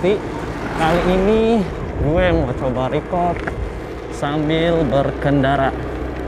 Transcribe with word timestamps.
Kali 0.00 1.00
ini 1.12 1.60
gue 2.00 2.24
mau 2.32 2.48
coba 2.56 2.88
record 2.88 3.36
sambil 4.16 4.80
berkendara. 4.88 5.68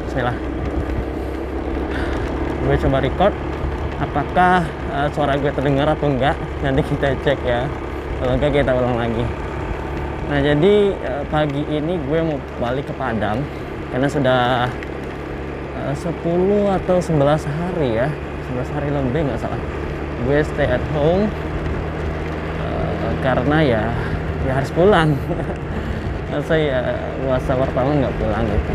Bismillah 0.04 0.36
Gue 2.68 2.76
coba 2.84 3.00
record 3.00 3.32
Apakah 3.96 4.68
uh, 4.92 5.08
suara 5.16 5.40
gue 5.40 5.48
terdengar 5.56 5.88
atau 5.88 6.04
enggak? 6.04 6.36
Nanti 6.60 6.84
kita 6.84 7.16
cek 7.24 7.40
ya. 7.48 7.64
Kalau 8.20 8.36
enggak 8.36 8.60
kita 8.60 8.76
ulang 8.76 9.00
lagi. 9.00 9.24
Nah 10.28 10.38
jadi 10.44 10.74
uh, 10.92 11.24
pagi 11.32 11.64
ini 11.64 11.96
gue 11.96 12.18
mau 12.28 12.36
balik 12.60 12.92
ke 12.92 12.94
Padang 13.00 13.40
Karena 13.88 14.04
sudah 14.04 14.68
uh, 15.80 15.94
10 15.96 16.12
atau 16.76 16.96
11 17.00 17.48
hari 17.48 18.04
ya. 18.04 18.12
11 18.52 18.68
hari 18.76 18.88
lebih 18.92 19.32
nggak 19.32 19.40
salah. 19.40 19.56
Gue 20.28 20.44
stay 20.44 20.68
at 20.68 20.84
home 20.92 21.32
karena 23.22 23.58
ya 23.62 23.82
ya 24.42 24.52
harus 24.58 24.70
pulang. 24.74 25.14
Saya 26.48 26.98
puasa 27.22 27.52
pertama 27.54 27.90
nggak 28.02 28.14
pulang 28.18 28.44
gitu. 28.44 28.72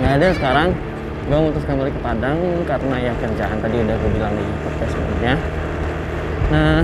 Nggak 0.00 0.12
ada 0.22 0.28
sekarang 0.36 0.68
gue 1.26 1.34
memutuskan 1.34 1.74
balik 1.74 1.94
ke 1.98 2.02
Padang 2.06 2.38
karena 2.62 2.96
ya 3.02 3.12
kerjaan 3.18 3.58
tadi 3.58 3.76
udah 3.82 3.96
gue 3.98 4.10
bilang 4.14 4.32
di 4.38 4.46
podcast 4.62 4.90
sebelumnya. 4.94 5.34
Nah 6.54 6.82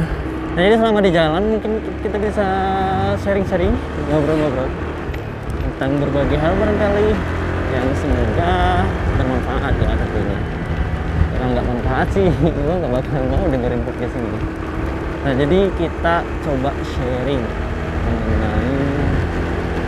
nah 0.53 0.61
jadi 0.69 0.77
selama 0.77 1.01
di 1.01 1.11
jalan 1.15 1.43
mungkin 1.57 1.81
kita 2.05 2.17
bisa 2.21 2.47
sharing-sharing 3.25 3.73
ngobrol-ngobrol 4.13 4.69
tentang 5.65 5.97
berbagai 5.97 6.37
hal 6.37 6.53
barangkali 6.61 7.09
yang 7.73 7.87
semoga 7.97 8.85
bermanfaat 9.17 9.75
ya 9.81 9.95
tentunya. 9.97 10.39
Kalau 11.33 11.47
nggak 11.57 11.67
manfaat 11.71 12.09
sih 12.11 12.27
gue 12.67 12.75
nggak 12.83 12.93
bakal 12.93 13.23
mau 13.31 13.45
dengerin 13.49 13.81
podcast 13.87 14.15
ini 14.19 14.62
nah 15.23 15.31
jadi 15.39 15.71
kita 15.79 16.27
coba 16.43 16.75
sharing 16.83 17.39
mengenai 18.03 18.83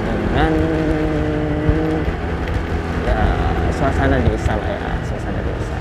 dengan 0.06 0.52
ya 3.02 3.22
suasana 3.74 4.22
desa 4.22 4.54
lah 4.54 4.70
ya 4.78 4.94
suasana 5.10 5.40
desa. 5.42 5.74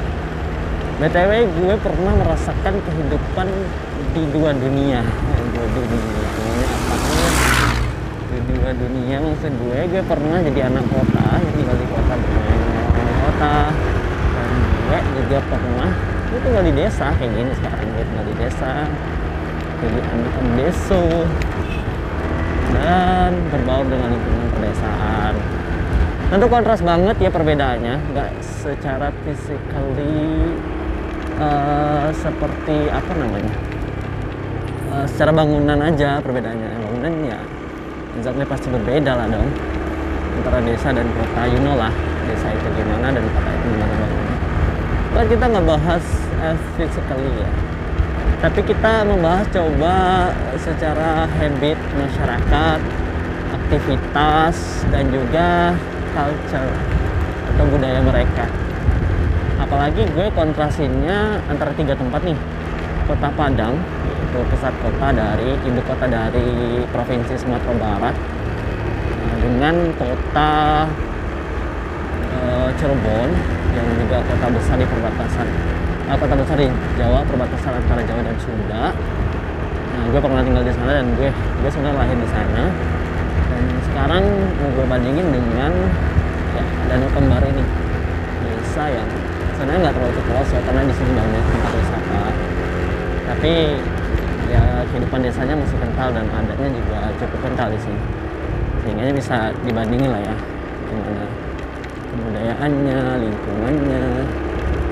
Btw 0.98 1.32
gue 1.54 1.74
pernah 1.86 2.14
merasakan 2.18 2.82
kehidupan 2.82 3.48
di 4.18 4.24
dua 4.34 4.58
dunia. 4.58 5.06
Dua 5.54 5.68
dunia. 5.70 6.26
Apa 6.90 7.26
di 8.34 8.40
dua 8.58 8.74
dunia 8.74 9.18
maksud 9.22 9.54
gue 9.54 9.80
gue 9.86 10.02
pernah 10.02 10.42
jadi 10.42 10.66
anak 10.66 10.86
kota 10.90 11.26
yang 11.38 11.54
tinggal 11.54 11.78
di 11.78 11.88
kota 11.94 12.14
bermain 12.18 12.62
kota. 13.22 13.56
Dan 14.90 15.02
gue 15.14 15.22
juga 15.30 15.40
pernah 15.46 15.90
gue 16.34 16.40
tinggal 16.42 16.64
di 16.66 16.74
desa 16.74 17.14
kayak 17.22 17.32
gini 17.38 17.52
sekarang 17.62 17.86
gue 17.94 18.02
tinggal 18.02 18.26
di 18.26 18.36
desa 18.42 18.90
jadi 19.84 20.00
anak 20.16 20.36
deso 20.56 21.04
dan 22.72 23.32
berbaur 23.52 23.86
dengan 23.86 24.10
lingkungan 24.16 24.48
pedesaan. 24.56 25.34
Tentu 26.32 26.46
kontras 26.48 26.80
banget 26.82 27.16
ya 27.20 27.30
perbedaannya. 27.30 27.96
Nggak 28.16 28.32
secara 28.42 29.12
physically 29.28 30.56
uh, 31.38 32.08
seperti 32.16 32.78
apa 32.90 33.12
namanya? 33.20 33.56
Uh, 34.90 35.06
secara 35.12 35.36
bangunan 35.36 35.80
aja 35.84 36.24
perbedaannya. 36.24 36.68
Bangunan 36.88 37.12
ya 37.28 37.40
exactly 38.18 38.46
pasti 38.48 38.68
berbeda 38.72 39.12
lah 39.20 39.28
dong. 39.28 39.50
Antara 40.34 40.64
desa 40.66 40.90
dan 40.90 41.06
kota 41.14 41.42
you 41.46 41.62
know 41.62 41.78
lah 41.78 41.94
desa 42.26 42.48
itu 42.50 42.68
gimana 42.80 43.14
dan 43.14 43.22
kota 43.22 43.50
itu 43.54 43.68
gimana 43.70 43.94
kita 45.30 45.46
nggak 45.46 45.66
bahas 45.70 46.06
uh, 46.42 46.58
physically 46.76 47.32
ya 47.38 47.50
tapi 48.44 48.60
kita 48.68 49.08
membahas 49.08 49.48
coba 49.56 49.96
secara 50.60 51.24
habit 51.40 51.80
masyarakat 51.96 52.80
aktivitas 53.56 54.84
dan 54.92 55.08
juga 55.08 55.72
culture 56.12 56.76
atau 57.56 57.66
budaya 57.72 58.04
mereka. 58.04 58.46
Apalagi 59.64 60.04
gue 60.12 60.28
kontrasinnya 60.36 61.40
antara 61.48 61.72
tiga 61.72 61.96
tempat 61.96 62.20
nih. 62.28 62.36
Kota 63.08 63.32
Padang 63.36 63.80
itu 64.12 64.40
pusat 64.52 64.74
kota 64.80 65.08
dari 65.12 65.56
ibu 65.64 65.82
kota 65.88 66.08
dari 66.08 66.84
provinsi 66.92 67.36
Sumatera 67.36 67.76
Barat 67.80 68.16
dengan 69.44 69.76
kota 70.00 70.52
e, 72.32 72.40
Cirebon 72.80 73.30
yang 73.76 73.88
juga 74.00 74.18
kota 74.24 74.48
besar 74.56 74.76
di 74.80 74.88
perbatasan 74.88 75.48
eh, 76.10 76.18
kota 76.18 76.36
besar 76.36 76.58
di 76.60 76.68
Jawa 77.00 77.20
perbatasan 77.24 77.74
antara 77.80 78.02
Jawa 78.04 78.22
dan 78.26 78.38
Sunda. 78.42 78.84
Nah 79.94 80.04
gue 80.10 80.20
pernah 80.20 80.44
tinggal 80.44 80.64
di 80.66 80.74
sana 80.74 80.92
dan 81.00 81.08
gue 81.16 81.30
gue 81.32 81.70
sebenarnya 81.70 81.98
lahir 82.00 82.18
di 82.18 82.30
sana. 82.30 82.64
Dan 83.54 83.64
sekarang 83.88 84.24
gue 84.74 84.86
bandingin 84.90 85.28
dengan 85.30 85.72
ya 86.58 86.64
Danau 86.92 87.10
Kembar 87.14 87.44
ini. 87.46 87.64
Desa 88.44 88.84
yang 88.90 89.10
sebenarnya 89.56 89.80
nggak 89.88 89.96
terlalu 89.96 90.14
terkelos 90.20 90.50
ya 90.52 90.62
karena 90.66 90.82
di 90.84 90.94
sini 90.98 91.12
banyak 91.16 91.44
tempat 91.48 91.72
wisata. 91.78 92.24
Tapi 93.34 93.54
ya 94.52 94.64
kehidupan 94.92 95.20
desanya 95.24 95.56
masih 95.58 95.78
kental 95.80 96.10
dan 96.12 96.26
adatnya 96.30 96.70
juga 96.74 97.00
cukup 97.22 97.40
kental 97.48 97.68
di 97.72 97.80
sini. 97.80 98.02
Sehingga 98.84 99.16
bisa 99.16 99.38
dibandingin 99.64 100.12
lah 100.12 100.20
ya 100.20 100.36
gimana 100.94 101.26
kebudayaannya 102.14 103.00
lingkungannya 103.26 104.06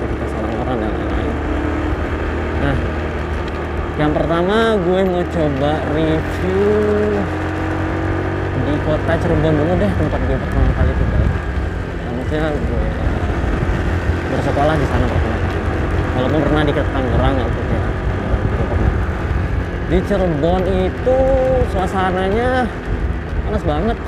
aktivitas 0.02 0.32
orang-orang 0.42 0.76
dan 0.82 0.90
lain-lain. 0.90 1.34
Nah 2.62 2.76
yang 4.00 4.12
pertama 4.16 4.74
gue 4.80 5.00
mau 5.04 5.24
coba 5.30 5.72
review 5.92 6.72
di 8.62 8.74
kota 8.88 9.12
Cirebon 9.20 9.52
dulu 9.52 9.72
deh 9.76 9.92
tempat 10.00 10.20
gue 10.26 10.38
pertama 10.38 10.70
kali 10.72 10.92
tinggal 10.96 11.22
nah, 11.22 12.12
maksudnya 12.16 12.48
gue 12.56 12.86
bersekolah 14.32 14.74
di 14.80 14.86
sana 14.88 15.04
pertama 15.06 15.36
kali. 15.36 15.58
Walaupun 16.12 16.40
pernah 16.40 16.62
di 16.64 16.72
Tangerang 16.72 17.34
ya 17.36 17.46
itu 17.46 17.60
ya. 17.62 17.82
Di 19.92 19.98
Cirebon 20.08 20.62
itu 20.64 21.18
suasananya 21.68 22.64
panas 23.44 23.64
banget. 23.68 23.98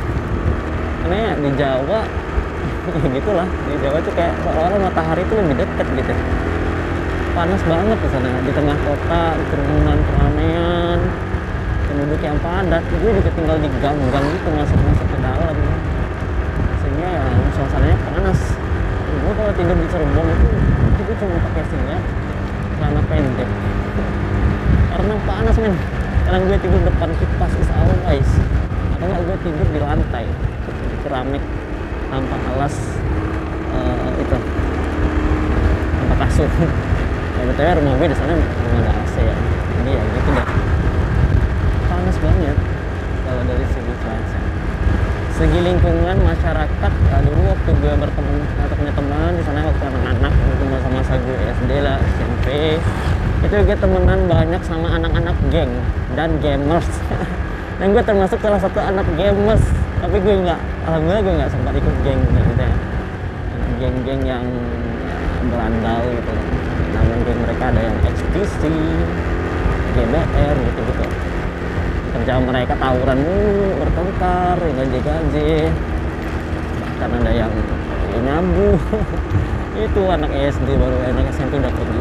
Karena 1.05 1.37
di 1.37 1.51
Jawa 1.61 2.01
ya 2.93 3.09
gitulah. 3.17 3.47
Di 3.49 3.75
Jawa 3.81 3.99
tuh 4.05 4.13
kayak 4.13 4.35
seolah-olah 4.45 4.81
matahari 4.81 5.23
itu 5.25 5.35
lebih 5.41 5.57
dekat 5.65 5.87
gitu. 5.97 6.13
Panas 7.33 7.63
banget 7.65 7.99
di 7.99 8.09
sana. 8.13 8.31
Di 8.45 8.53
tengah 8.53 8.77
kota 8.85 9.23
kerumunan 9.49 9.99
keramaian. 10.05 10.99
Penduduk 11.89 12.21
yang 12.21 12.39
padat. 12.45 12.83
Gue 13.01 13.11
juga 13.17 13.31
tinggal 13.33 13.57
di 13.63 13.69
gang-gang 13.81 14.27
itu 14.29 14.49
masuk-masuk 14.53 15.07
ke 15.09 15.19
dalam. 15.25 15.57
Sehingga 16.85 17.09
ya 17.09 17.25
suasananya 17.57 17.99
panas. 18.13 18.41
Gue 19.15 19.33
kalau 19.33 19.53
tidur 19.57 19.77
di 19.79 19.87
Cirebon 19.89 20.27
itu 20.29 20.49
itu 21.05 21.13
cuma 21.21 21.37
pakai 21.37 21.65
singlet 21.69 22.03
celana 22.77 23.03
pendek. 23.09 23.51
Karena 24.93 25.15
panas 25.25 25.57
men. 25.57 25.75
Karena 26.25 26.39
gue 26.41 26.59
tidur 26.61 26.81
depan 26.89 27.09
kipas 27.21 27.53
is 27.61 27.71
always 27.73 28.31
atau 28.95 29.21
gue 29.21 29.39
tidur 29.45 29.69
di 29.73 29.81
lantai. 29.81 30.25
Di 30.65 30.97
keramik 31.05 31.45
tanpa 32.15 32.37
alas 32.55 32.75
uh, 33.75 34.11
itu. 34.23 34.37
Tanpa 35.99 36.15
kasur. 36.27 36.51
Ya 37.35 37.51
btw 37.51 37.83
rumah 37.83 37.99
gue 37.99 38.09
di 38.09 38.17
sana 38.17 38.39
belum 38.39 38.79
ada 38.79 38.93
AC 38.95 39.15
ya. 39.19 39.37
Jadi 39.75 39.91
ya 39.91 40.03
gitu 40.07 40.31
deh 40.39 40.47
panas 42.05 42.17
banget 42.21 42.57
kalau 43.25 43.43
dari 43.49 43.67
segi 43.75 43.93
cuaca. 44.05 44.39
Segi 45.35 45.61
lingkungan 45.67 46.17
masyarakat 46.23 46.93
ya 47.11 47.19
dulu 47.27 47.43
waktu 47.49 47.71
gue 47.75 47.93
berteman 47.97 48.39
atau 48.61 48.75
punya 48.79 48.93
teman 48.95 49.31
di 49.35 49.43
sana 49.43 49.67
waktu 49.67 49.85
anak-anak 49.89 50.33
waktu 50.37 50.65
masa-masa 50.71 51.13
gue 51.17 51.39
SD 51.59 51.71
lah 51.83 51.99
SMP 51.99 52.47
itu 53.45 53.55
gue 53.57 53.77
temenan 53.77 54.21
banyak 54.31 54.63
sama 54.63 54.89
anak-anak 54.95 55.37
geng 55.49 55.73
dan 56.15 56.31
gamers 56.39 56.87
dan 57.81 57.87
gue 57.91 58.03
termasuk 58.07 58.39
salah 58.39 58.61
satu 58.61 58.79
anak 58.79 59.07
gamers. 59.19 59.65
Tapi 60.05 60.17
gue 60.21 60.35
nggak 60.45 60.61
alhamdulillah 60.85 61.23
gue 61.25 61.35
nggak 61.41 61.51
sempat 61.51 61.73
ikut 61.81 61.97
geng 62.05 62.23
gitu 62.29 62.53
ya 62.61 62.73
geng-geng 63.83 64.23
yang 64.23 64.45
berandal 65.49 66.03
gitu. 66.09 66.33
Namun 66.95 67.17
geng 67.25 67.41
mereka 67.43 67.65
ada 67.73 67.81
yang 67.83 67.97
XTC 68.05 68.63
GBR 69.95 70.57
gitu 70.59 70.81
gitu 70.91 71.07
kerjaan 72.15 72.47
mereka 72.47 72.75
tawuran 72.79 73.19
mulu 73.27 73.69
bertengkar 73.83 74.59
gaji-gaji 74.59 75.71
bahkan 76.95 77.11
ada 77.21 77.33
yang 77.35 77.53
nyabu 78.23 78.79
itu 79.85 80.03
anak 80.07 80.31
SD 80.31 80.69
baru 80.79 80.97
anak 81.11 81.27
SMP 81.35 81.59
udah 81.59 81.73
gitu 81.75 81.95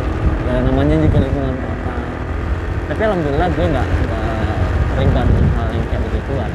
ya 0.46 0.62
namanya 0.70 0.96
juga 1.02 1.18
lingkungan 1.18 1.56
kota 1.58 1.96
tapi 2.94 3.02
alhamdulillah 3.10 3.50
gue 3.50 3.66
nggak 3.74 3.88
terlibat 5.12 5.46
hal 5.60 5.68
yang 5.76 5.86
kayak 5.92 6.02
begituan. 6.08 6.52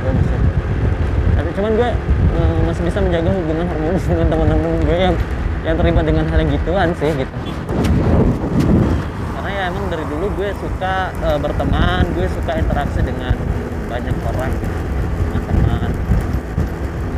Gue 0.00 0.12
bisa 0.16 0.34
tapi 1.40 1.48
cuman 1.56 1.72
gue 1.72 1.90
uh, 2.36 2.58
masih 2.68 2.82
bisa 2.84 2.98
menjaga 3.00 3.30
hubungan 3.32 3.64
harmonis 3.64 4.04
dengan 4.04 4.26
teman-teman 4.28 4.72
gue 4.84 4.96
yang 4.96 5.16
yang 5.64 5.76
terlibat 5.76 6.04
dengan 6.04 6.24
hal 6.28 6.38
yang 6.40 6.50
gituan 6.52 6.88
sih 6.96 7.10
gitu. 7.16 7.34
Karena 9.36 9.50
ya 9.52 9.62
emang 9.72 9.84
dari 9.88 10.04
dulu 10.08 10.26
gue 10.36 10.52
suka 10.60 11.12
uh, 11.24 11.38
berteman 11.40 12.04
gue 12.16 12.28
suka 12.28 12.52
interaksi 12.56 13.00
dengan 13.04 13.36
banyak 13.88 14.16
orang 14.32 14.52
teman-teman 15.32 15.90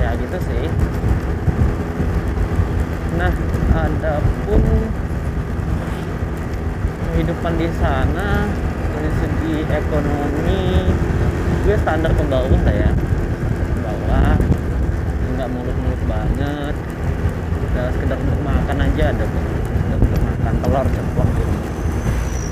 ya 0.03 0.11
gitu 0.19 0.39
sih. 0.51 0.67
Nah 3.19 3.33
ada 3.75 4.19
pun 4.47 4.63
kehidupan 7.13 7.53
di 7.61 7.69
sana 7.79 8.47
dari 8.97 9.11
segi 9.43 9.67
ekonomi 9.67 10.87
gue 11.67 11.77
standar 11.83 12.15
ke 12.15 12.23
bawah 12.31 12.61
lah 12.63 12.75
ya. 12.79 12.91
Ke 12.95 13.79
bawah 13.83 14.39
nggak 15.35 15.49
mulut-mulut 15.51 16.03
banget. 16.07 16.75
Udah 17.59 17.87
sekedar 17.91 18.19
untuk 18.23 18.39
makan 18.47 18.77
aja 18.87 19.05
ada 19.11 19.25
sekedar 19.27 19.99
untuk 19.99 20.21
makan 20.23 20.55
telur 20.63 20.87
ceplok 20.95 21.29
gitu 21.35 21.57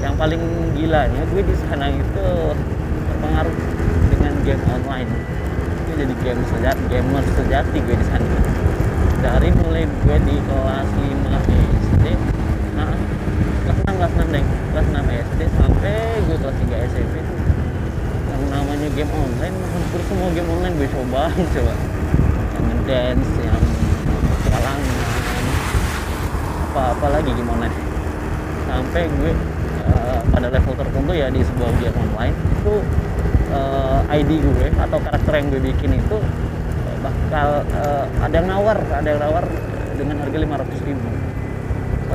yang 0.01 0.17
paling 0.17 0.41
gilanya 0.73 1.23
gue 1.29 1.45
di 1.45 1.55
sana 1.69 1.93
itu 1.93 2.29
terpengaruh 3.07 3.57
dengan 4.11 4.35
game 4.43 4.65
online. 4.75 5.11
Gue 5.87 5.95
jadi 5.95 6.15
game 6.27 6.43
sejati 6.51 6.83
gamer 6.91 7.25
sejati 7.39 7.79
gue 7.79 7.97
di 8.01 8.07
sana. 8.11 8.27
Dari 9.21 9.53
mulai 9.63 9.87
gue 9.87 10.17
di 10.27 10.37
kelas 10.43 10.89
5 10.91 11.31
SD 11.31 11.51
nah 11.61 11.80
kelas 14.01 14.17
6 14.17 14.33
kelas 14.33 14.33
6 14.33 14.33
deh 14.33 14.45
kelas 14.73 14.87
6 14.97 15.29
SD 15.29 15.41
sampai 15.61 15.97
gue 16.25 16.37
kelas 16.41 16.57
3 16.57 16.89
SMP 16.89 17.15
tuh. 17.21 17.37
Yang 18.33 18.43
namanya 18.49 18.89
game 18.97 19.13
online 19.13 19.57
hampir 19.61 20.01
semua 20.09 20.29
game 20.33 20.49
online 20.49 20.75
gue 20.81 20.89
cobain 20.89 21.45
coba. 21.61 21.75
Yang 22.57 22.65
ngedance 22.65 23.33
yang 23.45 23.63
sekarang 24.49 24.79
apa-apa 26.73 27.07
lagi 27.13 27.31
game 27.37 27.51
online. 27.53 27.77
Sampai 28.65 29.03
gue 29.21 29.33
uh, 29.85 30.21
pada 30.33 30.49
level 30.49 30.75
tertentu 30.81 31.13
ya 31.13 31.29
di 31.29 31.45
sebuah 31.45 31.71
game 31.85 31.99
online 32.01 32.37
itu 32.57 32.75
uh, 33.53 34.01
eh, 34.09 34.17
ID 34.25 34.31
gue 34.41 34.67
atau 34.81 34.97
karakter 34.97 35.33
yang 35.37 35.47
gue 35.53 35.61
bikin 35.61 36.01
itu 36.01 36.17
bakal 37.05 37.69
uh, 37.77 38.05
ada 38.25 38.33
yang 38.33 38.49
nawar 38.49 38.81
ada 38.81 39.09
yang 39.13 39.21
nawar 39.21 39.45
dengan 40.01 40.25
harga 40.25 40.39
500 40.41 40.89
ribu 40.89 41.20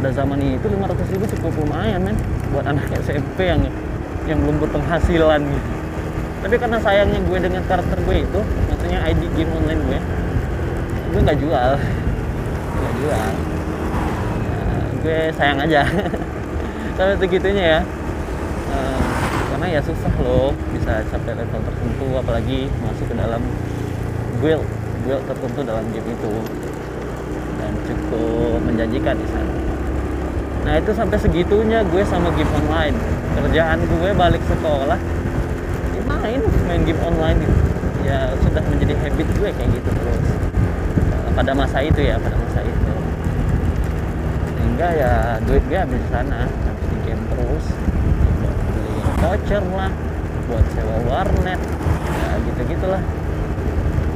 pada 0.05 0.21
zaman 0.21 0.37
itu 0.37 0.69
500 0.69 1.17
ribu 1.17 1.25
cukup 1.33 1.65
lumayan 1.65 1.97
men 2.05 2.13
buat 2.53 2.61
anak 2.69 2.93
SMP 3.01 3.49
yang 3.49 3.65
yang 4.29 4.37
belum 4.37 4.61
berpenghasilan 4.61 5.41
gitu. 5.41 5.69
Tapi 6.45 6.55
karena 6.61 6.77
sayangnya 6.77 7.25
gue 7.25 7.37
dengan 7.41 7.65
karakter 7.65 7.97
gue 8.05 8.21
itu 8.21 8.39
maksudnya 8.69 9.01
ID 9.01 9.33
game 9.33 9.49
online 9.57 9.81
gue 9.81 9.99
gue 11.09 11.19
nggak 11.25 11.39
jual. 11.41 11.71
Nggak 12.77 12.93
jual. 13.01 13.29
Ya, 14.45 14.77
gue 15.01 15.19
sayang 15.41 15.59
aja. 15.65 15.81
Sampai 17.01 17.17
segitunya 17.17 17.65
ya. 17.65 17.81
Uh, 18.69 19.01
karena 19.57 19.67
ya 19.73 19.81
susah 19.81 20.13
loh 20.21 20.53
bisa 20.69 21.01
sampai 21.09 21.33
level 21.33 21.65
tertentu 21.65 22.07
apalagi 22.13 22.69
masuk 22.85 23.09
ke 23.09 23.15
dalam 23.17 23.41
guild 24.37 24.61
guild 25.01 25.23
tertentu 25.25 25.65
dalam 25.65 25.81
game 25.89 26.13
itu. 26.13 26.33
Dan 27.57 27.73
cukup 27.89 28.61
menjanjikan 28.69 29.17
sana 29.17 29.24
nah 30.65 30.81
itu 30.81 30.91
sampai 30.97 31.21
segitunya 31.21 31.85
gue 31.85 32.01
sama 32.09 32.33
game 32.33 32.49
online. 32.65 32.97
Kerjaan 33.37 33.79
gue 33.85 34.09
balik 34.17 34.41
sekolah 34.49 34.97
ya 35.93 36.01
main 36.09 36.41
main 36.65 36.81
game 36.81 36.97
online 37.05 37.37
itu. 37.45 37.57
Ya 38.01 38.33
sudah 38.41 38.65
menjadi 38.65 38.97
habit 38.97 39.27
gue 39.37 39.49
kayak 39.53 39.69
gitu 39.77 39.89
terus. 39.93 40.27
Uh, 41.13 41.29
pada 41.37 41.53
masa 41.53 41.85
itu 41.85 42.01
ya 42.01 42.17
pada 42.17 42.33
masa 42.33 42.65
itu. 42.65 42.93
Sehingga 44.57 44.87
ya 44.97 45.13
duit 45.45 45.61
gue 45.69 45.77
habis 45.77 46.01
sana. 46.09 46.49
Habis 46.49 46.85
di 46.89 46.97
game 47.05 47.23
terus. 47.29 47.65
Buat 48.41 48.57
beli 48.73 48.93
voucher 49.21 49.63
lah 49.69 49.93
buat 50.49 50.65
sewa 50.73 50.97
warnet. 51.05 51.61
Ya 52.09 52.29
gitu 52.41 52.61
gitulah 52.73 53.03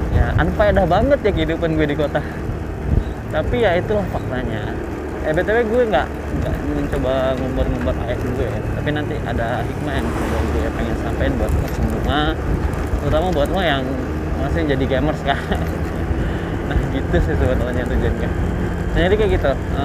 ya 0.09 0.33
unfaedah 0.41 0.89
banget 0.89 1.19
ya 1.21 1.31
kehidupan 1.31 1.77
gue 1.77 1.85
di 1.85 1.93
kota. 1.93 2.25
Tapi 3.29 3.55
ya 3.61 3.77
itulah 3.77 4.05
faktanya. 4.09 4.73
Eh 5.27 5.33
btw 5.35 5.61
gue 5.69 5.83
nggak 5.93 6.07
nggak 6.39 6.55
mencoba 6.75 7.35
ngumbar-ngumbar 7.37 7.95
ayat 8.07 8.19
gue 8.19 8.47
ya. 8.47 8.61
Tapi 8.79 8.89
nanti 8.95 9.15
ada 9.23 9.61
hikmah 9.63 9.93
yang 9.99 10.07
gue 10.55 10.67
pengen 10.75 10.95
sampaikan 11.03 11.33
buat 11.37 11.51
semua. 11.75 12.19
Terutama 12.99 13.27
buat 13.31 13.49
lo 13.51 13.61
yang 13.63 13.83
masih 14.39 14.63
jadi 14.71 14.85
gamers 14.87 15.19
kan 15.29 15.37
nah 16.69 16.79
gitu 16.93 17.17
sih 17.17 17.33
sebetulnya 17.33 17.83
tujuannya. 17.89 18.29
Nah 18.93 18.99
jadi 19.09 19.15
kayak 19.17 19.31
gitu. 19.41 19.51
E, 19.73 19.83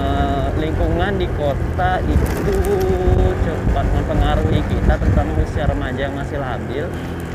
lingkungan 0.61 1.12
di 1.17 1.27
kota 1.33 1.97
itu 2.05 2.56
cepat 3.45 3.87
mempengaruhi 3.97 4.61
kita 4.69 4.93
terutama 5.01 5.33
usia 5.41 5.65
remaja 5.65 6.01
yang 6.05 6.15
masih 6.15 6.37
labil 6.37 6.85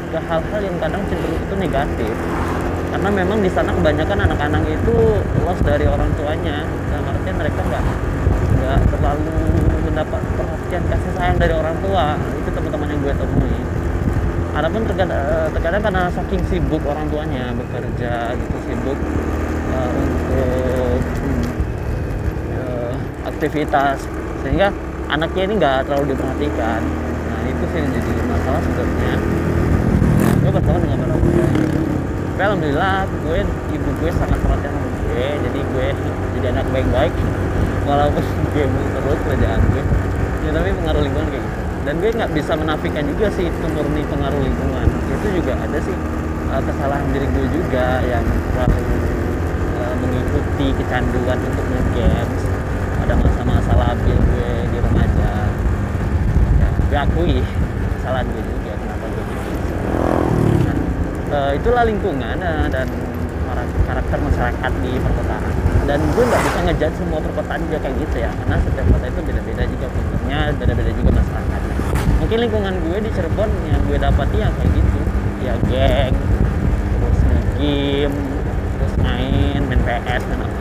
ke 0.09 0.19
hal-hal 0.21 0.61
yang 0.61 0.77
kadang 0.77 1.01
cenderung 1.09 1.41
itu 1.41 1.55
negatif. 1.57 2.13
Karena 2.89 3.09
memang 3.09 3.39
di 3.41 3.49
sana 3.49 3.69
kebanyakan 3.73 4.17
anak-anak 4.29 4.63
itu 4.69 4.95
lost 5.45 5.61
dari 5.65 5.85
orang 5.85 6.09
tuanya. 6.17 6.65
Dalam 6.89 7.05
artian 7.09 7.35
mereka 7.37 7.59
nggak 7.65 7.83
nggak 8.59 8.79
terlalu 8.91 9.39
mendapat 9.87 10.21
perhatian 10.35 10.83
kasih 10.91 11.11
sayang 11.15 11.37
dari 11.39 11.53
orang 11.55 11.75
tua 11.79 12.19
itu 12.35 12.49
teman-teman 12.51 12.87
yang 12.91 12.99
gue 13.01 13.13
temui 13.15 13.59
Adapun 14.49 14.81
terkadang, 14.83 15.13
eh, 15.13 15.47
terkadang 15.55 15.81
karena 15.87 16.03
saking 16.11 16.41
sibuk 16.51 16.83
orang 16.83 17.07
tuanya 17.07 17.53
bekerja 17.55 18.33
gitu 18.35 18.57
sibuk 18.67 18.99
uh, 19.71 19.91
untuk 19.93 20.99
uh, 22.57 22.93
aktivitas 23.29 24.03
sehingga 24.43 24.73
anaknya 25.07 25.41
ini 25.47 25.53
nggak 25.63 25.77
terlalu 25.87 26.11
diperhatikan. 26.11 26.81
Nah 27.29 27.41
itu 27.45 27.63
sih 27.71 27.77
yang 27.77 27.91
jadi 27.93 28.11
masalah 28.25 28.61
sebenarnya. 28.65 29.15
Gue 30.43 30.51
berteman 30.51 30.81
dengan 30.81 30.99
orang 31.07 31.21
tua. 31.23 31.47
Tapi 32.35 32.41
alhamdulillah 32.43 32.97
gue 33.05 33.39
ibu 33.79 33.89
gue 34.01 34.11
sangat 34.11 34.39
perhatian 34.43 34.73
sama 34.75 34.89
gue, 35.07 35.27
jadi 35.45 35.59
gue 35.61 35.87
jadi 36.35 36.45
anak 36.57 36.65
baik-baik 36.73 37.13
walaupun 37.89 38.23
gue 38.53 38.65
terus 38.69 39.19
kerjaan 39.25 39.59
gue. 39.73 39.83
Ya 40.45 40.49
tapi 40.53 40.69
pengaruh 40.77 41.01
lingkungan 41.01 41.27
kayak 41.33 41.43
gitu. 41.43 41.57
Dan 41.79 41.93
gue 41.97 42.09
nggak 42.13 42.31
bisa 42.37 42.53
menafikan 42.53 43.03
juga 43.09 43.27
sih 43.33 43.49
itu 43.49 43.65
murni 43.73 44.05
pengaruh 44.05 44.41
lingkungan. 44.45 44.87
Itu 45.09 45.27
juga 45.41 45.53
ada 45.57 45.77
sih 45.81 45.95
uh, 46.53 46.61
kesalahan 46.61 47.07
diri 47.09 47.27
gue 47.33 47.45
juga 47.49 47.85
yang 48.05 48.25
terlalu 48.53 48.83
uh, 49.81 49.93
mengikuti 50.05 50.67
kecanduan 50.77 51.37
untuk 51.41 51.65
nge-games. 51.65 52.43
Pada 53.01 53.13
masa-masa 53.17 53.71
labil 53.73 54.17
gue 54.17 54.51
di 54.69 54.77
remaja. 54.77 55.31
Ya 56.61 56.69
gue 56.77 56.99
akui 57.09 57.37
kesalahan 57.97 58.25
gue 58.29 58.43
juga 58.45 58.73
kenapa 58.77 59.05
gue 59.09 59.23
gitu. 59.33 59.49
Nah, 60.61 60.77
uh, 61.33 61.51
itulah 61.57 61.83
lingkungan 61.89 62.37
uh, 62.37 62.67
dan 62.69 62.87
karakter 63.89 64.17
masyarakat 64.21 64.71
di 64.85 64.91
perkotaan. 65.01 65.53
Dan 65.89 65.99
gue 66.13 66.23
nggak 66.29 66.41
bisa 66.45 66.59
ngejat 66.69 66.93
semua 66.93 67.17
perkotaan 67.17 67.59
juga 67.65 67.77
kayak 67.81 67.95
gitu 67.97 68.15
ya 68.21 68.29
karena 68.29 68.55
setiap 68.61 68.85
kota 68.93 69.05
itu 69.09 69.21
beda-beda 69.25 69.63
juga 69.65 69.87
kulturnya 69.89 70.39
beda-beda 70.53 70.91
juga 70.93 71.11
masyarakatnya 71.17 71.79
mungkin 72.29 72.45
lingkungan 72.45 72.75
gue 72.85 72.97
di 73.01 73.09
Cirebon 73.09 73.49
yang 73.73 73.81
gue 73.89 73.97
dapati 73.97 74.37
yang 74.37 74.53
kayak 74.53 74.71
gitu. 74.77 74.99
Ya 75.41 75.53
geng 75.65 76.13
terus 76.99 77.19
game 77.57 78.15
terus 78.77 78.93
main 79.01 79.59
main 79.65 79.81
PS 79.81 80.21
dan 80.29 80.39
apa 80.45 80.59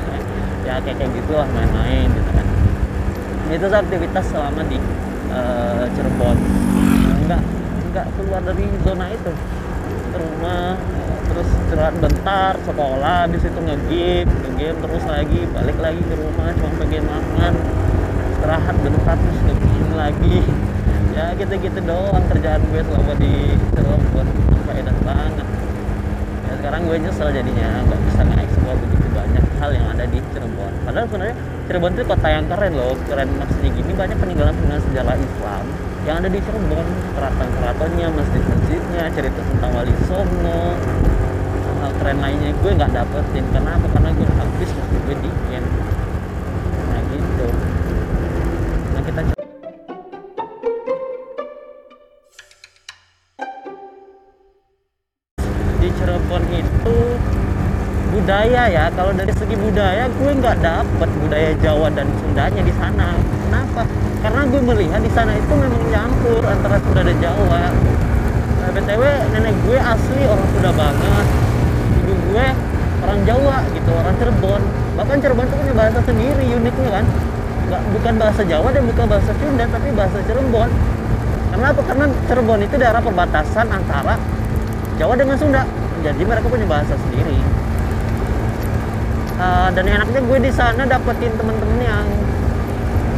ya 0.65 0.81
kayak 0.81 0.97
kayak 0.97 1.13
gitu 1.13 1.33
lah 1.37 1.45
main-main 1.53 2.09
gitu 2.09 2.31
kan. 2.33 2.47
Itu 3.53 3.67
aktivitas 3.69 4.25
selama 4.33 4.65
di 4.65 4.81
uh, 5.29 5.85
Cirebon. 5.93 6.37
Nggak 7.29 7.43
nggak 7.93 8.07
keluar 8.17 8.41
dari 8.49 8.65
zona 8.89 9.07
itu. 9.13 9.33
Rumah 10.17 10.73
terus 11.39 11.55
istirahat 11.55 11.95
bentar 12.03 12.59
sekolah 12.67 13.31
habis 13.31 13.47
itu 13.47 13.61
ngegame 13.63 14.27
ngegame 14.27 14.75
terus 14.83 15.05
lagi 15.07 15.41
balik 15.55 15.79
lagi 15.79 16.03
ke 16.03 16.15
rumah 16.19 16.51
cuma 16.51 16.71
pengen 16.83 17.05
makan 17.07 17.53
istirahat 18.35 18.77
bentar 18.83 19.15
terus 19.15 19.41
ngegame 19.47 19.95
lagi. 19.95 20.39
Ya 21.19 21.35
gitu-gitu 21.35 21.83
doang 21.83 22.23
kerjaan 22.31 22.63
gue 22.71 22.79
selama 22.79 23.11
di 23.19 23.51
Cirebon 23.75 24.27
edan 24.71 24.95
banget. 25.03 25.47
Ya 26.47 26.53
sekarang 26.63 26.87
gue 26.87 26.95
nyesel 26.95 27.35
jadinya 27.35 27.83
nggak 27.91 28.01
bisa 28.07 28.23
nge-explore 28.23 28.79
begitu 28.87 29.07
banyak 29.11 29.45
hal 29.59 29.71
yang 29.75 29.87
ada 29.91 30.07
di 30.07 30.23
Cirebon. 30.31 30.73
Padahal 30.87 31.11
sebenarnya 31.11 31.37
Cirebon 31.67 31.91
itu 31.99 32.03
kota 32.07 32.29
yang 32.31 32.47
keren 32.47 32.73
loh 32.79 32.95
keren 33.11 33.29
maksudnya 33.35 33.71
gini 33.75 33.93
banyak 33.99 34.15
peninggalan-peninggalan 34.15 34.83
sejarah 34.87 35.17
Islam 35.19 35.65
yang 36.07 36.17
ada 36.23 36.29
di 36.31 36.39
Cirebon. 36.39 36.87
Keraton-keratonnya 37.19 38.07
masjid-masjidnya 38.15 39.05
cerita 39.11 39.41
tentang 39.43 39.71
Wali 39.75 39.95
Songo 40.07 40.79
hal 41.81 41.93
keren 42.03 42.19
lainnya. 42.19 42.51
Gue 42.61 42.73
nggak 42.75 42.91
dapetin. 42.91 43.45
Kenapa 43.55 43.87
karena 43.95 44.11
gue 44.13 44.27
habis 44.27 44.71
waktu 44.75 44.97
gue 45.07 45.17
di 45.23 45.31
nah 46.89 47.01
gitu. 47.09 47.47
Nah 48.95 49.03
kita 49.07 49.21
di 55.79 55.89
Cirebon 55.95 56.43
itu 56.53 56.97
budaya 58.09 58.49
budaya 58.69 58.91
kalau 58.93 59.13
dari 59.15 59.33
segi 59.33 59.57
budaya 59.57 60.05
gue 60.11 60.31
nggak 60.43 60.57
dapet 60.59 61.11
budaya 61.23 61.51
Jawa 61.63 61.89
dan 61.95 62.11
Sundanya 62.19 62.63
di 62.67 62.75
sana. 62.75 63.15
Kenapa? 63.47 63.83
Karena 64.21 64.43
gue 64.51 64.61
melihat 64.61 65.01
di 65.01 65.13
sana 65.15 65.33
itu 65.39 65.53
memang 65.55 65.83
nyampur 65.89 66.43
antara 66.43 66.77
Sunda 66.83 67.07
dan 67.07 67.17
Jawa. 67.23 67.71
Nah, 68.59 68.71
btw 68.75 69.03
nenek 69.33 69.55
gue 69.65 69.79
asli 69.79 70.23
orang 70.27 70.49
Sunda 70.53 70.71
banget 70.75 71.48
ibu 72.09 72.25
gue 72.33 72.47
orang 73.05 73.21
Jawa 73.25 73.57
gitu 73.73 73.91
orang 73.95 74.15
Cirebon. 74.19 74.63
Bahkan 74.99 75.17
Cirebon 75.23 75.45
itu 75.47 75.57
punya 75.57 75.75
bahasa 75.75 75.99
sendiri 76.03 76.45
uniknya 76.57 76.91
kan. 76.91 77.05
Nggak 77.69 77.83
bukan 77.93 78.15
bahasa 78.17 78.43
Jawa 78.49 78.69
dan 78.73 78.83
bukan 78.89 79.05
bahasa 79.07 79.31
Sunda 79.37 79.65
tapi 79.69 79.89
bahasa 79.95 80.19
Cirebon. 80.25 80.69
Kenapa 81.55 81.81
karena 81.87 82.05
Cirebon 82.27 82.61
itu 82.65 82.75
daerah 82.77 83.01
perbatasan 83.03 83.67
antara 83.71 84.15
Jawa 84.99 85.15
dengan 85.15 85.37
Sunda. 85.39 85.63
Jadi 86.03 86.23
mereka 86.23 86.47
punya 86.47 86.67
bahasa 86.67 86.95
sendiri. 86.95 87.39
Uh, 89.39 89.71
dan 89.71 89.87
enaknya 89.87 90.19
gue 90.19 90.39
di 90.43 90.51
sana 90.51 90.83
dapetin 90.83 91.31
temen-temen 91.39 91.79
yang 91.79 92.07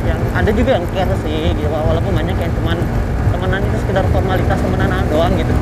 yang 0.04 0.20
ada 0.37 0.52
juga 0.52 0.76
yang 0.76 0.85
care 0.92 1.16
sih 1.25 1.56
gitu. 1.56 1.68
Walaupun 1.73 2.12
banyak 2.12 2.37
yang 2.37 2.52
teman 2.52 2.76
temenan 3.32 3.61
itu 3.64 3.76
sekedar 3.88 4.04
formalitas 4.12 4.59
temenan 4.61 4.92
doang 5.09 5.32
gitu. 5.40 5.52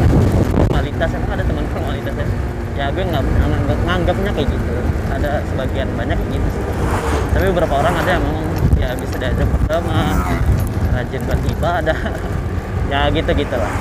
Formalitas 0.66 1.08
emang 1.14 1.30
ada 1.38 1.44
teman 1.46 1.64
formalitas 1.70 2.14
ya 2.18 2.26
ya 2.78 2.94
gue 2.94 3.02
nggak 3.02 3.22
nganggapnya 3.82 4.30
kayak 4.30 4.48
gitu. 4.54 4.74
Ada 5.10 5.42
sebagian 5.50 5.90
banyak 5.98 6.18
gitu 6.30 6.48
sih. 6.54 6.62
Tapi 7.34 7.44
beberapa 7.50 7.74
orang 7.82 7.94
ada 7.98 8.10
yang 8.14 8.22
ngomong 8.22 8.46
ya 8.78 8.94
bisa 8.94 9.18
diajak 9.18 9.48
pertama 9.50 10.14
rajin 10.94 11.22
ada 11.60 11.94
ya 12.94 13.00
gitu 13.10 13.30
gitulah 13.34 13.74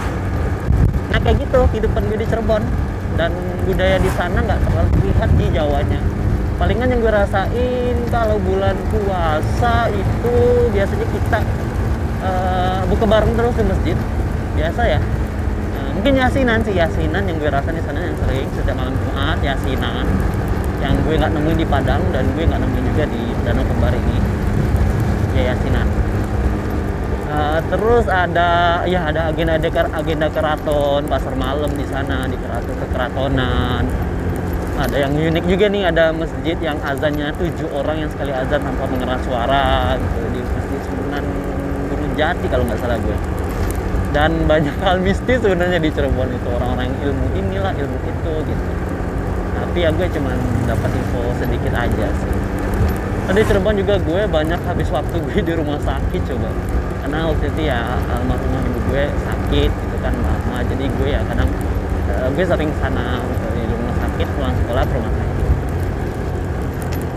nah 1.08 1.20
kayak 1.24 1.38
gitu 1.48 1.60
kehidupan 1.72 2.02
gue 2.10 2.18
di 2.20 2.28
Cirebon. 2.28 2.64
Dan 3.18 3.34
budaya 3.66 3.98
di 3.98 4.12
sana 4.14 4.46
nggak 4.46 4.62
terlalu 4.62 4.90
terlihat 4.94 5.30
di 5.42 5.46
Jawanya. 5.50 6.02
Palingan 6.62 6.94
yang 6.94 7.02
gue 7.02 7.14
rasain 7.14 7.98
kalau 8.14 8.38
bulan 8.38 8.78
puasa 8.94 9.90
itu 9.90 10.36
biasanya 10.70 11.08
kita 11.10 11.40
uh, 12.22 12.82
buka 12.86 13.06
bareng 13.10 13.34
terus 13.34 13.58
di 13.58 13.66
masjid. 13.66 13.98
Biasa 14.54 14.82
ya 14.86 15.00
mungkin 15.98 16.14
yasinan 16.14 16.62
sih 16.62 16.78
yasinan 16.78 17.26
yang 17.26 17.42
gue 17.42 17.50
rasain 17.50 17.74
di 17.74 17.82
sana 17.82 18.06
yang 18.06 18.14
sering 18.22 18.46
setiap 18.54 18.78
malam 18.78 18.94
Jumat 19.02 19.42
yasinan 19.42 20.06
yang 20.78 20.94
gue 21.02 21.14
nggak 21.18 21.34
nemuin 21.34 21.58
di 21.58 21.66
Padang 21.66 22.06
dan 22.14 22.22
gue 22.38 22.46
nggak 22.46 22.62
nemuin 22.62 22.86
juga 22.94 23.04
di 23.10 23.22
Danau 23.42 23.66
Kembar 23.66 23.94
ini. 23.98 24.18
Ya 25.34 25.42
yasinan. 25.58 25.90
Uh, 27.28 27.60
terus 27.74 28.06
ada 28.06 28.86
ya 28.86 29.10
ada 29.10 29.34
agenda 29.34 29.58
agenda 29.98 30.28
keraton 30.30 31.02
pasar 31.10 31.34
malam 31.34 31.74
di 31.74 31.84
sana 31.90 32.30
di 32.30 32.38
keraton 32.40 32.78
kekeratonan 32.88 33.84
ada 34.78 34.96
yang 34.96 35.12
unik 35.12 35.44
juga 35.50 35.66
nih 35.68 35.92
ada 35.92 36.14
masjid 36.16 36.56
yang 36.62 36.78
azannya 36.86 37.34
tujuh 37.36 37.68
orang 37.74 38.06
yang 38.06 38.10
sekali 38.14 38.32
azan 38.32 38.64
tanpa 38.64 38.86
mengeras 38.88 39.22
suara 39.28 39.98
gitu 40.00 40.40
di 40.40 40.42
masjid 40.46 40.80
Sunan 40.88 41.26
Gunung 41.92 42.14
Jati 42.16 42.46
kalau 42.48 42.64
nggak 42.64 42.80
salah 42.80 42.96
gue 43.02 43.37
dan 44.16 44.32
banyak 44.48 44.76
hal 44.80 45.04
mistis 45.04 45.44
sebenarnya 45.44 45.80
di 45.84 45.90
Cirebon 45.92 46.32
itu. 46.32 46.48
Orang-orang 46.48 46.92
ilmu 47.04 47.26
inilah 47.36 47.74
ilmu 47.76 47.98
itu 48.08 48.34
gitu. 48.48 48.66
Tapi 49.58 49.78
ya 49.84 49.90
gue 49.92 50.08
cuman 50.08 50.38
dapat 50.70 50.90
info 50.96 51.22
sedikit 51.42 51.74
aja 51.76 52.08
sih. 52.08 52.32
Tadi 53.28 53.42
Cirebon 53.44 53.76
juga 53.76 54.00
gue 54.00 54.22
banyak 54.30 54.60
habis 54.64 54.88
waktu 54.88 55.16
gue 55.20 55.40
di 55.44 55.54
rumah 55.58 55.80
sakit 55.84 56.22
coba. 56.24 56.50
Karena 57.04 57.28
waktu 57.28 57.46
itu 57.52 57.62
ya 57.68 57.80
almarhumah 58.08 58.62
ibu 58.64 58.80
gue 58.94 59.04
sakit 59.12 59.72
gitu 59.72 59.98
kan 60.00 60.14
lama. 60.16 60.58
Jadi 60.64 60.86
gue 60.88 61.10
ya 61.12 61.22
kadang 61.28 61.50
uh, 62.08 62.28
gue 62.32 62.46
sering 62.48 62.72
sana 62.80 63.20
sakit 63.98 64.28
pulang 64.34 64.56
sekolah 64.64 64.84
ke 64.88 64.94
rumah 64.96 65.14
sakit. 65.14 65.52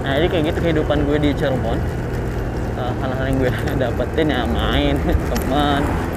Nah 0.00 0.10
jadi 0.18 0.26
kayak 0.26 0.44
gitu 0.50 0.58
kehidupan 0.58 0.98
gue 1.06 1.16
di 1.22 1.30
Cirebon. 1.38 1.78
Uh, 2.80 2.92
hal-hal 3.04 3.24
yang 3.28 3.36
gue 3.38 3.50
dapetin 3.82 4.26
ya 4.32 4.42
main 4.48 4.96
teman 5.30 6.09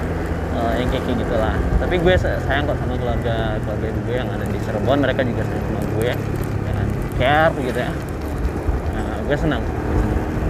uh, 0.63 0.73
yang 0.79 0.87
kayak 0.87 1.11
gitu 1.11 1.35
lah 1.35 1.55
tapi 1.93 2.09
gue 2.09 2.13
sayang 2.15 2.63
kok 2.63 2.79
sama 2.79 2.95
keluarga 2.95 3.59
keluarga 3.61 3.87
gue 4.07 4.15
yang 4.17 4.29
ada 4.31 4.45
di 4.49 4.59
Cirebon. 4.63 4.97
Mereka 5.03 5.21
juga 5.27 5.41
sayang 5.45 5.65
sama 5.69 5.81
gue 5.93 6.11
dengan 6.65 6.87
care 7.19 7.53
gitu 7.59 7.79
ya. 7.79 7.91
Nah, 8.97 9.17
gue 9.29 9.37
senang. 9.37 9.63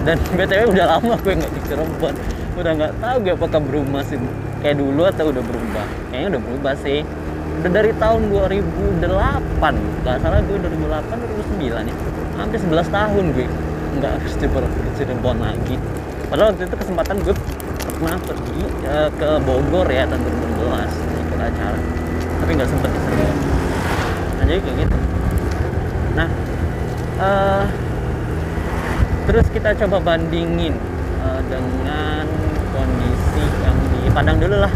Dan 0.03 0.17
btw 0.37 0.63
udah 0.71 0.85
lama 0.97 1.13
gue 1.19 1.33
nggak 1.35 1.51
di 1.51 1.61
Cirebon. 1.67 2.13
Udah 2.53 2.71
nggak 2.79 2.93
tahu 3.01 3.15
gue 3.25 3.33
apakah 3.35 3.59
berubah 3.59 4.01
sih. 4.07 4.15
Kayak 4.63 4.77
dulu 4.79 5.01
atau 5.03 5.25
udah 5.35 5.43
berubah? 5.43 5.85
Kayaknya 6.13 6.27
udah 6.37 6.41
berubah 6.47 6.73
sih. 6.79 6.99
Udah 7.59 7.71
dari 7.75 7.91
tahun 7.99 8.21
2008 8.31 9.03
nggak 10.05 10.17
salah 10.23 10.39
gue 10.47 10.57
2008 10.63 11.59
2009 11.59 11.91
ya. 11.91 11.95
Hampir 12.39 12.59
11 12.61 12.87
tahun 12.87 13.23
gue 13.35 13.47
nggak 13.99 14.11
harus 14.15 14.33
di 14.39 14.47
Cirebon 14.95 15.37
lagi. 15.43 15.75
Padahal 16.31 16.55
waktu 16.55 16.71
itu 16.71 16.75
kesempatan 16.77 17.19
gue 17.19 17.35
pernah 18.03 18.19
pergi 18.19 18.67
ya, 18.83 19.07
ke 19.15 19.29
Bogor 19.47 19.87
ya 19.87 20.03
tahun 20.03 20.27
2012 20.59 21.23
ikut 21.23 21.39
acara. 21.39 21.79
Tapi 22.43 22.51
nggak 22.51 22.67
sempet 22.67 22.91
Cirebon 22.91 23.37
nah 24.33 24.43
jadi 24.43 24.59
kayak 24.59 24.75
gitu. 24.83 24.97
Nah 26.19 26.27
uh, 27.23 27.63
terus 29.23 29.47
kita 29.55 29.71
coba 29.79 30.03
bandingin 30.03 30.75
uh, 31.23 31.39
dengan 31.47 32.27
kondisi 32.75 33.43
yang 33.63 33.77
di 33.95 34.11
Padang 34.11 34.37
dulu 34.43 34.57
lah. 34.59 34.73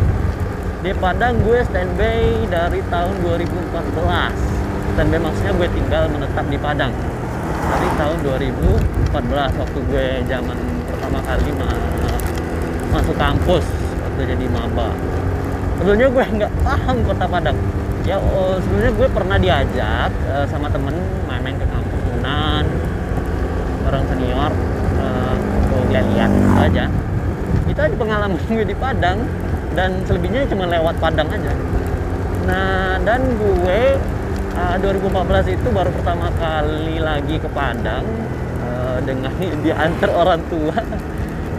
Di 0.87 0.95
Padang 0.95 1.43
gue 1.43 1.59
standby 1.67 2.47
dari 2.47 2.79
tahun 2.87 3.15
2014 3.27 4.95
standby 4.95 5.19
maksudnya 5.19 5.51
gue 5.51 5.67
tinggal 5.75 6.03
menetap 6.07 6.47
di 6.47 6.55
Padang. 6.55 6.95
Dari 7.67 7.89
tahun 7.99 8.17
2014 8.23 9.59
waktu 9.59 9.79
gue 9.91 10.07
zaman 10.31 10.57
pertama 10.87 11.19
kali 11.27 11.51
ma 11.59 11.96
masuk 12.91 13.15
kampus 13.19 13.65
waktu 14.01 14.21
jadi 14.33 14.45
maba. 14.49 14.89
Sebelumnya 15.77 16.07
gue 16.09 16.23
nggak 16.41 16.51
paham 16.65 16.97
kota 17.05 17.25
Padang. 17.29 17.57
Ya 18.07 18.17
oh, 18.17 18.55
sebelumnya 18.63 18.91
gue 18.95 19.07
pernah 19.11 19.37
diajak 19.37 20.11
uh, 20.31 20.45
sama 20.47 20.71
temen 20.71 20.95
main-main 21.27 21.59
ke 21.59 21.67
kampus 21.67 22.01
Unan 22.17 22.65
orang 23.87 24.03
senior 24.09 24.51
uh, 24.99 25.35
gue 25.69 25.81
lihat-lihat 25.93 26.31
aja. 26.65 26.85
Itu 27.67 27.79
aja 27.79 27.95
pengalaman 27.95 28.39
gue 28.47 28.65
di 28.65 28.75
Padang 28.75 29.21
dan 29.77 30.01
selebihnya 30.07 30.47
cuma 30.49 30.65
lewat 30.65 30.97
Padang 30.97 31.29
aja. 31.29 31.53
Nah 32.47 32.97
dan 33.03 33.21
gue 33.37 33.81
uh, 34.57 34.75
2014 34.81 35.53
itu 35.53 35.67
baru 35.69 35.91
pertama 35.93 36.33
kali 36.41 36.97
lagi 36.97 37.37
ke 37.37 37.49
Padang 37.51 38.07
uh, 38.65 38.97
dengan 39.05 39.35
diantar 39.63 40.09
orang 40.09 40.41
tua 40.49 40.79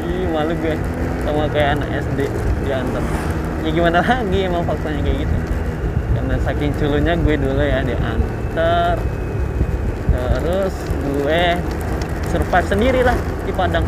Ih, 0.08 0.24
malu 0.32 0.56
gue 0.64 0.74
sama 1.22 1.44
kayak 1.52 1.76
anak 1.76 1.88
SD 2.08 2.24
diantar 2.64 3.04
ya 3.68 3.70
gimana 3.76 4.00
lagi 4.00 4.38
emang 4.48 4.64
faktanya 4.64 5.00
kayak 5.04 5.28
gitu? 5.28 5.36
Karena 6.16 6.34
saking 6.40 6.72
culunya 6.80 7.12
gue 7.20 7.34
dulu 7.36 7.62
ya 7.62 7.84
diantar. 7.84 8.96
Terus 10.08 10.74
gue 11.04 11.42
survive 12.32 12.68
sendiri 12.72 13.00
lah 13.04 13.16
di 13.44 13.52
Padang. 13.52 13.84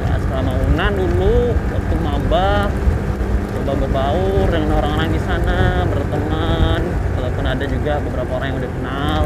Ya 0.00 0.16
selama 0.24 0.52
unan 0.72 0.92
dulu 0.96 1.52
waktu 1.52 1.94
maba 2.00 2.72
coba 3.52 3.72
berbaur 3.84 4.46
dengan 4.48 4.80
orang-orang 4.80 5.10
di 5.12 5.20
sana 5.28 5.84
berteman. 5.84 6.80
Walaupun 7.20 7.44
ada 7.44 7.64
juga 7.68 8.00
beberapa 8.00 8.30
orang 8.40 8.54
yang 8.54 8.58
udah 8.64 8.72
kenal. 8.80 9.22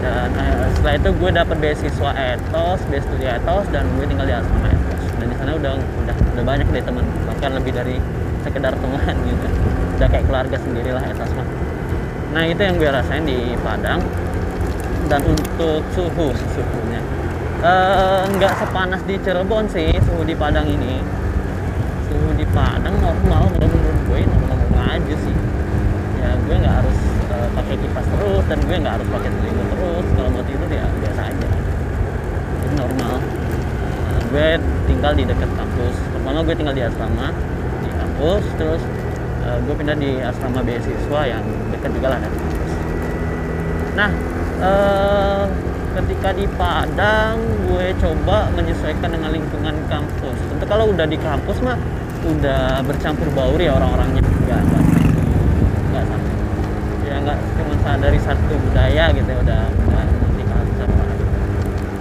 Dan 0.00 0.28
eh, 0.36 0.68
setelah 0.76 0.94
itu 1.00 1.08
gue 1.16 1.30
dapet 1.32 1.56
beasiswa 1.60 2.10
etos 2.16 2.80
beasiswa 2.88 3.36
etos 3.40 3.68
dan 3.68 3.84
gue 4.00 4.04
tinggal 4.08 4.24
di 4.24 4.32
asrama 4.32 4.68
etos 4.72 4.89
sana 5.40 5.56
udah 5.56 5.72
udah 5.74 6.16
udah 6.36 6.44
banyak 6.44 6.68
deh 6.68 6.84
teman 6.84 7.04
bahkan 7.24 7.56
lebih 7.56 7.72
dari 7.72 7.96
sekedar 8.44 8.76
teman 8.76 9.14
gitu. 9.28 9.48
Udah 9.96 10.08
kayak 10.12 10.24
keluarga 10.28 10.56
sendiri 10.60 10.92
lah 10.92 11.04
etos 11.08 11.32
mah 11.32 11.48
nah 12.30 12.46
itu 12.46 12.62
yang 12.62 12.78
gue 12.78 12.90
rasain 12.90 13.26
di 13.26 13.58
Padang. 13.62 13.98
Dan 15.10 15.26
untuk 15.26 15.82
suhu 15.90 16.30
suhunya. 16.30 17.02
Eh, 17.60 18.22
nggak 18.30 18.52
uh, 18.54 18.58
sepanas 18.62 19.02
di 19.02 19.18
Cirebon 19.18 19.66
sih 19.66 19.90
suhu 20.06 20.22
di 20.22 20.38
Padang 20.38 20.70
ini. 20.70 21.02
Suhu 22.06 22.30
di 22.38 22.46
Padang 22.54 22.94
normal 23.02 23.50
menurut 23.58 23.98
gue 24.06 24.20
normal 24.22 24.86
aja 24.86 25.14
sih. 25.18 25.36
Ya 26.22 26.38
gue 26.38 26.54
nggak 26.62 26.74
harus 26.78 26.98
uh, 27.34 27.48
pakai 27.58 27.74
kipas 27.82 28.06
terus 28.06 28.44
dan 28.46 28.58
gue 28.62 28.76
nggak 28.78 28.94
harus 29.02 29.08
pakai 29.10 29.30
selimut 29.34 29.66
terus. 29.74 30.06
Kalau 30.14 30.30
mau 30.30 30.42
tidur 30.46 30.70
ya 30.70 30.86
biasa 30.86 31.20
aja. 31.26 31.48
Itu 32.62 32.68
normal 32.78 33.29
gue 34.30 34.48
tinggal 34.86 35.12
di 35.18 35.26
dekat 35.26 35.50
kampus. 35.58 35.94
Pertama 36.14 36.46
gue 36.46 36.54
tinggal 36.54 36.74
di 36.74 36.82
asrama 36.86 37.34
di 37.82 37.90
kampus 37.90 38.44
terus 38.54 38.82
uh, 39.42 39.58
gue 39.66 39.74
pindah 39.74 39.96
di 39.98 40.22
asrama 40.22 40.62
beasiswa 40.62 41.20
yang 41.26 41.42
dekat 41.74 41.90
juga 41.90 42.14
lah 42.14 42.18
dari 42.22 42.36
kampus. 42.38 42.72
Nah 43.98 44.10
uh, 44.62 45.44
ketika 45.98 46.30
di 46.30 46.46
Padang 46.54 47.42
gue 47.66 47.90
coba 47.98 48.46
menyesuaikan 48.54 49.10
dengan 49.10 49.34
lingkungan 49.34 49.74
kampus. 49.90 50.38
Tentu 50.54 50.64
kalau 50.70 50.94
udah 50.94 51.06
di 51.10 51.18
kampus 51.18 51.58
mah 51.66 51.74
udah 52.22 52.86
bercampur 52.86 53.26
baur 53.34 53.58
ya 53.58 53.74
orang-orangnya. 53.74 54.22
Nggak 54.22 54.60
nggak 54.62 54.84
nggak 55.90 56.04
sama 56.06 56.28
ya 57.02 57.16
nggak 57.18 57.38
cuma 57.58 57.92
dari 57.98 58.18
satu 58.22 58.54
budaya 58.54 59.10
gitu 59.10 59.26
ya 59.26 59.38
udah 59.42 59.62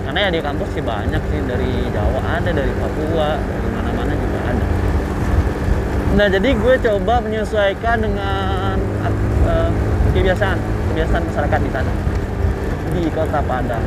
karena 0.09 0.25
ya 0.25 0.29
di 0.33 0.41
kampus 0.41 0.73
sih 0.73 0.81
banyak 0.81 1.21
sih 1.29 1.37
dari 1.45 1.85
Jawa 1.93 2.41
ada 2.41 2.49
dari 2.49 2.73
Papua 2.81 3.37
dari 3.37 3.69
mana-mana 3.77 4.09
juga 4.17 4.39
ada. 4.41 4.65
Nah 6.17 6.27
jadi 6.33 6.49
gue 6.57 6.75
coba 6.81 7.21
menyesuaikan 7.21 8.01
dengan 8.01 8.73
uh, 9.45 9.69
kebiasaan 10.09 10.57
kebiasaan 10.89 11.21
masyarakat 11.29 11.59
di 11.61 11.69
sana 11.69 11.93
di 12.89 13.05
kota 13.13 13.37
Padang. 13.45 13.85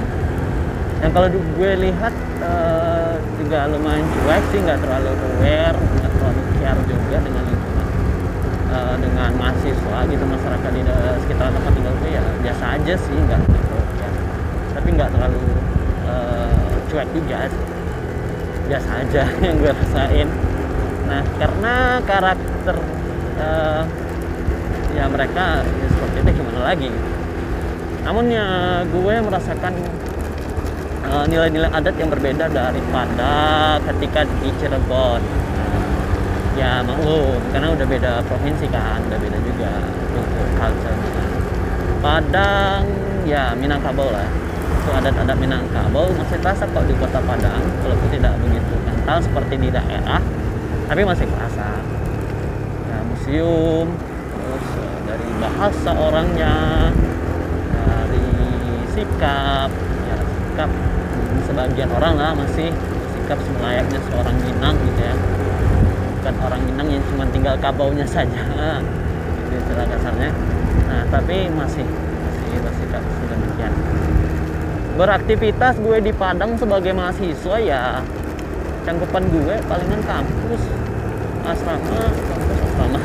Yang 1.02 1.11
kalau 1.11 1.29
gue 1.35 1.73
lihat 1.91 2.14
uh, 2.38 3.19
juga 3.43 3.67
lumayan 3.67 4.07
cuek 4.07 4.43
sih 4.55 4.62
nggak 4.62 4.79
terlalu 4.79 5.11
aware 5.19 5.75
nggak 5.75 6.11
terlalu 6.23 6.43
care 6.62 6.83
juga 6.87 7.17
dengan 7.19 7.43
lingkungan 7.50 7.88
uh, 8.71 8.95
dengan 8.95 9.31
mahasiswa 9.43 9.99
gitu 10.07 10.23
masyarakat 10.23 10.71
di 10.71 10.83
sekitar 11.26 11.50
tempat 11.50 11.73
tinggal 11.75 11.95
gue 11.99 12.14
ya 12.14 12.23
biasa 12.47 12.64
aja 12.79 12.95
sih 12.95 13.17
nggak 13.26 13.43
terlalu 13.43 13.83
care. 13.99 14.19
Tapi 14.79 14.88
nggak 14.95 15.11
terlalu 15.11 15.43
uh, 16.12 16.76
cuek 16.92 17.09
juga. 17.16 17.49
Biasa 18.69 18.90
aja 19.00 19.23
yang 19.45 19.57
gue 19.57 19.73
rasain. 19.73 20.28
Nah 21.09 21.25
karena 21.40 21.75
karakter 22.04 22.76
uh, 23.40 23.83
ya 24.92 25.09
mereka 25.09 25.64
ya 25.64 25.87
seperti 25.88 26.16
itu 26.21 26.31
gimana 26.45 26.61
lagi? 26.69 26.90
Namun 28.04 28.28
ya 28.28 28.47
gue 28.85 29.14
merasakan 29.25 29.73
Eh, 31.12 31.25
nilai-nilai 31.28 31.69
uh, 31.69 31.76
adat 31.76 31.92
yang 32.00 32.09
berbeda 32.09 32.49
daripada 32.49 33.33
ketika 33.90 34.25
di 34.40 34.49
Cirebon. 34.57 35.21
Ya 36.57 36.81
maklum 36.81 37.37
karena 37.52 37.69
udah 37.69 37.87
beda 37.88 38.12
provinsi 38.25 38.64
kan 38.73 39.00
udah 39.09 39.19
beda 39.21 39.38
juga 39.40 39.73
untuk 39.88 40.26
culture 40.61 40.97
Padang 42.04 42.85
ya 43.25 43.57
Minangkabau 43.57 44.12
lah 44.12 44.28
itu 44.83 44.91
adat-adat 44.91 45.39
Minangkabau 45.39 46.11
masih 46.19 46.43
terasa 46.43 46.67
kok 46.67 46.83
di 46.91 46.95
kota 46.99 47.23
Padang 47.23 47.62
walaupun 47.87 48.09
tidak 48.11 48.35
begitu 48.43 48.75
kental 48.83 49.19
seperti 49.23 49.55
di 49.62 49.69
daerah 49.71 50.19
tapi 50.91 51.07
masih 51.07 51.27
terasa. 51.31 51.79
Ya 52.91 52.99
museum 53.07 53.87
terus 54.35 54.67
uh, 54.83 54.99
dari 55.07 55.29
bahasa 55.39 55.91
orangnya 55.95 56.55
dari 57.71 58.27
sikap 58.91 59.71
ya 60.11 60.17
sikap 60.19 60.71
sebagian 61.47 61.91
orang 61.95 62.15
lah 62.19 62.33
masih 62.35 62.75
sikap 63.15 63.39
selayaknya 63.39 64.03
seorang 64.11 64.37
Minang 64.43 64.75
gitu 64.83 65.01
ya. 65.07 65.15
Bukan 66.19 66.35
orang 66.43 66.61
Minang 66.67 66.89
yang 66.91 67.03
cuma 67.07 67.25
tinggal 67.31 67.55
kabaunya 67.62 68.05
saja. 68.05 68.43
Itu 69.47 69.53
istilah 69.62 69.87
kasarnya 69.87 70.35
nah 70.91 71.07
tapi 71.09 71.49
masih 71.55 71.87
masih 71.87 72.59
bersikap 72.61 73.01
sedemikian 73.01 73.73
beraktivitas 74.97 75.81
gue 75.81 75.99
di 76.05 76.13
Padang 76.13 76.57
sebagai 76.61 76.93
mahasiswa 76.93 77.57
ya 77.63 78.05
cangkupan 78.83 79.25
gue 79.31 79.55
palingan 79.71 80.03
kampus 80.05 80.63
asrama 81.47 82.03
kampus 82.11 82.59
asrama. 82.67 83.01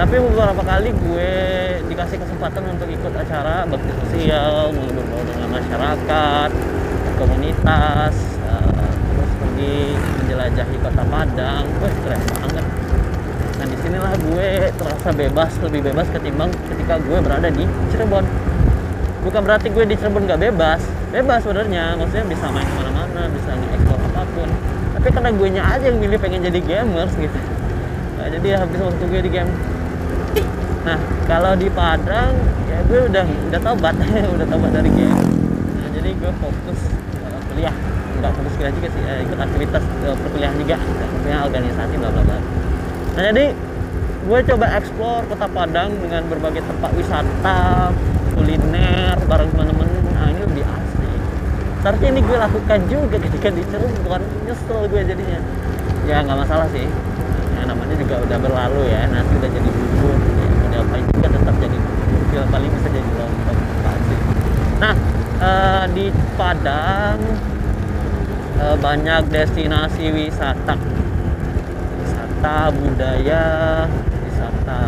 Tapi 0.00 0.16
beberapa 0.16 0.62
kali 0.64 0.90
gue 0.96 1.32
dikasih 1.92 2.16
kesempatan 2.24 2.72
untuk 2.72 2.88
ikut 2.88 3.12
acara 3.12 3.68
bakti 3.68 3.92
sosial 4.00 4.72
ngobrol 4.72 5.22
dengan 5.28 5.60
masyarakat 5.60 6.50
komunitas 7.20 8.14
uh, 8.48 8.88
terus 8.96 9.32
pergi 9.36 9.76
menjelajahi 9.92 10.76
kota 10.80 11.04
Padang. 11.04 11.64
Wah 11.84 11.94
keren 12.00 12.22
banget. 12.24 12.66
Nah 13.60 13.66
di 13.68 13.76
sinilah 13.84 14.14
gue 14.16 14.48
terasa 14.72 15.10
bebas 15.12 15.52
lebih 15.60 15.80
bebas 15.92 16.06
ketimbang 16.08 16.48
ketika 16.72 16.96
gue 17.04 17.18
berada 17.20 17.48
di 17.52 17.68
Cirebon 17.92 18.24
bukan 19.20 19.40
berarti 19.44 19.68
gue 19.68 19.84
di 19.84 19.94
Cirebon 19.96 20.24
gak 20.28 20.40
bebas. 20.40 20.80
Bebas 21.12 21.40
sebenarnya. 21.44 21.96
Maksudnya 21.96 22.26
bisa 22.28 22.46
main 22.52 22.66
ke 22.66 22.74
mana-mana 22.76 23.22
bisa 23.32 23.50
nge-explore 23.52 24.02
apa 24.12 24.22
pun. 24.32 24.48
Tapi 24.96 25.08
karena 25.12 25.30
gue 25.32 25.48
nya 25.52 25.62
aja 25.64 25.84
yang 25.88 25.98
milih 26.00 26.18
pengen 26.20 26.40
jadi 26.44 26.60
gamers 26.60 27.12
gitu. 27.16 27.38
Nah, 28.20 28.26
jadi 28.28 28.48
habis 28.60 28.78
waktu 28.84 29.04
gue 29.08 29.20
di 29.24 29.30
game. 29.32 29.52
Nah 30.80 30.96
kalau 31.28 31.52
di 31.56 31.68
Padang 31.68 32.32
ya 32.68 32.78
gue 32.88 33.00
udah 33.08 33.24
udah 33.24 33.60
tobat. 33.60 33.94
Udah 34.36 34.46
tobat 34.48 34.70
dari 34.72 34.90
game. 34.92 35.20
Nah, 35.76 35.88
jadi 35.92 36.10
gue 36.16 36.32
fokus 36.40 36.80
kuliah. 37.52 37.74
Nggak 38.20 38.32
fokus 38.36 38.52
kuliah 38.56 38.72
juga 38.72 38.88
sih 38.92 39.02
eh, 39.04 39.18
ikut 39.24 39.38
aktivitas 39.40 39.82
uh, 40.08 40.16
perkuliahan 40.16 40.56
juga. 40.56 40.76
Punya 41.24 41.36
organisasi 41.44 41.94
bla 42.00 42.08
bla 42.12 42.22
bla. 42.24 42.38
Nah 43.16 43.22
jadi 43.32 43.46
gue 44.20 44.38
coba 44.52 44.66
explore 44.76 45.24
kota 45.32 45.46
Padang 45.48 45.90
dengan 45.96 46.22
berbagai 46.28 46.62
tempat 46.64 46.90
wisata 46.92 47.88
kuliner 48.40 49.20
bareng 49.28 49.52
teman-teman. 49.52 49.86
Nah 50.16 50.32
ini 50.32 50.40
lebih 50.48 50.64
asik. 50.64 51.20
Seharusnya 51.84 52.08
ini 52.16 52.20
gue 52.24 52.38
lakukan 52.40 52.80
juga 52.88 53.16
ketika 53.20 53.48
di 53.52 53.62
Cirebon 53.68 54.22
nyesel 54.48 54.80
gue 54.88 55.00
jadinya. 55.04 55.40
Ya 56.08 56.24
nggak 56.24 56.48
masalah 56.48 56.66
sih. 56.72 56.88
Ya 57.52 57.68
namanya 57.68 57.94
juga 58.00 58.24
udah 58.24 58.38
berlalu 58.40 58.88
ya. 58.88 59.04
Nasi 59.12 59.32
udah 59.36 59.50
jadi 59.52 59.68
bubur. 59.68 60.16
Ya 60.16 60.48
mau 60.48 60.68
diapain 60.72 61.04
juga 61.12 61.28
tetap 61.36 61.54
jadi 61.60 61.76
bubur. 61.76 62.44
Paling 62.48 62.70
bisa 62.72 62.88
jadi 62.88 63.10
lontong. 63.20 63.58
Nah 64.80 64.94
uh, 65.44 65.84
di 65.92 66.06
Padang 66.40 67.20
uh, 68.56 68.76
banyak 68.80 69.22
destinasi 69.28 70.08
wisata. 70.16 70.80
Wisata 72.00 72.72
budaya 72.72 73.44
wisata 74.24 74.80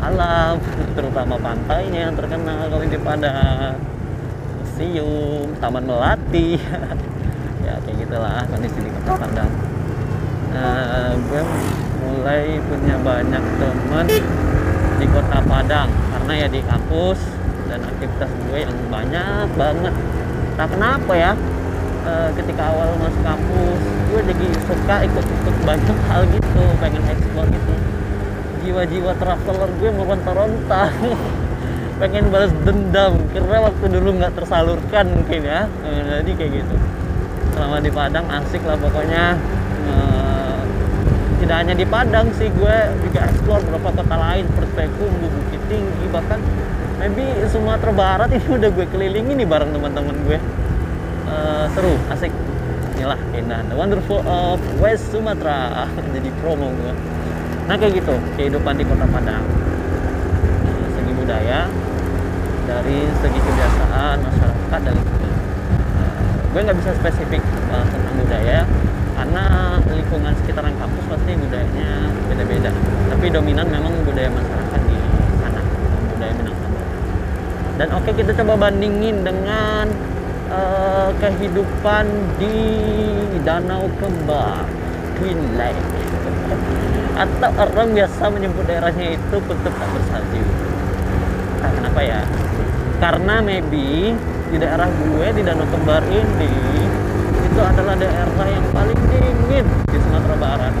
alam 0.00 0.56
terutama 0.96 1.36
pantainya 1.36 2.08
yang 2.08 2.14
terkenal. 2.16 2.72
Kalau 2.72 2.84
di 2.88 2.98
Padang 2.98 3.76
museum 4.56 5.52
Taman 5.60 5.84
Melati. 5.84 6.48
Ya 7.66 7.74
kayak 7.82 7.98
gitulah 7.98 8.46
kondisi 8.46 8.78
di 8.78 8.90
Kota 8.94 9.26
Padang. 9.26 9.50
Uh, 10.54 11.18
gue 11.18 11.42
mulai 11.98 12.62
punya 12.62 12.94
banyak 13.02 13.42
teman 13.58 14.06
di 15.02 15.06
Kota 15.10 15.38
Padang. 15.42 15.90
Karena 15.90 16.32
ya 16.40 16.46
di 16.46 16.62
kampus 16.62 17.18
dan 17.66 17.82
aktivitas 17.82 18.30
gue 18.30 18.58
yang 18.62 18.76
banyak 18.86 19.50
banget. 19.58 19.94
Nah 20.54 20.66
kenapa 20.70 21.12
ya 21.18 21.34
e, 22.06 22.12
ketika 22.38 22.62
awal 22.70 22.94
masuk 23.02 23.22
kampus 23.26 23.80
gue 24.06 24.20
jadi 24.32 24.46
suka 24.64 24.96
ikut-ikut 25.10 25.56
banyak 25.66 25.98
hal 26.06 26.22
gitu 26.30 26.62
pengen 26.78 27.02
explore 27.10 27.50
gitu 27.50 27.74
jiwa-jiwa 28.66 29.12
traveler 29.14 29.70
gue 29.78 29.90
meronta-ronta 29.94 30.90
pengen 32.02 32.28
balas 32.28 32.52
dendam 32.66 33.16
karena 33.32 33.70
waktu 33.70 33.84
dulu 33.88 34.20
nggak 34.20 34.36
tersalurkan 34.36 35.06
mungkin 35.16 35.40
ya. 35.46 35.64
E, 35.80 36.20
jadi 36.20 36.32
kayak 36.36 36.52
gitu. 36.60 36.76
Selama 37.56 37.80
di 37.80 37.88
Padang 37.88 38.26
asik 38.28 38.60
lah 38.68 38.76
pokoknya. 38.76 39.38
E, 39.86 39.92
tidak 41.40 41.56
hanya 41.62 41.74
di 41.78 41.86
Padang 41.88 42.28
sih 42.36 42.52
gue 42.52 42.76
juga 43.06 43.20
explore 43.32 43.62
beberapa 43.64 44.02
kota 44.02 44.16
lain 44.18 44.44
seperti 44.44 44.72
Payakumbuh, 44.76 45.30
Bukit 45.30 45.62
Tinggi 45.72 46.06
bahkan 46.12 46.40
maybe 47.00 47.24
Sumatera 47.48 47.92
Barat 47.96 48.28
ini 48.34 48.44
udah 48.44 48.70
gue 48.72 48.86
kelilingi 48.92 49.32
nih 49.32 49.48
bareng 49.48 49.70
teman-teman 49.72 50.16
gue. 50.28 50.38
Uh, 51.26 51.64
seru 51.72 51.96
asik. 52.12 52.34
Inilah 52.96 53.20
keindahan 53.32 53.72
the 53.72 53.76
wonderful 53.76 54.20
of 54.28 54.60
West 54.84 55.08
Sumatera. 55.16 55.88
Jadi 56.14 56.28
promo 56.44 56.68
gue 56.76 57.15
nah 57.66 57.74
kayak 57.74 57.98
gitu 57.98 58.14
kehidupan 58.38 58.78
di 58.78 58.84
kota 58.86 59.06
Padang. 59.10 59.42
Uh, 60.62 60.86
segi 60.94 61.12
budaya 61.18 61.66
dari 62.66 62.98
segi 63.18 63.38
kebiasaan 63.42 64.16
masyarakat 64.22 64.80
dan 64.86 64.96
uh, 64.96 66.18
gue 66.54 66.60
nggak 66.62 66.78
bisa 66.78 66.90
spesifik 66.94 67.42
uh, 67.74 67.82
tentang 67.90 68.14
budaya 68.22 68.62
karena 69.16 69.44
lingkungan 69.90 70.32
sekitaran 70.38 70.74
kampus 70.78 71.04
pasti 71.10 71.32
budayanya 71.34 71.90
beda-beda. 72.30 72.70
Tapi 73.10 73.26
dominan 73.34 73.66
memang 73.66 73.92
budaya 74.06 74.30
masyarakat 74.30 74.80
di 74.86 74.98
sana 75.42 75.60
budaya 76.14 76.32
Minang 76.38 76.56
dan 77.76 77.88
oke 77.92 78.08
okay, 78.08 78.22
kita 78.22 78.30
coba 78.40 78.70
bandingin 78.70 79.26
dengan 79.26 79.90
uh, 80.54 81.10
kehidupan 81.18 82.06
di 82.38 82.56
Danau 83.42 83.90
Kembar 83.98 84.64
Twin 85.18 85.38
Lake 85.58 85.96
atau 87.16 87.50
orang 87.56 87.96
biasa 87.96 88.28
menyebut 88.28 88.68
daerahnya 88.68 89.16
itu 89.16 89.36
kutub 89.40 89.72
tak 89.72 89.88
bersalju. 89.88 90.44
Nah, 91.64 91.70
kenapa 91.72 92.00
ya? 92.04 92.20
Karena 93.00 93.40
maybe 93.40 94.12
di 94.52 94.56
daerah 94.60 94.88
gue 94.88 95.26
di 95.32 95.42
Danau 95.42 95.64
Kembar 95.72 96.04
ini 96.12 96.52
itu 97.40 97.60
adalah 97.60 97.96
daerah 97.96 98.46
yang 98.46 98.66
paling 98.70 99.00
dingin 99.08 99.64
di 99.88 99.96
Sumatera 99.96 100.36
Barat. 100.36 100.74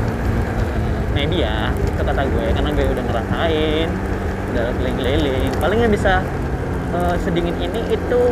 Maybe 1.16 1.40
ya 1.40 1.72
itu 1.72 2.00
kata 2.04 2.22
gue 2.28 2.46
karena 2.52 2.70
gue 2.76 2.84
udah 2.84 3.04
ngerasain 3.08 3.88
udah 4.52 4.64
keliling-keliling. 4.76 5.50
Palingnya 5.56 5.88
bisa 5.88 6.20
uh, 6.92 7.16
sedingin 7.24 7.56
ini 7.56 7.80
itu 7.96 8.24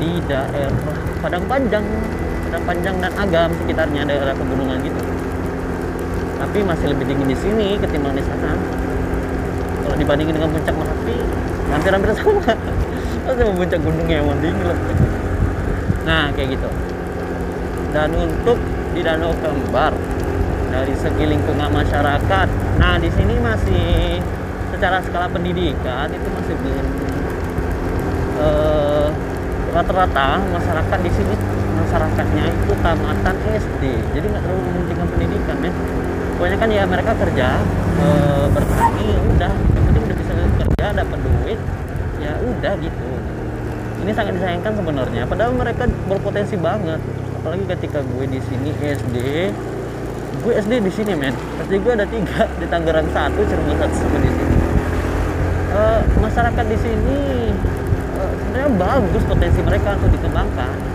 di 0.00 0.16
daerah 0.24 0.72
Padang 1.20 1.44
Panjang. 1.44 1.84
Padang 2.48 2.64
Panjang 2.64 2.96
dan 3.04 3.12
Agam 3.20 3.52
sekitarnya 3.60 4.08
daerah 4.08 4.32
pegunungan 4.32 4.80
gitu 4.80 5.13
tapi 6.44 6.60
masih 6.60 6.92
lebih 6.92 7.08
dingin 7.08 7.28
di 7.32 7.38
sini 7.40 7.80
ketimbang 7.80 8.12
di 8.12 8.20
sana. 8.20 8.52
Kalau 9.80 9.96
dibandingin 9.96 10.36
dengan 10.36 10.52
puncak 10.52 10.76
Merapi 10.76 11.16
hampir-hampir 11.72 12.10
sama. 12.12 12.52
Pasti 13.24 13.42
puncak 13.48 13.80
gunungnya 13.80 14.20
yang 14.20 14.36
dingin 14.44 14.64
loh. 14.68 14.78
Nah 16.04 16.28
kayak 16.36 16.60
gitu. 16.60 16.68
Dan 17.96 18.12
untuk 18.12 18.60
di 18.92 19.00
Danau 19.00 19.32
Kembar 19.40 19.96
dari 20.74 20.94
segi 20.98 21.24
lingkungan 21.30 21.70
masyarakat 21.70 22.48
nah 22.82 22.98
di 22.98 23.06
sini 23.14 23.38
masih 23.38 24.18
secara 24.74 24.98
skala 25.06 25.30
pendidikan 25.30 26.10
itu 26.10 26.28
masih 26.34 26.54
belum 26.58 26.86
uh, 28.42 29.06
rata-rata 29.70 30.42
masyarakat 30.50 30.98
di 30.98 31.10
sini 31.14 31.34
masyarakatnya 31.78 32.44
itu 32.50 32.72
tamatan 32.82 33.36
SD 33.54 33.82
jadi 34.18 34.26
nggak 34.34 34.42
terlalu 34.42 34.62
mementingkan 34.66 35.08
pendidikan 35.14 35.56
ya 35.62 35.72
pokoknya 36.34 36.58
kan 36.58 36.70
ya 36.70 36.82
mereka 36.84 37.12
kerja 37.14 37.48
e, 37.98 38.06
bertani 38.50 39.08
udah. 39.34 39.52
Yang 39.54 39.84
penting 39.86 40.02
udah 40.04 40.16
bisa 40.18 40.32
kerja 40.34 40.86
dapat 40.92 41.18
duit 41.22 41.58
ya 42.18 42.32
udah 42.42 42.72
gitu. 42.82 43.08
Ini 44.04 44.10
sangat 44.12 44.32
disayangkan 44.36 44.72
sebenarnya. 44.76 45.22
Padahal 45.24 45.52
mereka 45.56 45.88
berpotensi 46.10 46.56
banget. 46.60 47.00
Apalagi 47.40 47.64
ketika 47.76 48.00
gue 48.04 48.24
di 48.28 48.40
sini 48.42 48.70
SD 48.82 49.16
gue 50.44 50.52
SD 50.60 50.72
di 50.82 50.92
sini 50.92 51.12
men. 51.14 51.34
SD 51.64 51.72
gue 51.80 51.92
ada 51.94 52.06
tiga 52.08 52.44
di 52.60 52.66
Tangerang 52.68 53.08
satu 53.14 53.40
Cirebon 53.46 53.76
satu 53.80 53.94
sama 53.94 54.18
di 54.20 54.30
sini. 54.30 54.56
E, 55.74 55.82
masyarakat 56.18 56.64
di 56.66 56.78
sini 56.82 57.18
e, 58.18 58.22
sebenarnya 58.42 58.70
bagus 58.74 59.22
potensi 59.24 59.60
mereka 59.62 59.96
untuk 59.96 60.10
dikembangkan 60.18 60.93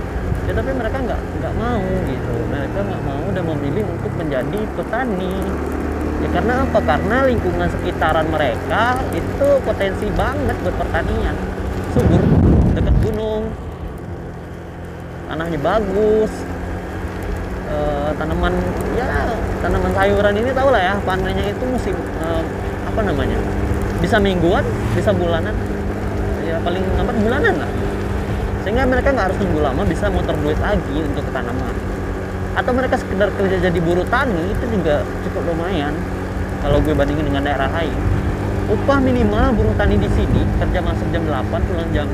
ya 0.49 0.51
tapi 0.57 0.73
mereka 0.73 0.97
nggak 0.97 1.21
nggak 1.38 1.53
mau 1.62 1.85
gitu. 2.09 2.33
Mereka 2.49 2.79
nggak 2.81 3.03
mau 3.05 3.23
dan 3.29 3.43
memilih 3.45 3.85
untuk 3.85 4.12
menjadi 4.17 4.59
petani. 4.73 5.35
Ya 6.25 6.27
karena 6.33 6.53
apa? 6.65 6.79
Karena 6.81 7.17
lingkungan 7.29 7.69
sekitaran 7.69 8.27
mereka 8.33 8.97
itu 9.13 9.47
potensi 9.62 10.09
banget 10.17 10.57
buat 10.65 10.75
pertanian 10.81 11.38
subur 11.93 12.21
dekat 12.73 12.95
gunung. 13.05 13.53
Tanahnya 15.29 15.59
bagus. 15.62 16.33
E, 17.69 17.77
tanaman 18.17 18.53
ya 18.97 19.29
tanaman 19.62 19.93
sayuran 19.93 20.33
ini 20.33 20.49
tau 20.57 20.73
lah 20.73 20.81
ya 20.81 20.95
panennya 21.05 21.53
itu 21.53 21.63
musim 21.69 21.93
e, 21.93 22.27
apa 22.89 23.05
namanya? 23.05 23.38
Bisa 24.01 24.17
mingguan 24.17 24.65
bisa 24.97 25.13
bulanan. 25.13 25.53
Ya 26.41 26.57
paling 26.65 26.81
lambat 26.97 27.15
bulanan 27.21 27.53
lah 27.62 27.69
sehingga 28.69 28.86
mereka 28.86 29.10
nggak 29.10 29.34
harus 29.34 29.38
nunggu 29.41 29.65
lama 29.65 29.82
bisa 29.82 30.13
muter 30.13 30.38
duit 30.45 30.62
lagi 30.62 31.01
untuk 31.01 31.25
ke 31.25 31.32
tanaman. 31.34 31.73
Atau 32.53 32.69
mereka 32.77 33.01
sekedar 33.01 33.34
kerja 33.34 33.65
jadi 33.65 33.79
buruh 33.82 34.05
tani 34.13 34.45
itu 34.45 34.62
juga 34.69 35.01
cukup 35.25 35.41
lumayan. 35.49 35.89
Kalau 36.62 36.77
gue 36.86 36.93
bandingin 36.93 37.34
dengan 37.34 37.49
daerah 37.49 37.65
lain. 37.73 37.97
Upah 38.69 39.01
minimal 39.01 39.58
buruh 39.58 39.73
tani 39.73 39.97
di 39.97 40.05
sini 40.13 40.45
kerja 40.62 40.86
masuk 40.86 41.10
jam 41.10 41.25
8 41.25 41.49
pulang 41.49 41.89
jam 41.97 42.05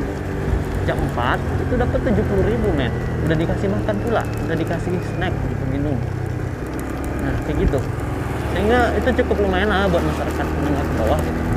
jam 0.88 0.96
4 0.96 1.44
itu 1.68 1.74
dapat 1.76 2.00
70 2.08 2.24
ribu 2.24 2.72
men. 2.72 2.92
Udah 3.28 3.36
dikasih 3.36 3.68
makan 3.76 3.96
pula 4.00 4.24
udah 4.24 4.56
dikasih 4.56 4.96
snack 5.12 5.36
gitu 5.36 5.64
minum. 5.76 6.00
Nah 7.20 7.36
kayak 7.44 7.68
gitu. 7.68 7.84
Sehingga 8.56 8.96
itu 8.96 9.12
cukup 9.12 9.44
lumayan 9.44 9.68
lah 9.68 9.92
buat 9.92 10.08
masyarakat 10.08 10.46
menengah 10.48 10.84
ke 10.88 10.94
bawah 11.04 11.20
gitu 11.20 11.55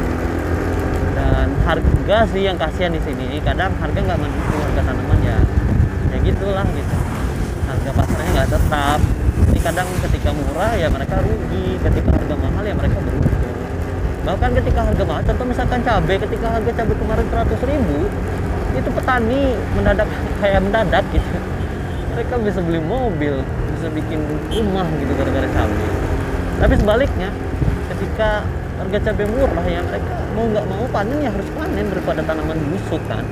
harga 1.62 2.18
sih 2.32 2.42
yang 2.42 2.56
kasihan 2.58 2.90
di 2.90 3.00
sini. 3.04 3.38
Kadang 3.44 3.74
harga 3.78 3.98
nggak 4.00 4.18
mendukung 4.18 4.60
harga 4.64 4.82
tanaman 4.82 5.18
ya. 5.22 5.38
Ya 6.10 6.16
gitulah 6.24 6.66
gitu. 6.72 6.96
Harga 7.68 7.90
pasarnya 7.94 8.30
nggak 8.34 8.48
tetap. 8.50 9.00
Jadi 9.38 9.60
kadang 9.62 9.88
ketika 10.08 10.30
murah 10.34 10.72
ya 10.74 10.88
mereka 10.90 11.14
rugi. 11.22 11.78
Ketika 11.78 12.10
harga 12.10 12.34
mahal 12.34 12.64
ya 12.66 12.74
mereka 12.74 12.96
beruntung. 12.98 13.54
Bahkan 14.26 14.50
ketika 14.60 14.80
harga 14.84 15.02
mahal 15.06 15.22
contoh 15.24 15.46
misalkan 15.46 15.78
cabai 15.86 16.16
ketika 16.20 16.46
harga 16.52 16.70
cabai 16.74 16.96
kemarin 16.98 17.26
100 17.32 17.70
ribu 17.70 17.98
itu 18.76 18.90
petani 18.92 19.42
mendadak 19.72 20.08
kayak 20.42 20.60
mendadak 20.64 21.04
gitu. 21.14 21.38
Mereka 22.16 22.34
bisa 22.42 22.60
beli 22.60 22.82
mobil 22.82 23.40
bisa 23.78 23.88
bikin 23.94 24.18
rumah 24.50 24.86
gitu 24.98 25.12
gara-gara 25.14 25.48
cabai. 25.54 25.90
Tapi 26.58 26.74
sebaliknya 26.74 27.30
ketika 27.94 28.42
harga 28.78 28.98
cabai 29.10 29.26
murah 29.26 29.66
ya 29.66 29.80
mereka 29.82 30.27
mau 30.38 30.46
nggak 30.54 30.66
mau 30.70 30.86
panen 30.94 31.18
ya 31.18 31.30
harus 31.34 31.50
panen 31.50 31.86
daripada 31.90 32.22
tanaman 32.22 32.58
busuk 32.70 33.02
kan? 33.10 33.26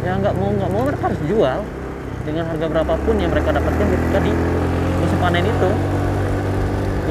Ya 0.00 0.16
nggak 0.16 0.34
mau 0.40 0.48
nggak 0.56 0.70
mau 0.72 0.82
mereka 0.88 1.12
harus 1.12 1.20
jual. 1.28 1.60
Dengan 2.24 2.48
harga 2.48 2.66
berapapun 2.72 3.20
yang 3.20 3.28
mereka 3.28 3.52
dapatkan 3.52 3.84
ketika 3.84 4.18
di 4.24 4.32
musim 5.04 5.18
panen 5.20 5.44
itu. 5.44 5.70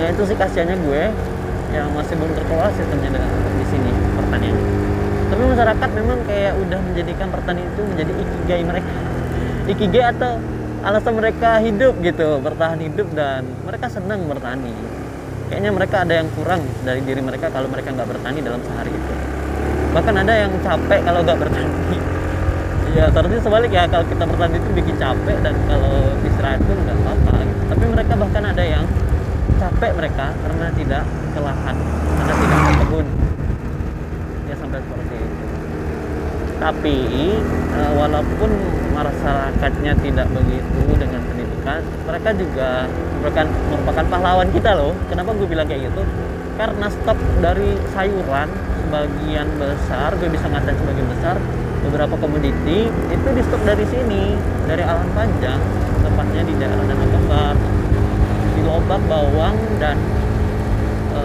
Ya 0.02 0.10
itu 0.10 0.21
sih 0.26 0.34
kasihannya 0.34 0.82
gue 0.82 1.04
yang 1.78 1.93
masih 1.93 2.17
belum 2.17 2.34
terkelola 2.34 2.73
sistemnya 2.73 3.13
di 3.58 3.65
sini 3.69 3.89
pertanian 4.17 4.58
tapi 5.34 5.49
masyarakat 5.49 5.89
memang 5.97 6.19
kayak 6.30 6.54
udah 6.62 6.78
menjadikan 6.78 7.28
pertanian 7.34 7.65
itu 7.65 7.82
menjadi 7.82 8.12
ikigai 8.21 8.62
mereka. 8.69 8.93
Ikigai 9.73 10.06
atau 10.13 10.38
alasan 10.86 11.13
mereka 11.17 11.58
hidup 11.58 11.97
gitu 12.06 12.38
bertahan 12.38 12.78
hidup 12.78 13.10
dan 13.17 13.41
mereka 13.65 13.89
senang 13.89 14.30
bertani 14.30 14.69
kayaknya 15.50 15.72
mereka 15.74 15.96
ada 16.04 16.14
yang 16.20 16.28
kurang 16.36 16.62
dari 16.84 17.02
diri 17.04 17.22
mereka 17.24 17.50
kalau 17.52 17.68
mereka 17.68 17.92
nggak 17.92 18.10
bertani 18.10 18.40
dalam 18.40 18.62
sehari 18.64 18.92
itu. 18.92 19.14
Bahkan 19.94 20.16
ada 20.26 20.34
yang 20.34 20.52
capek 20.64 21.00
kalau 21.04 21.20
nggak 21.24 21.40
bertani. 21.40 21.98
Ya 22.94 23.10
seharusnya 23.10 23.42
sebalik 23.42 23.74
ya 23.74 23.90
kalau 23.90 24.06
kita 24.06 24.22
bertani 24.22 24.62
itu 24.62 24.70
bikin 24.70 24.94
capek 25.02 25.42
dan 25.42 25.58
kalau 25.66 26.14
istirahat 26.22 26.62
itu 26.62 26.78
nggak 26.78 26.94
apa-apa 26.94 27.42
gitu. 27.42 27.62
tapi 27.74 27.84
mereka 27.90 28.14
bahkan 28.14 28.44
ada 28.46 28.62
yang 28.62 28.86
capek 29.58 29.92
mereka 29.98 30.26
karena 30.30 30.68
tidak 30.78 31.04
ke 31.34 31.40
lahan 31.42 31.76
karena 32.22 32.34
tidak 32.38 32.60
ke 32.62 32.72
kebun 32.86 33.08
ya 34.46 34.56
sampai 34.62 34.78
seperti 34.78 35.16
itu. 35.26 35.46
Tapi 36.62 36.98
uh, 37.74 37.92
walaupun 37.98 38.52
masyarakatnya 38.94 39.94
tidak 39.98 40.28
begitu 40.30 40.82
dengan 40.94 41.22
pendidikan 41.63 41.82
mereka 42.08 42.30
juga 42.36 42.69
merupakan 43.23 43.47
merupakan 43.71 44.06
pahlawan 44.12 44.47
kita 44.52 44.71
loh. 44.76 44.93
Kenapa 45.08 45.32
gue 45.32 45.47
bilang 45.47 45.67
kayak 45.67 45.88
gitu? 45.91 46.04
Karena 46.60 46.86
stok 46.91 47.17
dari 47.39 47.80
sayuran 47.95 48.49
sebagian 48.84 49.47
besar 49.58 50.13
gue 50.21 50.30
bisa 50.30 50.45
ngatain 50.52 50.78
sebagian 50.78 51.08
besar 51.10 51.36
beberapa 51.82 52.15
komoditi 52.19 52.88
itu 52.88 53.28
di 53.34 53.41
stok 53.41 53.63
dari 53.65 53.86
sini 53.89 54.38
dari 54.69 54.84
Alam 54.86 55.10
Panjang 55.17 55.58
tepatnya 56.06 56.41
di 56.45 56.54
daerah 56.62 56.86
Danau 56.86 57.08
Kembar 57.10 57.56
di 58.54 58.62
Lobak 58.62 59.02
bawang 59.10 59.58
dan 59.82 59.97
e, 61.10 61.21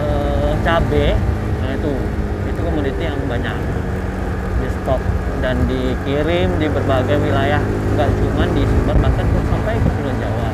cabe 0.65 1.13
nah 1.61 1.71
itu 1.77 1.93
itu 2.49 2.59
komoditi 2.59 3.03
yang 3.05 3.21
banyak 3.29 3.53
di 4.65 4.67
stok 4.81 5.01
dan 5.45 5.55
dikirim 5.69 6.49
di 6.57 6.67
berbagai 6.73 7.21
wilayah 7.21 7.61
nggak 7.95 8.09
cuma 8.21 8.43
di 8.53 8.61
Sumber 8.65 8.97
bahkan 9.01 9.25
sampai 9.25 9.75
ke 9.79 9.89
Pulau 9.89 10.13
Jawa. 10.19 10.49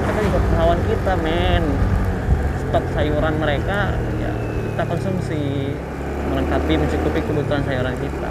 Mereka 0.00 0.20
juga 0.26 0.38
pahlawan 0.50 0.80
kita 0.84 1.12
men. 1.20 1.64
Stok 2.60 2.84
sayuran 2.94 3.34
mereka 3.40 3.78
ya 4.20 4.32
kita 4.70 4.82
konsumsi. 4.86 5.44
Melengkapi 6.30 6.72
mencukupi 6.78 7.20
kebutuhan 7.26 7.62
sayuran 7.66 7.96
kita. 7.98 8.30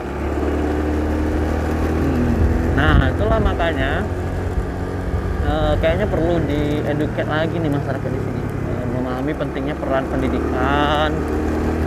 Nah 2.79 3.11
itulah 3.11 3.39
makanya 3.43 4.07
e, 5.43 5.53
kayaknya 5.83 6.07
perlu 6.07 6.39
dieduket 6.47 7.27
lagi 7.27 7.59
nih 7.59 7.67
masyarakat 7.67 8.07
di 8.07 8.19
sini. 8.23 8.41
E, 8.47 8.71
memahami 8.95 9.33
pentingnya 9.35 9.75
peran 9.75 10.07
pendidikan 10.07 11.11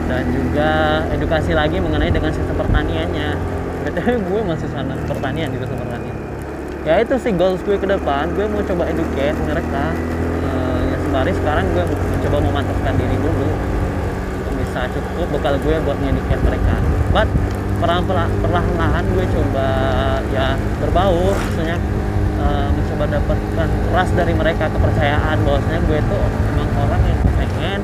dan 0.05 0.25
juga 0.29 0.73
edukasi 1.17 1.57
lagi 1.57 1.81
mengenai 1.81 2.13
dengan 2.13 2.29
sistem 2.29 2.61
pertaniannya 2.61 3.62
btw 3.83 4.17
gue 4.23 4.41
masih 4.47 4.69
sana 4.71 4.95
pertanian 5.07 5.49
juga 5.51 5.67
sistem 5.67 5.79
pertanian. 5.83 6.17
Ya 6.83 6.95
itu 6.99 7.15
sih 7.23 7.33
goals 7.35 7.63
gue 7.63 7.79
ke 7.79 7.87
depan. 7.87 8.31
Gue 8.35 8.47
mau 8.51 8.63
coba 8.63 8.91
educate 8.91 9.39
mereka 9.47 9.95
uh, 10.51 10.81
ya 10.91 10.97
sembari 10.99 11.33
sekarang 11.35 11.65
gue 11.75 11.85
mencoba 11.87 12.39
memantapkan 12.43 12.95
diri 12.99 13.17
dulu. 13.19 13.51
Untuk 14.43 14.55
bisa 14.59 14.91
cukup 14.91 15.27
bekal 15.31 15.55
gue 15.63 15.75
buat 15.87 15.99
ngediket 16.03 16.41
mereka. 16.43 16.75
But 17.15 17.29
perlahan-lahan 18.43 19.05
gue 19.15 19.25
coba 19.31 19.69
ya 20.35 20.59
berbau. 20.83 21.35
Maksudnya 21.35 21.79
uh, 22.43 22.69
mencoba 22.75 23.05
dapatkan 23.19 23.69
keras 23.91 24.11
dari 24.19 24.33
mereka 24.35 24.65
kepercayaan. 24.71 25.37
Bahwasanya 25.47 25.81
gue 25.87 25.99
itu 26.03 26.19
memang 26.51 26.71
orang 26.83 27.03
yang 27.07 27.21
pengen 27.39 27.81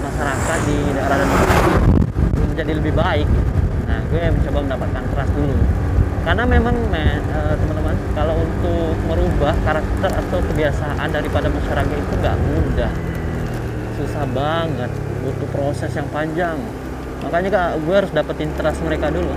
masyarakat 0.00 0.58
di 0.66 0.78
daerah 0.92 1.16
dan 1.16 1.30
menjadi 2.50 2.72
lebih 2.76 2.92
baik. 2.92 3.28
nah 3.28 3.59
gue 4.10 4.22
mencoba 4.30 4.58
mendapatkan 4.66 5.02
trust 5.14 5.32
dulu. 5.38 5.56
Karena 6.20 6.44
memang 6.44 6.76
eh, 6.92 7.54
teman-teman 7.56 7.94
kalau 8.12 8.34
untuk 8.42 8.94
merubah 9.08 9.54
karakter 9.64 10.10
atau 10.10 10.38
kebiasaan 10.52 11.08
daripada 11.08 11.46
masyarakat 11.48 11.96
itu 11.96 12.14
nggak 12.18 12.36
mudah. 12.36 12.92
Susah 13.96 14.24
banget 14.34 14.90
butuh 15.22 15.48
proses 15.54 15.90
yang 15.94 16.08
panjang. 16.10 16.58
Makanya 17.22 17.48
kak 17.52 17.70
gue 17.86 17.94
harus 17.94 18.10
dapetin 18.10 18.50
trust 18.58 18.82
mereka 18.82 19.08
dulu. 19.08 19.32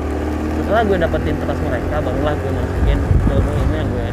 Setelah 0.60 0.82
gue 0.84 0.98
dapetin 0.98 1.36
trust 1.38 1.62
mereka 1.64 1.96
barulah 2.02 2.34
gue 2.36 2.52
masukin 2.52 3.00
ilmu-ilmu 3.30 3.76
yang 3.78 3.90
gue 3.94 4.08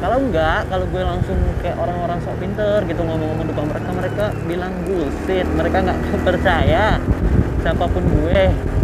kalau 0.00 0.16
enggak 0.16 0.64
kalau 0.72 0.88
gue 0.88 1.02
langsung 1.04 1.36
kayak 1.60 1.76
orang-orang 1.76 2.16
sok 2.24 2.40
pinter 2.40 2.80
gitu 2.88 3.04
ngomong-ngomong 3.04 3.52
depan 3.52 3.68
mereka 3.68 3.90
mereka 3.92 4.24
bilang 4.48 4.72
bullshit. 4.88 5.44
Mereka 5.44 5.76
nggak 5.84 5.98
percaya 6.26 6.96
siapa 7.60 7.84
pun 7.86 8.02
gue 8.02 8.40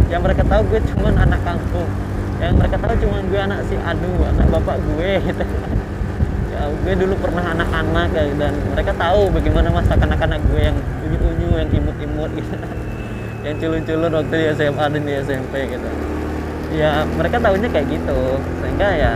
yang 0.07 0.21
mereka 0.23 0.45
tahu 0.47 0.61
gue 0.71 0.79
cuma 0.93 1.09
anak 1.11 1.41
kampung 1.43 1.89
yang 2.37 2.53
mereka 2.53 2.77
tahu 2.77 2.93
cuma 3.01 3.17
gue 3.25 3.39
anak 3.41 3.59
si 3.65 3.75
adu 3.81 4.11
anak 4.21 4.45
bapak 4.53 4.77
gue 4.81 5.11
gitu. 5.25 5.45
Ya 6.57 6.65
gue 6.73 6.93
dulu 6.97 7.13
pernah 7.21 7.53
anak-anak 7.53 8.17
ya, 8.17 8.33
dan 8.33 8.57
mereka 8.73 8.89
tahu 8.97 9.29
bagaimana 9.29 9.69
masa 9.69 9.93
kanak-kanak 9.93 10.41
gue 10.49 10.61
yang 10.65 10.77
unyu-unyu 11.05 11.49
yang 11.53 11.69
imut-imut 11.69 12.33
gitu. 12.33 12.57
Yang 13.45 13.55
culun-culun 13.61 14.11
waktu 14.17 14.35
di 14.41 14.45
SMA 14.57 14.85
dan 14.89 15.01
di 15.05 15.13
SMP 15.21 15.53
gitu. 15.69 15.89
Ya 16.73 17.05
mereka 17.13 17.37
tahunya 17.37 17.69
kayak 17.69 17.87
gitu. 17.93 18.41
Sehingga 18.57 18.89
ya 18.89 19.13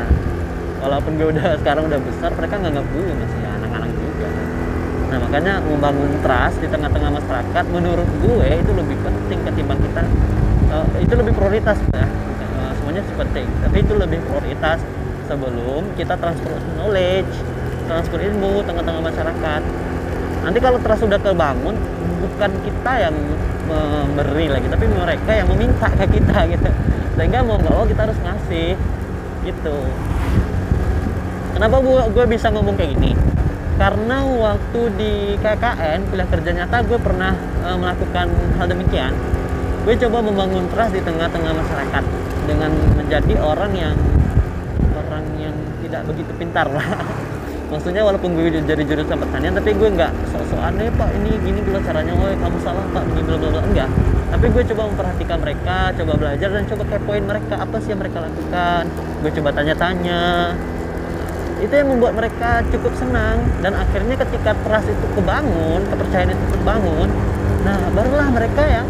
walaupun 0.85 1.17
gue 1.17 1.27
udah 1.33 1.53
sekarang 1.65 1.89
udah 1.89 1.99
besar 2.05 2.29
mereka 2.37 2.61
nganggap 2.61 2.85
gue 2.93 3.09
masih 3.09 3.37
juga 3.41 3.49
nah 5.11 5.19
makanya 5.19 5.59
membangun 5.59 6.07
trust 6.23 6.63
di 6.63 6.71
tengah-tengah 6.71 7.11
masyarakat 7.11 7.65
menurut 7.67 8.07
gue 8.23 8.49
itu 8.63 8.71
lebih 8.71 8.95
penting 9.03 9.39
ketimbang 9.43 9.79
kita 9.83 10.07
uh, 10.71 10.87
itu 11.03 11.13
lebih 11.19 11.35
prioritas 11.35 11.75
ya. 11.91 12.07
Uh, 12.55 12.71
semuanya 12.79 13.03
penting 13.19 13.43
tapi 13.59 13.77
itu 13.83 13.93
lebih 13.99 14.23
prioritas 14.23 14.79
sebelum 15.27 15.83
kita 15.99 16.15
transfer 16.15 16.55
knowledge 16.79 17.35
transfer 17.91 18.19
ilmu 18.23 18.63
tengah-tengah 18.63 19.03
masyarakat. 19.03 19.61
Nanti 20.47 20.59
kalau 20.63 20.79
trust 20.79 21.03
sudah 21.03 21.19
kebangun 21.19 21.75
bukan 22.23 22.51
kita 22.63 22.93
yang 23.03 23.15
memberi 23.67 24.47
lagi 24.47 24.67
tapi 24.71 24.87
mereka 24.87 25.31
yang 25.35 25.47
meminta 25.51 25.91
ke 25.91 26.07
kita 26.07 26.37
gitu. 26.55 26.71
Sehingga 27.19 27.43
mau 27.43 27.59
nggak 27.59 27.73
mau 27.75 27.83
kita 27.83 28.07
harus 28.07 28.19
ngasih 28.23 28.79
gitu. 29.43 29.77
Kenapa 31.51 31.83
gue 31.83 32.01
gue 32.15 32.25
bisa 32.31 32.47
ngomong 32.47 32.79
kayak 32.79 32.95
gini 32.95 33.11
karena 33.81 34.21
waktu 34.21 34.81
di 34.93 35.13
KKN 35.41 36.13
kuliah 36.13 36.29
kerja 36.29 36.51
nyata 36.53 36.85
gue 36.85 37.01
pernah 37.01 37.33
e, 37.65 37.69
melakukan 37.81 38.29
hal 38.61 38.69
demikian. 38.69 39.09
Gue 39.81 39.97
coba 39.97 40.21
membangun 40.21 40.69
trust 40.69 40.93
di 40.93 41.01
tengah-tengah 41.01 41.49
masyarakat 41.49 42.03
dengan 42.45 42.69
menjadi 42.93 43.41
orang 43.41 43.73
yang 43.73 43.97
orang 44.93 45.25
yang 45.41 45.57
tidak 45.81 46.05
begitu 46.05 46.29
pintar 46.37 46.69
lah. 46.69 46.85
Maksudnya 47.73 48.05
walaupun 48.05 48.37
gue 48.37 48.53
jadi 48.53 48.83
jurusan 48.85 49.17
pertanian 49.17 49.57
tapi 49.57 49.73
gue 49.73 49.89
nggak 49.89 50.13
sok-sokan 50.29 50.77
deh 50.77 50.93
pak 50.93 51.09
ini 51.17 51.31
gini 51.41 51.59
dulu 51.65 51.81
caranya 51.81 52.13
oh 52.13 52.29
kamu 52.37 52.57
salah 52.61 52.85
pak 52.93 53.01
ini 53.01 53.21
bla 53.25 53.37
bla. 53.41 53.61
Enggak. 53.65 53.89
Tapi 54.29 54.45
gue 54.45 54.63
coba 54.69 54.81
memperhatikan 54.93 55.37
mereka 55.41 55.77
coba 55.97 56.13
belajar 56.21 56.49
dan 56.53 56.63
coba 56.69 56.83
kepoin 56.85 57.23
mereka 57.25 57.57
apa 57.57 57.81
sih 57.81 57.97
yang 57.97 58.01
mereka 58.05 58.29
lakukan. 58.29 58.83
Gue 59.25 59.31
coba 59.41 59.49
tanya-tanya 59.57 60.21
itu 61.61 61.73
yang 61.73 61.87
membuat 61.93 62.17
mereka 62.17 62.65
cukup 62.73 62.93
senang 62.97 63.39
dan 63.61 63.77
akhirnya 63.77 64.17
ketika 64.17 64.57
trust 64.65 64.89
itu 64.89 65.05
kebangun 65.13 65.81
kepercayaan 65.87 66.33
itu 66.33 66.45
kebangun 66.57 67.09
nah 67.61 67.77
barulah 67.93 68.27
mereka 68.33 68.63
yang 68.65 68.87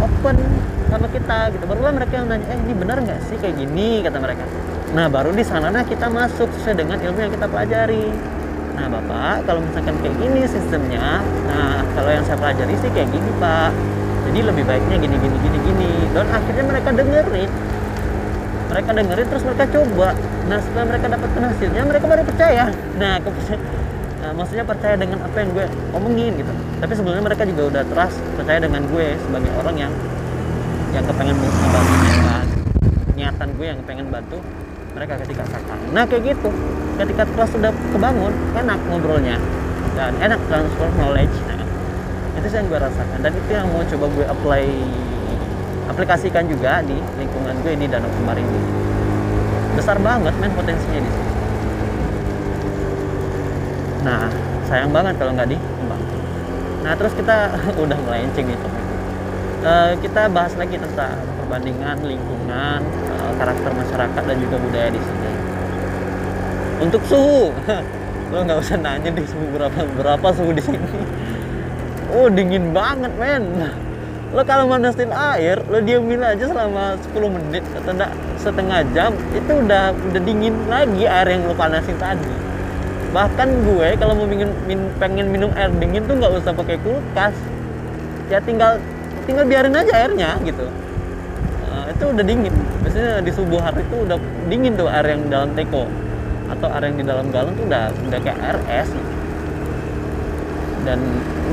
open 0.00 0.40
sama 0.88 1.06
kita 1.12 1.52
gitu 1.52 1.64
barulah 1.68 1.92
mereka 1.92 2.16
yang 2.16 2.26
nanya 2.32 2.46
eh 2.48 2.58
ini 2.64 2.72
benar 2.72 2.96
nggak 3.04 3.20
sih 3.28 3.36
kayak 3.36 3.60
gini 3.60 4.00
kata 4.00 4.16
mereka 4.18 4.42
Nah, 4.94 5.10
baru 5.10 5.34
di 5.34 5.42
sana 5.42 5.82
kita 5.82 6.06
masuk 6.06 6.46
sesuai 6.54 6.86
dengan 6.86 7.02
ilmu 7.02 7.18
yang 7.18 7.32
kita 7.34 7.50
pelajari. 7.50 8.14
Nah, 8.78 8.86
Bapak, 8.86 9.42
kalau 9.42 9.58
misalkan 9.58 9.98
kayak 9.98 10.14
gini 10.22 10.46
sistemnya, 10.46 11.18
nah 11.50 11.82
kalau 11.98 12.14
yang 12.14 12.22
saya 12.22 12.38
pelajari 12.38 12.78
sih 12.78 12.90
kayak 12.94 13.10
gini, 13.10 13.26
Pak. 13.42 13.74
Jadi 14.30 14.38
lebih 14.46 14.62
baiknya 14.62 14.96
gini 15.02 15.18
gini 15.18 15.36
gini 15.42 15.58
gini. 15.66 15.92
Dan 16.14 16.30
akhirnya 16.30 16.64
mereka 16.70 16.94
dengerin. 16.94 17.50
Mereka 18.74 18.90
dengerin 18.90 19.26
terus 19.30 19.44
mereka 19.46 19.64
coba. 19.70 20.08
Nah, 20.50 20.58
setelah 20.58 20.86
mereka 20.90 21.06
dapat 21.06 21.28
hasilnya, 21.30 21.82
mereka 21.86 22.04
baru 22.10 22.22
percaya. 22.26 22.64
Nah, 22.98 23.22
nah, 23.22 24.32
maksudnya 24.34 24.66
percaya 24.66 24.98
dengan 24.98 25.22
apa 25.22 25.36
yang 25.38 25.50
gue 25.54 25.66
omongin 25.94 26.32
gitu. 26.34 26.52
Tapi 26.82 26.92
sebelumnya 26.98 27.22
mereka 27.22 27.46
juga 27.46 27.62
udah 27.70 27.82
trust 27.86 28.18
percaya 28.34 28.58
dengan 28.58 28.82
gue 28.90 29.06
sebagai 29.22 29.50
orang 29.62 29.76
yang 29.78 29.92
yang 30.90 31.04
kepengen 31.06 31.38
membantu 31.38 31.94
niatan 33.14 33.48
gue 33.56 33.66
yang 33.66 33.80
pengen 33.86 34.06
bantu 34.10 34.38
mereka 34.94 35.18
ketika 35.26 35.42
kakak 35.50 35.78
nah 35.90 36.04
kayak 36.06 36.34
gitu 36.34 36.50
ketika 36.98 37.22
trust 37.34 37.52
sudah 37.54 37.72
kebangun 37.90 38.30
enak 38.54 38.78
ngobrolnya 38.90 39.36
dan 39.94 40.14
enak 40.22 40.38
transfer 40.50 40.88
knowledge 40.98 41.34
nah, 41.50 41.62
itu 42.38 42.46
yang 42.50 42.66
gue 42.70 42.78
rasakan 42.78 43.18
dan 43.22 43.32
itu 43.34 43.50
yang 43.54 43.66
mau 43.70 43.82
coba 43.82 44.06
gue 44.10 44.26
apply 44.26 44.64
aplikasikan 45.90 46.48
juga 46.48 46.80
di 46.84 46.96
lingkungan 47.20 47.54
gue 47.60 47.72
ini 47.76 47.86
danau 47.88 48.10
kemarin 48.22 48.44
ini 48.44 48.62
besar 49.74 49.98
banget 49.98 50.34
main 50.38 50.52
potensinya 50.54 51.00
di 51.02 51.10
sini 51.10 51.32
nah 54.04 54.28
sayang 54.68 54.92
banget 54.92 55.14
kalau 55.16 55.32
nggak 55.34 55.50
dikembang 55.50 56.02
nah 56.84 56.92
terus 56.96 57.12
kita 57.16 57.36
udah 57.84 57.98
melenceng 58.08 58.46
nih 58.48 58.60
uh, 59.64 59.92
kita 60.00 60.28
bahas 60.30 60.52
lagi 60.56 60.76
tentang 60.76 61.16
perbandingan 61.40 62.00
lingkungan 62.04 62.84
karakter 63.36 63.70
masyarakat 63.74 64.22
dan 64.22 64.36
juga 64.38 64.56
budaya 64.62 64.88
di 64.90 65.00
sini. 65.02 65.30
Untuk 66.82 67.02
suhu, 67.06 67.50
lo 68.32 68.38
nggak 68.42 68.58
usah 68.60 68.76
nanya 68.78 69.10
di 69.14 69.24
suhu 69.26 69.44
berapa 69.54 69.80
berapa 69.98 70.26
suhu 70.34 70.50
di 70.54 70.62
sini. 70.62 70.80
Oh 72.14 72.30
dingin 72.30 72.70
banget 72.70 73.10
men. 73.18 73.42
Lo 74.34 74.42
kalau 74.42 74.66
manasin 74.66 75.14
air, 75.14 75.62
lo 75.70 75.78
diemin 75.78 76.18
aja 76.18 76.50
selama 76.50 76.98
10 76.98 77.36
menit 77.38 77.62
atau 77.78 77.94
setengah 78.42 78.82
jam, 78.90 79.14
itu 79.30 79.52
udah 79.62 79.94
udah 79.94 80.20
dingin 80.26 80.58
lagi 80.66 81.06
air 81.06 81.38
yang 81.38 81.46
lo 81.46 81.54
panasin 81.54 81.94
tadi. 82.02 82.26
Bahkan 83.14 83.48
gue 83.62 83.94
kalau 83.94 84.18
mau 84.18 84.26
min, 84.26 84.50
min, 84.66 84.90
pengen 84.98 85.30
minum 85.30 85.54
air 85.54 85.70
dingin 85.78 86.02
tuh 86.10 86.18
nggak 86.18 86.34
usah 86.42 86.50
pakai 86.50 86.82
kulkas. 86.82 87.30
Ya 88.26 88.42
tinggal 88.42 88.82
tinggal 89.30 89.46
biarin 89.46 89.78
aja 89.78 90.02
airnya 90.02 90.34
gitu. 90.42 90.66
Itu 91.94 92.10
udah 92.10 92.24
dingin. 92.26 92.50
Biasanya 92.82 93.22
di 93.22 93.30
subuh 93.30 93.62
hari 93.62 93.86
itu 93.86 94.02
udah 94.02 94.18
dingin 94.50 94.74
tuh 94.74 94.90
air 94.90 95.14
yang 95.14 95.30
dalam 95.30 95.54
teko. 95.54 95.86
Atau 96.50 96.66
air 96.74 96.90
yang 96.90 96.98
di 96.98 97.06
dalam 97.06 97.30
galon 97.30 97.54
tuh 97.54 97.70
udah 97.70 97.94
udah 98.10 98.18
kayak 98.18 98.38
air 98.42 98.58
es. 98.82 98.90
Dan 100.82 100.98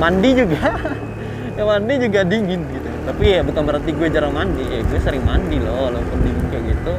mandi 0.01 0.33
juga 0.33 0.81
ya 1.57 1.63
mandi 1.67 1.93
juga 1.99 2.21
dingin 2.23 2.61
gitu 2.71 2.89
tapi 3.07 3.23
ya 3.37 3.41
bukan 3.41 3.63
berarti 3.65 3.89
gue 3.91 4.07
jarang 4.11 4.33
mandi 4.33 4.63
ya 4.63 4.79
gue 4.85 4.99
sering 5.01 5.23
mandi 5.25 5.57
loh 5.59 5.91
walaupun 5.91 6.17
dingin 6.23 6.45
kayak 6.51 6.63
gitu 6.75 6.93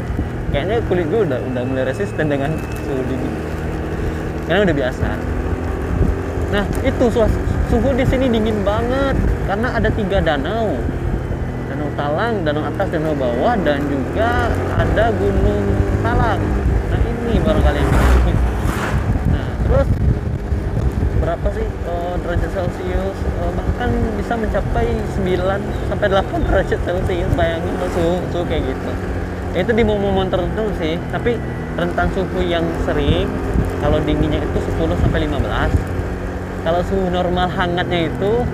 kayaknya 0.52 0.76
kulit 0.86 1.06
gue 1.08 1.20
udah 1.28 1.38
udah 1.40 1.62
mulai 1.64 1.84
resisten 1.88 2.26
dengan 2.28 2.56
suhu 2.84 3.02
dingin 3.08 3.32
karena 4.48 4.60
udah 4.68 4.76
biasa 4.76 5.08
nah 6.52 6.64
itu 6.84 7.04
suhu 7.72 7.88
di 7.96 8.04
sini 8.04 8.28
dingin 8.28 8.60
banget 8.60 9.16
karena 9.48 9.68
ada 9.72 9.88
tiga 9.88 10.20
danau 10.20 10.76
Talang, 11.92 12.40
Danau 12.44 12.64
Atas, 12.64 12.88
Danau 12.88 13.12
Bawah, 13.12 13.54
dan 13.60 13.84
juga 13.88 14.48
ada 14.76 15.12
Gunung 15.12 15.64
Talang. 16.00 16.40
Nah 16.88 17.00
ini 17.00 17.36
yang 17.36 17.88
bikin. 17.92 18.36
Nah 19.28 19.48
terus 19.68 19.88
berapa 21.20 21.48
sih 21.52 21.66
oh, 21.86 22.14
derajat 22.24 22.50
Celcius? 22.50 23.11
Oh, 23.42 23.50
bahkan 23.58 23.90
bisa 24.14 24.38
mencapai 24.38 24.86
9 25.18 25.58
sampai 25.90 26.06
8 26.06 26.46
derajat 26.46 26.78
Celcius. 26.86 27.30
Bayangin 27.34 27.74
suhu, 27.90 28.22
suhu 28.30 28.44
kayak 28.46 28.70
gitu. 28.70 28.90
Itu 29.58 29.70
di 29.74 29.82
momen-momen 29.82 30.30
tertentu 30.30 30.70
sih, 30.78 30.94
tapi 31.10 31.34
rentan 31.74 32.06
suhu 32.14 32.38
yang 32.46 32.62
sering 32.86 33.26
kalau 33.82 33.98
dinginnya 34.06 34.38
itu 34.38 34.58
10 34.78 34.94
sampai 35.02 35.26
15. 35.26 35.74
Kalau 36.62 36.80
suhu 36.86 37.10
normal 37.10 37.50
hangatnya 37.50 38.06
itu 38.06 38.46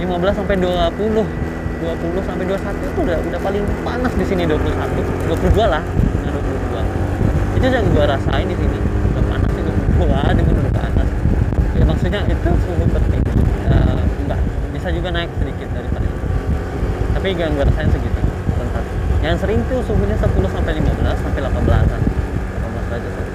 15 0.00 0.32
sampai 0.32 0.56
20 0.56 1.50
20 1.80 2.28
sampai 2.28 2.44
21 2.44 2.60
itu 2.76 3.00
udah 3.08 3.18
udah 3.24 3.40
paling 3.40 3.64
panas 3.80 4.12
di 4.12 4.24
sini 4.28 4.44
21 4.44 4.68
22 5.32 5.64
lah 5.64 5.80
nah 6.24 6.30
22 6.32 7.56
itu 7.56 7.66
yang 7.68 7.88
gue 7.88 8.04
rasain 8.04 8.46
di 8.48 8.56
sini 8.56 8.78
udah 9.16 9.24
panas 9.24 9.52
itu 9.56 9.72
22 9.96 10.36
dengan 10.36 10.54
udah 10.60 10.72
panas 10.76 11.08
ya 11.72 11.84
maksudnya 11.88 12.20
itu 12.28 12.48
suhu 12.68 12.84
uh, 12.84 12.84
enggak 12.84 13.09
bisa 14.80 14.88
juga 14.96 15.12
naik 15.12 15.28
sedikit 15.36 15.68
dari 15.76 15.88
tadi. 15.92 16.08
Tapi 17.12 17.36
yang 17.36 17.52
gue 17.52 17.68
rasain 17.68 17.92
segitu 17.92 18.16
bentar. 18.56 18.80
Yang 19.20 19.36
sering 19.44 19.60
tuh 19.68 19.84
suhunya 19.84 20.16
10 20.16 20.32
sampai 20.48 20.72
15 20.80 21.20
sampai 21.20 21.40
18 21.44 21.52
an 21.68 22.00
18 22.00 22.88
derajat 22.88 23.28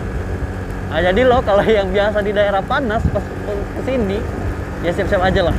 nah 0.85 0.99
jadi 1.01 1.21
lo 1.27 1.37
kalau 1.45 1.61
yang 1.65 1.91
biasa 1.91 2.23
di 2.23 2.31
daerah 2.31 2.63
panas 2.63 3.03
pas 3.11 3.19
ke 3.19 3.81
sini 3.85 4.17
ya 4.81 4.89
siap-siap 4.89 5.21
aja 5.21 5.53
lah. 5.53 5.55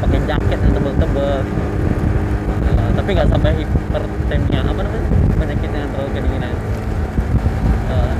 Pakai 0.00 0.20
jaket 0.24 0.58
yang 0.64 0.72
tebel-tebel. 0.72 1.44
Tapi 2.96 3.08
nggak 3.12 3.28
sampai 3.28 3.52
hipertemia 3.52 4.60
apa 4.64 4.80
namanya? 4.80 5.08
Penyakitnya 5.36 5.78
yang 5.84 5.90
terlalu 5.92 6.10
kedinginan 6.16 6.54
uh, 7.92 8.12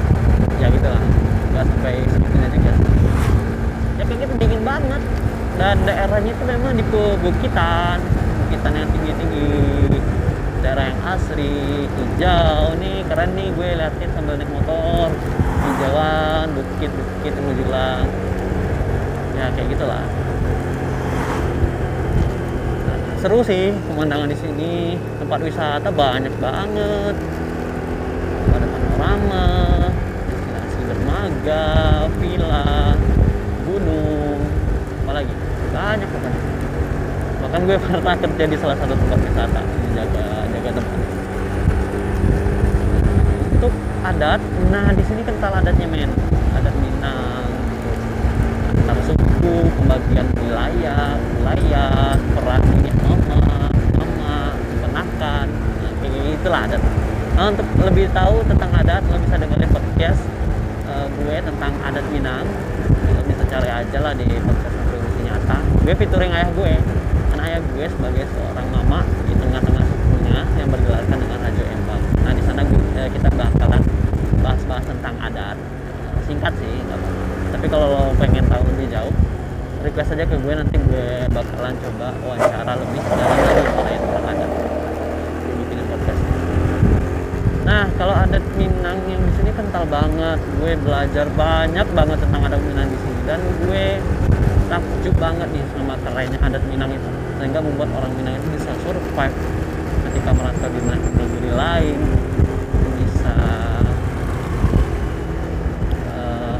ya 0.60 0.68
gitu 0.68 0.88
lah. 0.92 1.02
Nggak 1.56 1.64
sampai 1.72 1.94
segitunya 2.04 2.48
juga. 2.52 2.72
Ya 3.96 4.02
kayak 4.04 4.18
gitu 4.28 4.32
dingin 4.36 4.60
banget 4.60 5.00
dan 5.56 5.76
daerahnya 5.88 6.32
itu 6.36 6.44
memang 6.44 6.76
di 6.76 6.84
pebukitan. 6.84 7.98
Bukitan 8.46 8.72
yang 8.76 8.88
tinggi-tinggi. 8.92 9.98
Daerah 10.60 10.84
yang 10.92 11.00
asri 11.04 11.88
hijau. 11.88 12.76
Nih 12.76 13.02
keren 13.08 13.32
nih 13.32 13.48
gue 13.56 13.68
liatin 13.76 14.10
sambil 14.12 14.36
naik 14.36 14.50
motor. 14.52 15.08
Hijauan 15.66 16.46
bukit-bukit 16.52 17.32
yang 17.32 17.46
menjulang 17.48 18.06
ya 19.36 19.52
kayak 19.52 19.68
gitulah. 19.76 20.04
Seru 23.20 23.40
sih 23.40 23.72
pemandangan 23.72 24.28
di 24.28 24.36
sini. 24.36 24.74
Tempat 25.20 25.40
wisata 25.40 25.88
banyak 25.88 26.34
banget. 26.36 27.16
Ada 28.52 28.66
panorama 28.68 29.46
destinasi 30.28 30.80
dermaga 30.88 31.64
villa 32.20 32.96
banyak 35.76 36.08
pokoknya. 36.08 36.40
Bahkan 37.44 37.60
gue 37.68 37.76
pernah 37.76 38.16
kerja 38.16 38.44
di 38.48 38.56
salah 38.56 38.76
satu 38.80 38.94
tempat 38.96 39.18
wisata 39.20 39.60
jaga 39.92 40.26
jaga 40.56 40.70
tempat. 40.72 41.00
Untuk 43.56 43.72
adat 44.00 44.40
nah 44.72 44.88
di 44.96 45.04
sini 45.04 45.20
kental 45.20 45.52
adatnya 45.52 45.86
men. 45.88 46.10
Adat 46.56 46.74
Minang 46.80 47.44
antar 48.86 48.98
suku 49.04 49.54
pembagian 49.76 50.26
wilayah 50.40 51.18
wilayah 51.38 52.16
peran 52.38 52.62
ini 52.80 52.90
mama 53.02 53.68
mama 53.98 54.54
penakan 54.80 55.46
nah, 55.82 56.32
itulah 56.32 56.60
adat. 56.70 56.82
Nah, 57.36 57.52
untuk 57.52 57.68
lebih 57.84 58.08
tahu 58.16 58.40
tentang 58.48 58.70
adat 58.72 59.04
lo 59.12 59.20
bisa 59.20 59.36
dengerin 59.36 59.68
podcast 59.68 60.22
uh, 60.88 61.04
gue 61.04 61.36
tentang 61.36 61.72
adat 61.84 62.06
Minang. 62.08 62.48
Lo 63.12 63.20
bisa 63.28 63.44
cari 63.44 63.68
aja 63.68 63.98
lah 64.00 64.14
di 64.16 64.24
podcast 64.40 64.75
gue 65.86 65.94
featuring 65.94 66.34
ayah 66.34 66.50
gue. 66.50 66.74
Kan 67.30 67.38
ayah 67.46 67.62
gue 67.62 67.86
sebagai 67.86 68.26
seorang 68.34 68.66
mama 68.74 69.06
di 69.22 69.38
tengah-tengah 69.38 69.84
sukunya 69.86 70.42
yang 70.58 70.66
bergelarkan 70.66 71.16
dengan 71.22 71.38
Rajo 71.46 71.62
Embang. 71.62 72.02
Nah 72.26 72.32
di 72.34 72.42
sana 72.42 72.60
gue, 72.66 72.80
eh, 72.98 73.08
kita 73.14 73.28
bakalan 73.30 73.82
bahas-bahas 74.42 74.82
tentang 74.82 75.14
adat. 75.22 75.56
Singkat 76.26 76.52
sih 76.58 76.74
nggak 76.82 76.98
apa 76.98 77.26
tapi 77.56 77.72
kalau 77.72 77.86
lo 77.88 78.02
pengen 78.20 78.44
tahu 78.52 78.62
lebih 78.68 78.92
jauh 78.92 79.14
request 79.80 80.12
aja 80.12 80.28
ke 80.28 80.36
gue 80.36 80.54
nanti 80.54 80.76
gue 80.76 81.08
bakalan 81.32 81.72
coba 81.78 82.12
wawancara 82.26 82.72
lebih 82.76 83.00
dalam 83.06 83.38
lagi 83.38 83.62
mengenai 83.64 83.96
tentang 83.96 84.24
adat. 84.28 84.50
Nah 87.66 87.84
kalau 87.98 88.14
adat 88.14 88.44
Minang 88.54 88.98
yang 89.10 89.22
di 89.24 89.32
sini 89.34 89.50
kental 89.56 89.82
banget. 89.88 90.38
Gue 90.58 90.78
belajar 90.78 91.26
banyak 91.34 91.86
banget 91.94 92.18
tentang 92.22 92.42
adat 92.44 92.62
Minang 92.62 92.88
di 92.92 92.98
sini. 92.98 93.20
Dan 93.26 93.40
gue 93.62 93.84
takjub 94.66 95.14
banget 95.16 95.48
nih 95.54 95.62
sama 95.74 95.94
kerennya 96.02 96.38
adat 96.42 96.62
Minang 96.66 96.90
itu. 96.90 97.10
Sehingga 97.38 97.60
membuat 97.62 97.90
orang 97.94 98.12
Minang 98.18 98.34
itu 98.38 98.48
bisa 98.58 98.70
survive 98.82 99.36
ketika 100.10 100.30
merantau 100.34 100.68
di 100.72 100.80
negeri 100.86 101.50
lain 101.52 101.98
bisa 102.96 103.36
uh, 106.16 106.58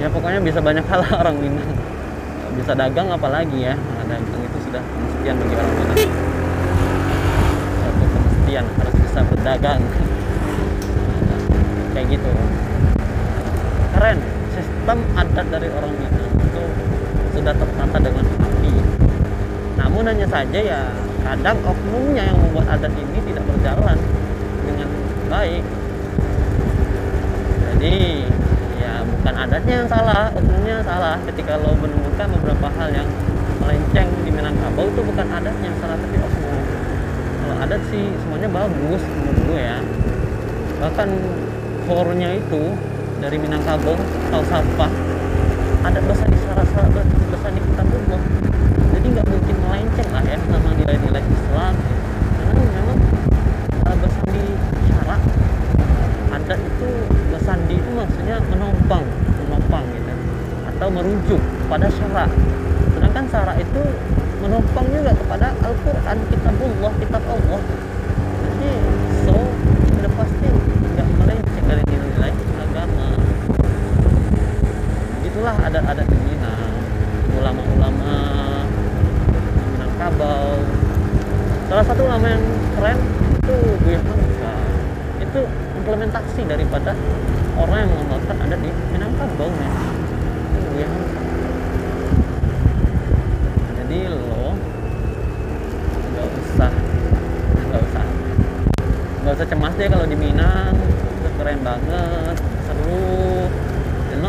ya 0.00 0.08
pokoknya 0.10 0.40
bisa 0.42 0.58
banyak 0.58 0.84
hal 0.90 1.00
orang 1.22 1.36
Minang. 1.38 1.70
Bisa 2.56 2.72
dagang 2.72 3.12
apalagi 3.12 3.68
ya. 3.68 3.74
Nah, 3.76 4.04
dagang 4.08 4.42
itu 4.42 4.58
sudah 4.66 4.82
kemestian 4.82 5.34
bagi 5.38 5.54
orang 5.54 5.74
Minang. 5.76 5.98
Satu 7.76 8.04
kemestian 8.10 8.64
harus 8.64 8.94
bisa 8.96 9.20
berdagang. 9.22 9.80
Kayak 11.92 12.06
gitu. 12.16 12.32
Keren 13.96 14.18
sistem 14.56 14.98
adat 15.16 15.46
dari 15.52 15.68
orang 15.72 15.92
Minang 15.96 16.15
tertata 17.96 18.12
dengan 18.12 18.24
rapi 18.36 18.74
namun 19.80 20.04
hanya 20.04 20.26
saja 20.28 20.60
ya 20.60 20.80
kadang 21.24 21.58
oknumnya 21.64 22.28
yang 22.28 22.36
membuat 22.36 22.76
adat 22.76 22.92
ini 22.92 23.18
tidak 23.24 23.44
berjalan 23.50 23.98
dengan 24.62 24.88
baik. 25.26 25.64
Jadi 27.76 27.96
ya 28.78 28.92
bukan 29.02 29.34
adatnya 29.34 29.74
yang 29.84 29.88
salah 29.90 30.28
oknumnya 30.32 30.72
yang 30.80 30.86
salah. 30.86 31.16
Ketika 31.28 31.58
lo 31.60 31.74
menemukan 31.76 32.28
beberapa 32.40 32.68
hal 32.78 32.88
yang 32.94 33.08
melenceng 33.58 34.08
di 34.22 34.30
Minangkabau 34.30 34.86
itu 34.86 35.00
bukan 35.02 35.26
adatnya 35.28 35.66
yang 35.66 35.78
salah 35.82 35.96
tapi 35.98 36.16
oknum. 36.20 36.62
Kalau 37.42 37.56
adat 37.64 37.82
sih 37.90 38.04
semuanya 38.22 38.48
bagus 38.52 39.02
menurut 39.02 39.38
gue 39.50 39.60
ya. 39.60 39.78
Bahkan 40.84 41.08
core-nya 41.90 42.30
itu 42.38 42.62
dari 43.18 43.36
Minangkabau 43.40 43.98
atau 44.30 44.42
sampah 44.46 45.05
adat 45.86 46.02
bahasa 46.02 46.26
di 46.26 46.38
Sarasa 46.42 46.82
bahasa 46.90 47.48
di 47.54 47.60
Kitabullah 47.62 48.22
jadi 48.96 49.06
nggak 49.22 49.26
mungkin 49.30 49.56
melenceng 49.62 50.10
lah 50.10 50.24
ya 50.26 50.34
sama 50.50 50.70
nilai-nilai 50.74 51.22
Islam. 51.22 51.74
Karena 52.34 52.62
memang 52.74 52.98
uh, 53.86 53.96
bersandi 54.02 54.44
syarak 54.90 55.20
adat 56.34 56.58
itu 56.58 56.88
bersandi 57.30 57.74
itu 57.78 57.90
maksudnya 57.94 58.36
menompang 58.50 59.04
menopang 59.46 59.84
gitu. 59.94 60.12
Atau 60.74 60.88
merujuk 60.90 61.38
pada 61.70 61.86
syarak. 61.86 62.30
Sedangkan 62.98 63.24
syarak 63.30 63.56
itu 63.62 63.82
menopang 64.42 64.86
juga 64.90 65.14
kepada 65.14 65.54
Al-Quran 65.62 66.16
kitabullah 66.26 66.92
kitab 66.98 67.22
Allah. 67.30 67.60
Jadi 68.42 68.70
so 69.22 69.38
udah 70.02 70.12
pasti 70.18 70.46
nggak 70.98 71.08
melenceng 71.14 71.64
dari 71.70 71.82
nilai-nilai 71.86 72.32
agama 72.58 73.06
itulah 75.36 75.52
adat-adat 75.68 76.08
di 76.08 76.16
Minang 76.16 76.72
ulama-ulama 77.36 78.16
Minangkabau 79.76 80.64
salah 81.68 81.84
satu 81.84 82.08
ulama 82.08 82.24
yang 82.24 82.40
keren 82.72 82.96
itu 83.44 83.56
Buya 83.84 84.00
Hamka 84.00 84.56
itu 85.20 85.40
implementasi 85.76 86.40
daripada 86.48 86.96
orang 87.60 87.84
yang 87.84 87.90
mengamalkan 87.92 88.36
adat 88.48 88.60
di 88.64 88.72
Minangkabau 88.96 89.52
ya 89.52 89.70
itu 90.56 90.68
Buya 90.72 90.88
Hamka 90.88 91.20
jadi 93.76 93.98
lo 94.08 94.56
nggak 96.16 96.28
usah 96.32 96.72
nggak 97.60 97.80
usah. 97.92 98.04
Nggak 99.20 99.32
usah 99.36 99.46
cemas 99.52 99.72
deh 99.76 99.88
kalau 99.92 100.08
di 100.08 100.16
Minang. 100.16 100.72
Keren 101.36 101.60
banget 101.60 102.36
seru 102.64 103.35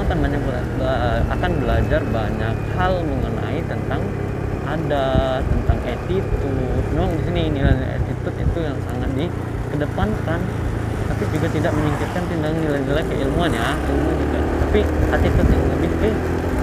akan 0.08 0.24
banyak 0.24 0.40
akan 1.28 1.52
belajar 1.60 2.02
banyak 2.16 2.56
hal 2.80 2.94
mengenai 3.04 3.60
tentang 3.68 4.00
adat 4.64 5.44
tentang 5.44 5.80
attitude. 5.84 6.86
Memang 6.96 7.12
di 7.20 7.22
sini 7.28 7.42
nilai 7.52 8.00
attitude 8.00 8.40
itu 8.40 8.60
yang 8.64 8.80
sangat 8.88 9.12
dikedepankan 9.20 10.40
tapi 11.12 11.24
juga 11.36 11.48
tidak 11.52 11.72
menyingkirkan 11.76 12.24
tentang 12.24 12.56
nilai-nilai 12.56 13.04
keilmuan 13.04 13.52
ya 13.52 13.76
ilmu 13.76 14.12
juga. 14.16 14.40
Tapi 14.64 14.80
attitude 15.12 15.50
yang 15.52 15.66
lebih 15.76 15.92
ke 16.00 16.10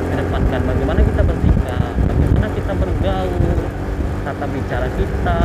kedepankan. 0.08 0.60
Bagaimana 0.64 1.00
kita 1.04 1.22
bersikap 1.28 1.94
bagaimana 2.00 2.48
kita 2.48 2.72
bergaul 2.80 3.56
tata 4.24 4.46
bicara 4.48 4.88
kita 4.96 5.38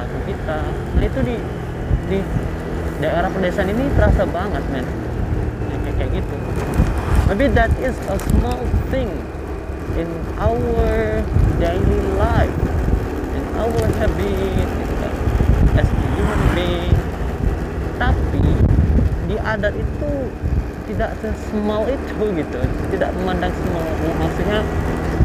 laku 0.00 0.18
kita. 0.32 0.58
Nah 0.96 1.04
itu 1.04 1.20
di 1.20 1.36
di 2.08 2.18
daerah 3.04 3.28
pedesaan 3.28 3.68
ini 3.68 3.84
terasa 3.92 4.24
banget 4.24 4.64
men. 4.72 4.86
Ya, 5.68 5.76
kayak 5.84 5.96
kayak 6.00 6.10
gitu 6.24 6.36
maybe 7.28 7.48
that 7.48 7.72
is 7.80 7.96
a 8.12 8.18
small 8.30 8.60
thing 8.92 9.08
in 9.96 10.08
our 10.36 11.22
daily 11.56 12.00
life 12.20 12.52
in 13.32 13.44
our 13.56 13.84
habit 13.96 14.68
as 15.78 15.88
a 15.88 16.06
human 16.12 16.40
being. 16.52 16.96
Tapi 17.96 18.44
di 19.30 19.36
adat 19.40 19.72
itu 19.72 20.12
tidak 20.90 21.16
sesmal 21.22 21.88
itu 21.88 22.24
gitu. 22.36 22.60
Tidak 22.92 23.10
memandang 23.16 23.54
semua. 23.56 23.82
Maksudnya 24.20 24.60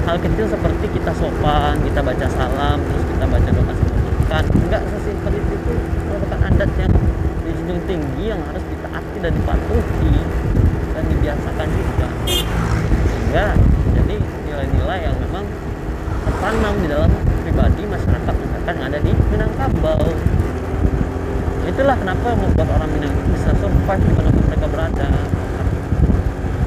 hal 0.08 0.18
kecil 0.24 0.46
seperti 0.48 0.86
kita 0.96 1.12
sopan 1.20 1.76
kita 1.84 2.00
baca 2.00 2.28
salam 2.32 2.80
terus 2.80 3.04
kita 3.12 3.26
baca 3.28 3.50
doa 3.52 3.74
sebelum 3.76 4.04
makan 4.08 4.44
enggak 4.56 4.84
sesimpel 4.88 5.34
itu. 5.36 5.76
Merupakan 6.08 6.40
adat 6.48 6.72
yang 6.80 6.94
dijunjung 7.44 7.82
tinggi 7.90 8.24
yang 8.32 8.42
harus 8.48 8.64
ditaati 8.72 9.18
dan 9.20 9.34
dipatuhi 9.36 10.14
dibiasakan 11.10 11.68
juga. 11.74 12.08
Sehingga 13.10 13.46
jadi 13.98 14.16
nilai-nilai 14.46 15.00
yang 15.10 15.16
memang 15.18 15.46
tertanam 16.30 16.74
di 16.80 16.88
dalam 16.88 17.12
pribadi 17.42 17.84
masyarakat 17.90 18.36
masyarakat 18.36 18.74
yang 18.78 18.88
ada 18.94 19.00
di 19.02 19.12
Minangkabau 19.34 20.04
itulah 21.70 21.96
kenapa 21.96 22.34
membuat 22.34 22.70
orang 22.76 22.90
Minang 22.92 23.14
itu 23.14 23.30
bisa 23.34 23.50
survive 23.62 24.04
di 24.04 24.14
mana 24.18 24.30
mereka 24.34 24.68
berada. 24.70 25.10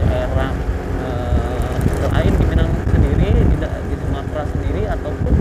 Daerah 0.02 0.50
eh, 1.02 2.06
lain 2.10 2.32
di 2.38 2.44
Minang 2.46 2.70
sendiri 2.90 3.30
tidak 3.54 3.72
di 3.90 3.94
Sumatera 3.98 4.42
sendiri 4.50 4.82
ataupun 4.86 5.32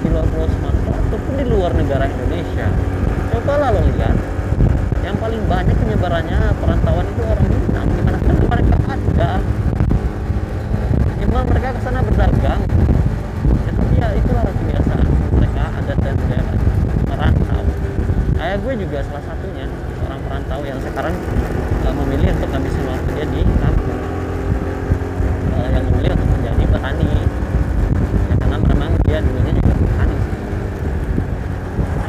di 0.00 0.08
luar 0.08 0.26
pulau 0.28 0.48
Sumatera 0.48 0.96
ataupun 1.08 1.32
di 1.36 1.44
luar 1.48 1.70
negara 1.76 2.04
Indonesia. 2.08 2.66
Coba 3.30 3.52
lah 3.60 3.68
lo 3.76 3.80
lihat 3.92 4.16
yang 5.04 5.16
paling 5.20 5.42
banyak 5.48 5.76
penyebarannya 5.76 6.38
perantauan 6.60 7.06
itu 7.08 7.22
orang 7.24 7.49
Iya. 9.20 9.36
Ya, 9.36 9.36
mereka 11.04 11.28
emang 11.28 11.44
mereka 11.52 11.68
ke 11.76 11.80
sana 11.84 12.00
berdagang. 12.00 12.62
Ya 13.68 13.70
tapi 13.76 13.94
ya 14.00 14.08
itulah 14.16 14.44
kebiasaan 14.48 15.06
mereka 15.36 15.62
ada 15.76 15.92
dan 16.00 16.16
daerah 16.24 16.56
merantau. 17.04 17.62
Ayah 18.40 18.56
gue 18.64 18.74
juga 18.80 18.98
salah 19.04 19.24
satunya 19.28 19.68
orang 20.08 20.20
perantau 20.24 20.60
yang 20.64 20.80
sekarang 20.80 21.12
uh, 21.84 21.92
memilih 22.00 22.32
untuk 22.32 22.48
ngabisin 22.48 22.84
waktu 22.88 23.10
dia 23.12 23.26
di 23.28 23.40
kampung. 23.60 24.00
Uh, 25.52 25.68
yang 25.68 25.84
memilih 25.92 26.10
untuk 26.16 26.28
menjadi 26.40 26.64
petani. 26.64 27.12
Ya, 28.24 28.34
karena 28.40 28.56
memang 28.72 28.90
dia 29.04 29.18
dulunya 29.20 29.52
juga 29.52 29.74
petani. 29.84 30.16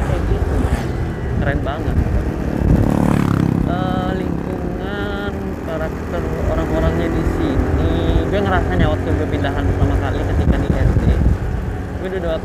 Kayak 0.00 0.20
gitu. 0.32 0.54
Keren 1.44 1.60
banget. 1.60 2.01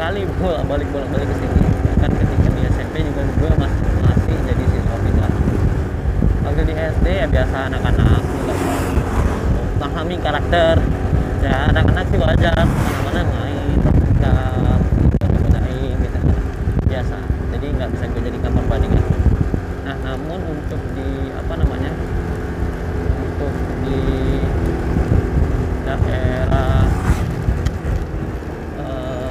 Kali 0.08 0.24
bolak 0.39 0.64
balik 0.72 0.88
bolak 0.95 1.10
balik 1.12 1.28
ke 1.28 1.36
sini. 1.43 1.60
Bahkan 1.68 2.12
ketika 2.16 2.47
di 2.55 2.62
SMP 2.72 2.95
juga 3.03 3.22
gue 3.28 3.51
masih 3.60 3.91
masih 4.08 4.36
jadi 4.47 4.64
siswa 4.72 4.97
pindahan 5.03 5.34
waktu 6.47 6.62
di 6.64 6.74
SD 6.80 7.05
ya 7.12 7.28
biasa 7.28 7.58
anak-anak 7.68 8.24
juga 8.24 8.55
pahami 9.84 10.16
karakter. 10.24 10.76
Ya 11.43 11.70
anak-anak 11.76 12.05
sih 12.08 12.20
wajar 12.24 12.64
mana-mana 12.64 13.22
main 13.36 13.78
terdekat 13.84 14.80
godain 15.43 15.95
gitu 16.01 16.20
biasa 16.88 17.18
jadi 17.55 17.66
nggak 17.78 17.89
bisa 17.93 18.03
gue 18.10 18.22
jadikan 18.26 18.51
perbandingan 18.51 19.05
nah 19.86 19.95
namun 20.03 20.39
untuk 20.49 20.82
di 20.91 21.32
apa 21.32 21.53
namanya 21.55 21.91
untuk 23.22 23.53
di 23.86 24.01
daerah 25.88 26.84
eh, 28.82 29.30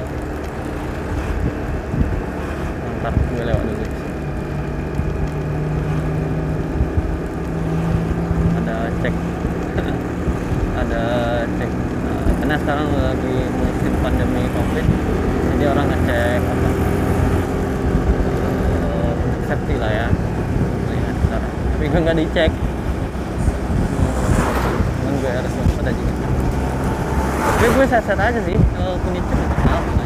ntar 2.97 3.13
gue 3.13 3.43
lewat 3.45 3.61
dulu 3.61 3.85
ada 8.57 8.75
cek 9.03 9.15
ada 10.81 11.03
cek 11.59 11.71
Nah, 12.07 12.23
karena 12.39 12.55
sekarang 12.55 12.87
lagi 12.95 13.35
musim 13.51 13.93
pandemi 13.99 14.47
covid 14.55 14.85
jadi 15.51 15.63
orang 15.75 15.87
ngecek 15.91 16.39
apa 16.39 16.69
eh, 18.87 19.11
safety 19.43 19.75
lah 19.75 19.91
ya 19.91 20.07
lihat 20.87 21.15
sekarang 21.27 21.51
tapi 21.51 21.85
gue 21.91 21.99
nggak 22.07 22.17
dicek 22.23 22.51
cuman 24.95 25.13
gue 25.19 25.31
harus 25.35 25.51
waspada 25.51 25.91
juga 25.91 26.13
set-set 27.97 28.21
aja 28.21 28.39
sih. 28.45 28.53
Kalau 28.77 28.93
kuning 29.01 29.25
apa 29.25 30.05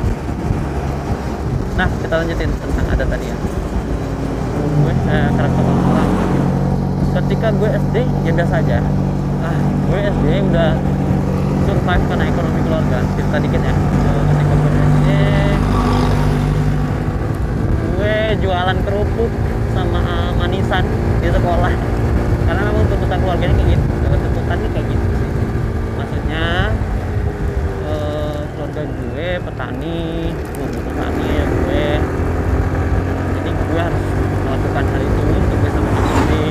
nah 1.71 1.87
kita 1.87 2.13
lanjutin 2.23 2.51
tentang 2.55 2.87
adat 2.87 3.07
tadi 3.11 3.25
ya. 3.27 3.35
Gue 4.79 4.93
eh, 4.95 5.27
karakter 5.35 5.63
orang 5.65 6.09
ketika 7.11 7.47
gue 7.51 7.67
SD 7.67 7.95
ya 8.23 8.31
biasa 8.31 8.53
aja. 8.63 8.77
Ah 9.43 9.59
gue 9.91 9.99
SD 10.07 10.27
udah 10.47 10.71
survive 11.67 12.03
karena 12.07 12.25
ekonomi 12.31 12.59
keluarga. 12.63 12.97
Cerita 13.19 13.37
dikit 13.43 13.59
ya. 13.59 13.75
Eh, 13.75 14.23
ketika 14.31 14.53
gue 14.55 14.71
SD 14.71 15.07
gue 17.91 18.15
jualan 18.39 18.77
kerupuk 18.87 19.31
sama 19.75 20.31
manisan 20.39 20.87
di 21.19 21.27
sekolah. 21.27 21.73
Karena 22.47 22.61
memang 22.71 22.87
tuntutan 22.87 23.19
keluarganya 23.19 23.55
kayak 23.59 23.75
gitu. 23.75 23.85
Eh, 24.07 24.15
tuntutannya 24.15 24.69
kayak 24.71 24.87
gitu 24.87 25.11
maksudnya 26.01 26.43
eh, 26.65 26.70
keluarga 28.81 29.13
gue 29.13 29.29
petani 29.45 29.99
petani 30.57 31.27
ya 31.37 31.45
gue. 31.45 31.87
Jadi 33.37 33.49
gue 33.53 33.81
harus 33.81 34.05
melakukan 34.41 34.83
hal 34.89 35.01
itu 35.05 35.21
untuk 35.21 35.57
bisa 35.61 35.79
memenuhi 35.81 36.45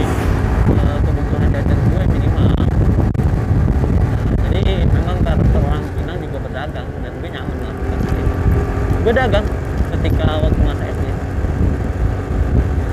eh, 0.70 0.98
kebutuhan 1.02 1.48
jajan 1.50 1.78
gue 1.90 2.02
minimal. 2.14 2.54
Nah, 4.38 4.48
jadi 4.54 4.74
memang 4.86 5.16
karakter 5.26 5.58
orang 5.58 5.84
Pinang 5.98 6.18
juga 6.22 6.38
berdagang 6.38 6.88
dan 7.02 7.12
gue 7.18 7.28
nyaman 7.34 7.56
melakukan 7.58 7.98
hal 7.98 8.14
itu. 8.14 8.36
Gue 9.02 9.12
dagang 9.12 9.46
ketika 9.90 10.26
waktu 10.38 10.60
masa 10.62 10.84
SD 10.86 11.04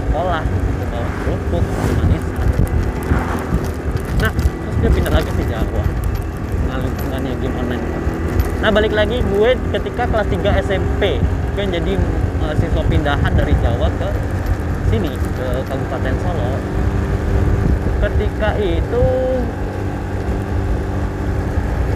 sekolah 0.07 0.43
gitu 0.49 0.83
bawa 0.89 1.07
kerupuk 1.21 1.63
manisan 1.93 2.47
nah 4.17 4.31
terus 4.33 4.75
gue 4.81 4.89
pindah 4.97 5.13
lagi 5.13 5.29
ke 5.29 5.43
Jawa 5.45 5.83
ngalir 6.67 6.91
dengan 7.05 7.21
game 7.37 7.55
online 7.61 7.85
nah 8.57 8.73
balik 8.73 8.93
lagi 8.97 9.21
gue 9.37 9.53
ketika 9.69 10.09
kelas 10.09 10.27
3 10.33 10.65
SMP 10.65 11.21
gue 11.53 11.65
jadi 11.69 11.93
eh, 12.41 12.53
siswa 12.57 12.81
pindahan 12.89 13.33
dari 13.37 13.53
Jawa 13.61 13.85
ke 14.01 14.09
sini 14.89 15.13
ke 15.13 15.47
Kabupaten 15.69 16.15
Solo. 16.25 16.51
Ketika 18.01 18.57
itu 18.57 19.05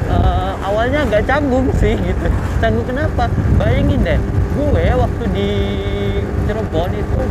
eh, 0.06 0.52
awalnya 0.62 1.02
agak 1.10 1.26
canggung 1.26 1.66
sih 1.82 1.98
gitu. 1.98 2.28
Canggung 2.62 2.86
kenapa? 2.86 3.26
Bayangin 3.58 4.06
deh 4.06 4.20
gue 4.52 4.86
waktu 4.94 5.24
di 5.34 5.50
Cirebon 6.46 6.94
itu 6.94 7.22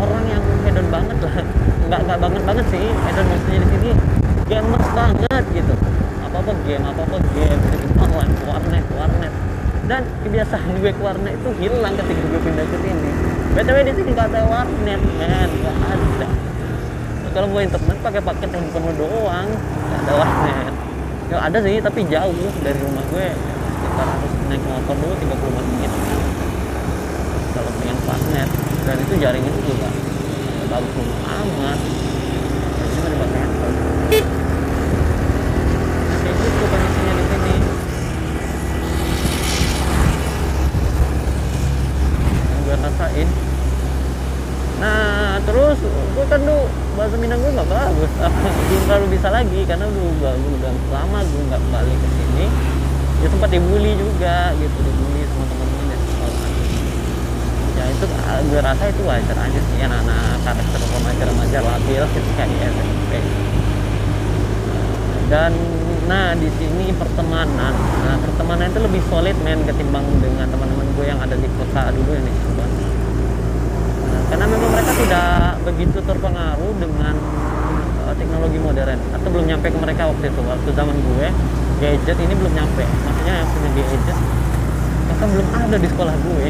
orang 0.00 0.24
yang 0.24 0.44
hedon 0.64 0.88
banget 0.88 1.16
lah. 1.20 1.36
Nggak 1.84 2.00
nggak 2.08 2.18
banget 2.20 2.42
banget 2.48 2.66
sih 2.72 2.84
hedon 2.88 3.26
maksudnya 3.28 3.58
di 3.60 3.68
sini. 3.76 3.90
Gamers 4.48 4.88
banget 4.96 5.44
gitu. 5.52 5.74
Apa 6.24 6.36
apa 6.40 6.52
game 6.64 6.84
apa 6.88 7.00
apa 7.04 7.16
game 7.36 7.60
gitu 7.76 7.90
warnet 8.50 8.84
warnet 8.92 9.49
dan 9.90 10.06
kebiasaan 10.22 10.78
gue 10.78 10.94
ke 10.94 11.02
warnet 11.02 11.34
itu 11.34 11.50
hilang 11.58 11.98
ketika 11.98 12.22
gue 12.30 12.40
pindah 12.46 12.62
ke 12.62 12.78
sini. 12.78 13.10
Btw 13.58 13.78
di 13.82 13.92
sini 13.98 14.10
nggak 14.14 14.30
ada 14.30 14.40
warnet 14.46 15.02
men. 15.18 15.50
Nggak 15.50 15.76
ada. 15.82 16.28
Kalau 17.34 17.46
mau 17.50 17.58
internet 17.58 17.98
pakai 17.98 18.22
paket 18.22 18.50
handphone 18.54 18.86
lo 18.86 18.92
doang. 18.94 19.50
Nggak 19.50 20.00
ada 20.06 20.12
warnet. 20.14 20.74
Ya 21.26 21.36
ada 21.42 21.58
sih 21.58 21.82
tapi 21.82 22.06
jauh 22.06 22.50
dari 22.62 22.78
rumah 22.78 23.02
gue. 23.10 23.28
Sekitar 23.34 24.06
harus 24.06 24.32
naik 24.46 24.62
motor 24.62 24.94
dulu 24.94 25.14
35 25.18 25.58
menit. 25.58 25.92
Kalau 27.50 27.70
pengen 27.82 27.98
warnet. 28.06 28.48
Dan 28.86 28.96
itu 29.02 29.14
jaringan 29.18 29.52
itu 29.58 29.74
juga. 29.74 29.90
Bagus 30.70 31.10
amat. 31.26 31.78
Jadi 32.94 33.16
handphone 33.18 33.74
kayak 36.20 36.36
gitu 36.46 36.64
kondisinya 36.70 37.12
di 37.16 37.24
sini 37.26 37.54
yang 42.50 42.60
gue 42.66 42.76
rasain 42.76 43.28
nah 44.80 45.36
terus 45.44 45.78
gue 45.84 46.24
kan 46.28 46.40
tuh 46.40 46.62
bahasa 46.96 47.09
Minang 47.20 47.38
gue 47.44 47.52
nggak 47.52 47.68
bagus. 47.68 48.12
Belum 48.72 48.82
terlalu 48.88 49.06
bisa 49.12 49.28
lagi 49.28 49.60
karena 49.68 49.84
udah 49.84 50.04
udah, 50.16 50.32
udah 50.40 50.72
lama 50.88 51.18
gue 51.20 51.42
nggak 51.52 51.62
balik 51.68 51.98
ke 52.00 52.08
sini. 52.16 52.46
Ya 53.20 53.28
sempat 53.28 53.52
dibully 53.52 53.92
juga 54.00 54.56
gitu 54.56 54.78
dibully 54.80 55.22
sama 55.28 55.44
teman-teman 55.44 55.84
di 55.92 55.96
sekolah. 56.08 56.44
Ya 57.76 57.84
itu 57.92 58.04
ah, 58.24 58.40
gue 58.40 58.60
rasa 58.64 58.84
itu 58.88 59.02
wajar 59.04 59.36
aja 59.36 59.60
sih 59.60 59.78
anak-anak 59.84 60.40
karakter 60.48 60.80
remaja-remaja 60.80 61.58
labil 61.60 62.02
ketika 62.16 62.42
di 62.48 62.56
SMP 62.64 63.12
dan 65.30 65.52
nah 66.10 66.34
di 66.34 66.48
sini 66.56 66.90
pertemanan. 66.96 67.76
Nah 68.02 68.16
pertemanan 68.24 68.66
itu 68.72 68.80
lebih 68.80 69.02
solid 69.12 69.36
men 69.44 69.60
ketimbang 69.68 70.08
dengan 70.18 70.48
teman-teman 70.48 70.88
gue 70.96 71.04
yang 71.04 71.20
ada 71.20 71.36
di 71.36 71.46
kota 71.54 71.92
dulu 71.92 72.10
yang 72.16 72.24
di 72.24 72.34
karena 74.30 74.44
memang 74.46 74.70
mereka 74.70 74.92
tidak 74.94 75.58
begitu 75.66 75.98
terpengaruh 76.06 76.72
dengan 76.78 77.14
uh, 78.06 78.14
teknologi 78.14 78.58
modern 78.62 78.98
atau 79.10 79.28
belum 79.30 79.46
nyampe 79.50 79.66
ke 79.74 79.78
mereka 79.82 80.02
waktu 80.06 80.24
itu 80.30 80.40
waktu 80.46 80.68
zaman 80.70 80.96
gue 80.96 81.26
gadget 81.82 82.18
ini 82.18 82.34
belum 82.38 82.52
nyampe. 82.54 82.84
Maksudnya 82.86 83.34
yang 83.42 83.48
punya 83.50 83.70
gadget 83.74 84.18
bahkan 85.10 85.26
belum 85.34 85.48
ada 85.50 85.76
di 85.76 85.88
sekolah 85.90 86.14
gue. 86.14 86.48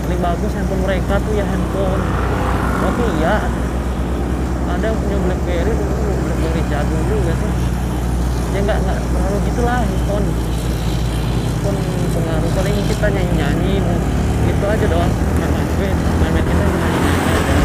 Paling 0.00 0.20
bagus 0.20 0.50
handphone 0.58 0.82
mereka 0.82 1.14
tuh 1.22 1.32
ya 1.38 1.44
handphone. 1.46 2.02
Nokia 2.80 3.34
ada 4.70 4.84
yang 4.86 4.98
punya 4.98 5.16
BlackBerry 5.20 5.72
dulu 5.74 5.94
BlackBerry 6.26 6.62
jadul 6.70 7.00
juga 7.10 7.32
sih 7.34 7.52
ya 8.50 8.58
nggak 8.66 8.78
nggak 8.82 8.98
terlalu 8.98 9.38
gitulah 9.46 9.78
handphone. 9.82 10.26
Handphone 10.26 11.78
pengaruh 12.10 12.50
paling 12.56 12.76
kita 12.90 13.06
nyanyi 13.14 13.34
nyanyi 13.38 13.74
gitu 14.48 14.64
aja 14.66 14.86
doang 14.90 15.12
gue 15.80 15.88
main 15.96 16.44
kita 16.44 16.64
nyanyi 16.76 16.98
nyanyi 17.00 17.32
aja 17.40 17.56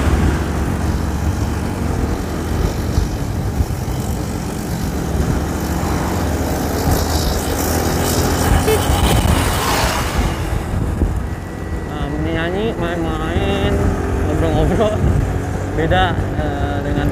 Nah, 11.92 12.08
nyanyi 12.24 12.66
main-main 12.80 13.72
ngobrol-ngobrol. 14.32 14.96
Beda 15.76 16.16
eh, 16.40 16.78
dengan 16.88 17.12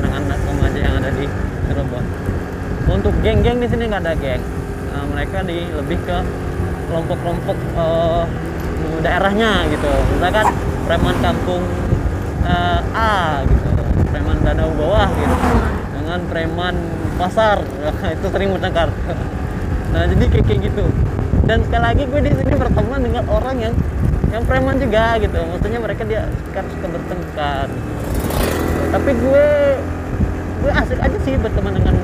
anak-anak 0.00 0.38
remaja 0.40 0.80
yang 0.80 0.94
ada 1.04 1.10
di 1.20 1.28
Cirebon. 1.68 2.04
Untuk 2.88 3.12
geng-geng 3.20 3.60
di 3.60 3.68
sini 3.68 3.92
nggak 3.92 4.08
ada 4.08 4.16
geng. 4.16 4.40
Nah, 4.88 5.04
mereka 5.04 5.44
di 5.44 5.68
lebih 5.68 6.00
ke 6.08 6.16
kelompok-kelompok 6.88 7.58
eh, 7.76 8.24
daerahnya 9.04 9.66
gitu. 9.68 9.90
Misalkan 10.16 10.46
preman 10.86 11.16
kampung 11.22 11.62
eh, 12.44 12.80
A 12.96 13.44
gitu. 13.44 13.68
Preman 14.10 14.36
danau 14.42 14.70
bawah 14.74 15.08
gitu. 15.12 15.36
Dengan 16.00 16.20
preman 16.28 16.74
pasar. 17.16 17.64
Itu 18.16 18.26
sering 18.32 18.56
bertengkar 18.56 18.88
nah 19.90 20.06
jadi 20.06 20.24
kayak 20.30 20.44
kayak 20.46 20.60
gitu. 20.70 20.84
Dan 21.46 21.66
sekali 21.66 21.82
lagi 21.82 22.02
gue 22.06 22.20
di 22.22 22.30
sini 22.30 22.54
berteman 22.54 23.00
dengan 23.02 23.24
orang 23.26 23.56
yang 23.58 23.74
yang 24.30 24.42
preman 24.46 24.78
juga 24.78 25.18
gitu. 25.18 25.34
Maksudnya 25.34 25.80
mereka 25.82 26.02
dia 26.06 26.30
suka 26.46 26.62
suka 26.62 26.86
bertengkar. 26.94 27.66
Tapi 28.94 29.10
gue 29.18 29.46
gue 30.60 30.72
asik 30.76 30.98
aja 31.02 31.18
sih 31.26 31.34
berteman 31.40 31.74
dengan 31.74 31.94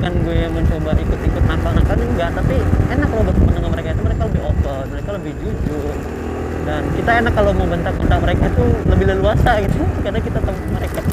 bukan 0.00 0.16
gue 0.24 0.48
mencoba 0.48 0.96
ikut-ikut 0.96 1.44
nakal-nakal 1.44 2.00
enggak 2.00 2.32
tapi 2.32 2.56
enak 2.88 3.08
loh 3.12 3.20
berteman 3.20 3.52
dengan 3.52 3.70
mereka 3.76 3.88
itu. 3.92 4.00
Mereka 4.00 4.22
lebih 4.32 4.42
open 4.48 4.84
mereka 4.88 5.10
lebih 5.12 5.32
jujur. 5.44 5.92
Dan 6.64 6.82
kita 6.96 7.10
enak 7.20 7.32
kalau 7.36 7.52
mau 7.52 7.68
bentak-bentak 7.68 8.18
mereka 8.24 8.44
itu 8.48 8.64
lebih 8.88 9.06
leluasa 9.12 9.60
gitu. 9.60 9.84
Karena 10.08 10.20
kita 10.24 10.40
tahu 10.40 10.56
mereka. 10.72 11.04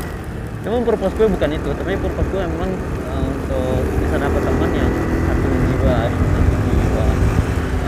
Memang 0.63 0.87
purpose 0.87 1.15
gue 1.19 1.27
bukan 1.27 1.49
itu 1.51 1.69
tapi 1.75 1.99
purpose 1.99 2.29
gue 2.31 2.43
memang 2.47 2.71
uh, 3.11 3.23
untuk 3.27 3.83
bisa 4.07 4.15
dapat 4.23 4.39
teman 4.39 4.71
yang 4.71 4.91
satu 5.27 5.47
jiwa 5.51 5.97
satu 6.07 6.55
jiwa. 6.63 7.05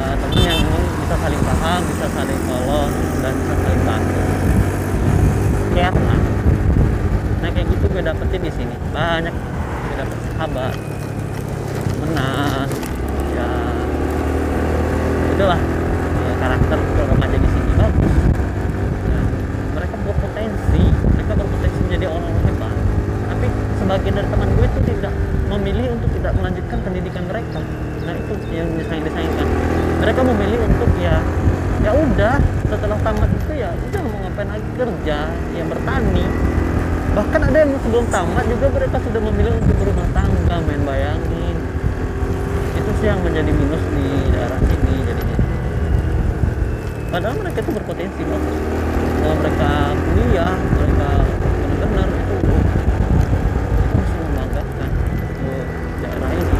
Uh, 0.04 0.14
teman 0.20 0.40
yang 0.44 0.60
memang 0.68 0.84
bisa 0.84 1.16
saling 1.16 1.42
paham 1.48 1.80
bisa 1.96 2.06
saling 2.12 2.42
tolong 2.44 2.92
dan 3.24 3.34
bisa 3.40 3.56
saling 3.56 3.84
bantu. 3.88 4.22
Lah 5.80 5.96
nah 7.40 7.50
kayak 7.56 7.72
gitu 7.72 7.86
gue 7.88 8.04
dapetin 8.04 8.42
di 8.44 8.52
sini. 8.52 8.76
Banyak 8.92 9.59
sahabat 10.40 10.72
temenan 12.00 12.68
ya. 13.36 13.50
Itulah 15.36 15.60
ya, 16.16 16.32
karakter 16.40 16.80
remaja 16.80 17.38
di 17.44 17.50
sini 17.52 17.72
bagus. 17.76 18.16
Ya, 19.04 19.22
mereka 19.76 19.96
berpotensi. 20.00 20.84
Mereka 20.96 21.32
berpotensi 21.36 21.80
menjadi 21.84 22.06
orang-orang 22.08 22.44
hebat. 22.48 22.76
Tapi 23.28 23.48
sebagian 23.84 24.14
dari 24.16 24.28
teman 24.32 24.50
gue 24.56 24.66
itu 24.72 24.80
tidak 24.96 25.14
memilih 25.52 25.86
untuk 26.00 26.10
tidak 26.16 26.32
melanjutkan 26.40 26.78
pendidikan 26.88 27.24
mereka. 27.28 27.60
Nah 28.08 28.14
itu 28.16 28.34
yang 28.56 28.68
disayang 28.80 29.04
disayangkan 29.12 29.48
mereka 30.00 30.22
memilih 30.24 30.60
untuk 30.72 30.90
ya 31.04 31.20
ya 31.84 31.92
udah 31.92 32.40
setelah 32.64 32.96
tamat 33.04 33.28
itu 33.28 33.60
ya 33.60 33.76
udah 33.76 34.00
mau 34.08 34.24
ngapain 34.24 34.48
lagi 34.48 34.70
kerja 34.80 35.20
ya 35.36 35.64
bertani. 35.68 36.26
Bahkan 37.10 37.42
ada 37.42 37.58
yang 37.66 37.74
sebelum 37.82 38.06
tamat 38.14 38.46
juga 38.46 38.70
mereka 38.70 38.98
sudah 39.02 39.18
memilih 39.18 39.54
untuk 39.58 39.76
berumah 39.82 40.08
tangga 40.14 40.19
main 40.58 40.82
bayangin. 40.82 41.58
Itu 42.74 42.90
sih 42.98 43.06
yang 43.06 43.22
menjadi 43.22 43.52
minus 43.54 43.84
di 43.94 44.08
daerah 44.34 44.60
sini 44.66 44.94
jadinya. 45.06 45.38
Padahal 47.14 47.36
mereka 47.38 47.58
itu 47.62 47.72
berpotensi 47.74 48.22
bagus 48.26 48.58
kalau 49.20 49.36
mereka 49.42 49.72
kuliah 49.94 50.56
mereka 50.56 51.10
benar-benar 51.60 52.08
itu 52.10 52.34
itu 52.40 52.56
masih 53.94 54.18
membanggakan 54.26 54.90
untuk 55.38 55.66
daerah 56.02 56.32
ini. 56.34 56.58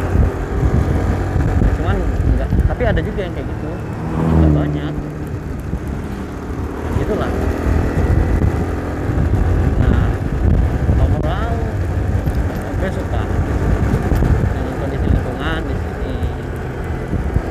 Cuman 1.78 1.96
enggak. 1.98 2.48
Tapi 2.70 2.82
ada 2.86 3.00
juga 3.02 3.20
yang 3.26 3.34
kayak 3.34 3.48
gitu. 3.48 3.70
Enggak 4.20 4.52
banyak 4.54 4.94
nah, 6.80 6.92
gitulah 6.98 7.32
nah 9.80 10.08
overall 11.00 11.56
gue 12.80 12.90
suka 12.90 13.22
dengan 14.52 14.74
kondisi 14.80 15.06
lingkungan 15.08 15.60
di 15.64 15.74
sini 15.76 16.16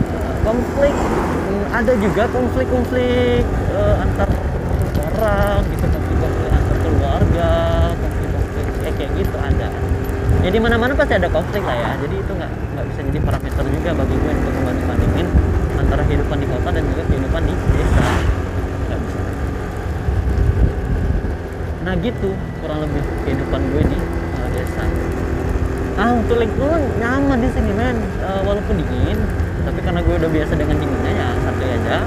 Eh, 0.09 0.35
konflik 0.43 0.93
hmm, 0.93 1.65
ada 1.89 2.05
juga 2.05 2.23
konflik-konflik 2.29 3.41
eh, 3.49 3.95
antar 3.97 4.29
orang 5.09 5.57
gitu 5.73 5.85
konflik-konflik 5.89 6.49
antar 6.53 6.77
keluarga 6.85 7.51
konflik-konflik 7.97 8.65
eh, 8.85 8.93
kayak 8.93 9.11
gitu 9.17 9.37
ada. 9.41 9.67
Jadi 10.45 10.57
mana-mana 10.61 10.93
pasti 10.93 11.17
ada 11.17 11.25
konflik 11.33 11.65
lah 11.65 11.73
ya. 11.73 11.91
Jadi 11.97 12.15
itu 12.21 12.29
nggak 12.29 12.51
nggak 12.77 12.85
bisa 12.93 12.99
jadi 13.09 13.19
parameter 13.25 13.63
juga 13.73 13.89
bagi 13.97 14.15
gue 14.21 14.31
untuk 14.37 14.53
membanding 14.53 14.85
bandingin 14.85 15.27
antara 15.81 16.01
kehidupan 16.05 16.37
di 16.37 16.47
kota 16.53 16.69
dan 16.69 16.83
juga 16.93 17.03
kehidupan 17.09 17.41
di 17.49 17.53
desa. 17.57 18.05
Nah 21.89 21.93
gitu 22.05 22.29
kurang 22.61 22.79
lebih 22.85 23.01
kehidupan 23.25 23.61
gue 23.73 23.83
di 23.89 23.97
uh, 24.37 24.47
desa 24.53 25.09
ah 25.99 26.15
untuk 26.15 26.39
lingkungan 26.39 26.79
nyaman 26.95 27.43
di 27.43 27.49
sini 27.51 27.71
men. 27.75 27.99
Uh, 28.23 28.41
walaupun 28.47 28.79
dingin 28.79 29.19
tapi 29.67 29.79
karena 29.83 29.99
gue 29.99 30.15
udah 30.15 30.31
biasa 30.31 30.53
dengan 30.55 30.75
dinginnya 30.79 31.11
ya 31.11 31.29
santai 31.43 31.67
aja. 31.75 31.97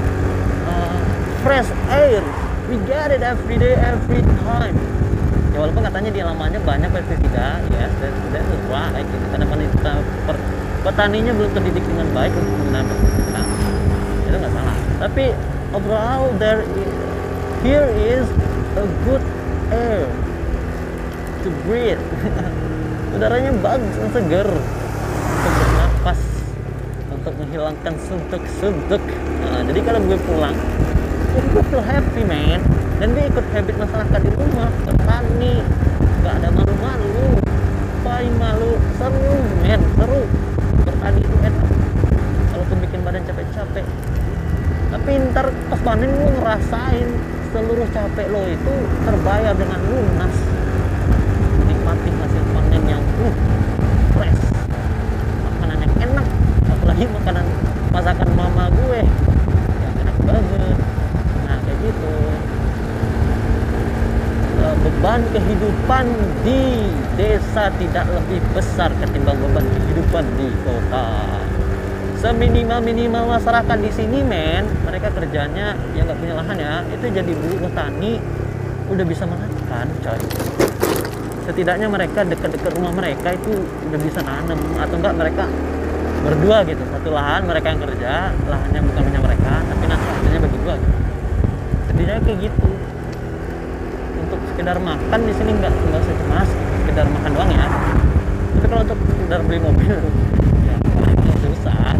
Uh, 0.65 0.97
fresh 1.45 1.69
air. 1.93 2.21
We 2.67 2.81
get 2.89 3.13
it 3.13 3.21
every 3.21 3.61
day 3.61 3.77
every 3.77 4.25
time. 4.41 4.75
Ya 5.53 5.61
walaupun 5.61 5.85
katanya 5.85 6.09
di 6.09 6.25
lamanya 6.25 6.57
banyak 6.65 6.89
pestisida 6.89 7.61
yes 7.77 7.93
that's, 8.01 8.17
that's 8.33 8.49
right 8.73 9.05
gitu. 9.05 9.25
karena 9.29 9.45
petaninya 10.83 11.31
belum 11.31 11.51
terdidik 11.55 11.85
dengan 11.87 12.07
baik 12.11 12.33
untuk 12.35 12.53
menggunakan 12.59 12.85
pestisida 12.89 13.41
itu 14.27 14.35
nggak 14.41 14.53
salah. 14.57 14.77
Tapi 15.05 15.25
overall 15.77 16.33
there 16.41 16.65
i- 16.65 16.95
here 17.61 17.87
is 17.93 18.25
a 18.75 18.85
good 19.05 19.23
air 19.69 20.09
to 21.45 21.49
breathe 21.63 22.01
udaranya 23.13 23.51
bagus 23.61 23.93
dan 23.97 24.09
seger. 24.11 24.49
Untuk 24.49 25.53
bernapas 25.59 26.19
untuk 27.13 27.33
menghilangkan 27.39 27.93
suntuk-suntuk. 28.09 29.03
Nah, 29.43 29.61
jadi 29.69 29.79
kalau 29.85 29.99
gue 30.03 30.17
pulang 30.25 30.57
gue 31.33 31.63
feel 31.65 31.81
happy 31.81 32.21
man 32.29 32.61
dan 33.01 33.09
gue 33.17 33.25
ikut 33.25 33.45
habit 33.57 33.73
masyarakat 33.73 34.19
di 34.21 34.31
rumah 34.37 34.69
bertani 34.85 35.65
gak 36.21 36.33
ada 36.41 36.49
malu-malu. 36.53 37.41
Paling 38.05 38.35
malu 38.37 38.77
seru 38.99 39.37
men. 39.65 39.81
Seru. 39.97 40.21
Bertani 40.85 41.19
itu 41.23 41.35
enak. 41.41 41.69
Walaupun 42.53 42.77
bikin 42.85 42.99
badan 43.01 43.21
capek-capek. 43.25 43.85
Tapi 44.93 45.11
ntar 45.33 45.49
pas 45.73 45.81
panen 45.81 46.11
lu 46.13 46.27
ngerasain 46.37 47.07
seluruh 47.49 47.87
capek 47.93 48.27
lo 48.33 48.41
itu 48.49 48.73
terbayar 49.05 49.53
dengan 49.53 49.77
lunas 49.85 50.35
menikmati 51.61 52.09
hasil 52.09 52.43
panen 52.49 52.81
yang 52.89 53.03
uh, 53.23 53.35
fresh. 54.11 54.41
Makanan 55.47 55.77
yang 55.87 55.95
enak. 56.11 56.27
Apalagi 56.67 57.03
makanan 57.07 57.45
masakan 57.95 58.29
mama 58.35 58.65
gue. 58.71 59.01
Yang 59.79 59.95
enak 60.03 60.17
banget. 60.27 60.77
Nah 61.47 61.57
kayak 61.63 61.77
gitu. 61.81 62.15
Eh, 64.63 64.75
beban 64.79 65.21
kehidupan 65.35 66.05
di 66.47 66.87
desa 67.19 67.67
tidak 67.75 68.07
lebih 68.07 68.39
besar 68.55 68.95
ketimbang 68.95 69.35
beban 69.35 69.67
kehidupan 69.67 70.23
di 70.39 70.47
kota. 70.63 71.07
Seminimal 72.23 72.79
minimal 72.79 73.35
masyarakat 73.35 73.77
di 73.83 73.91
sini 73.91 74.23
men 74.23 74.63
mereka 74.87 75.11
kerjanya 75.11 75.75
yang 75.91 76.07
nggak 76.07 76.15
punya 76.15 76.39
lahan 76.39 76.55
ya 76.55 76.79
itu 76.95 77.11
jadi 77.11 77.31
buruh 77.35 77.59
petani 77.67 78.23
udah 78.87 79.03
bisa 79.03 79.27
makan 79.27 79.42
setidaknya 81.43 81.87
mereka 81.91 82.23
dekat-dekat 82.23 82.71
rumah 82.79 82.93
mereka 82.95 83.35
itu 83.35 83.51
udah 83.59 83.99
bisa 83.99 84.19
nanam 84.23 84.59
atau 84.79 84.95
enggak 84.95 85.15
mereka 85.19 85.43
berdua 86.23 86.57
gitu. 86.63 86.83
Satu 86.87 87.09
lahan 87.11 87.43
mereka 87.43 87.67
yang 87.75 87.81
kerja 87.83 88.31
lahannya 88.47 88.81
bukan 88.87 89.01
punya 89.03 89.21
mereka 89.21 89.53
tapi 89.67 89.83
nanti 89.91 90.05
hasilnya 90.07 90.39
bagi 90.39 90.57
dua 90.63 90.73
gitu. 90.79 90.97
Setidaknya 91.91 92.21
kayak 92.23 92.39
gitu. 92.47 92.69
Untuk 94.23 94.39
sekedar 94.51 94.77
makan 94.79 95.19
di 95.27 95.33
sini 95.35 95.51
nggak 95.59 95.71
nggak 95.71 95.99
usah 95.99 96.15
cemas 96.15 96.49
sekedar 96.83 97.05
makan 97.11 97.31
doang 97.35 97.51
ya. 97.51 97.67
Tapi 98.55 98.65
kalau 98.71 98.81
untuk 98.87 98.99
sekedar 99.03 99.39
beli 99.43 99.59
mobil 99.59 99.97
ya 100.67 100.75
paling 100.79 101.37
susah. 101.43 101.91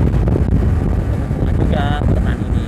Teman-teman 0.87 1.53
juga 1.59 1.85
petani 1.99 2.45
ini. 2.47 2.65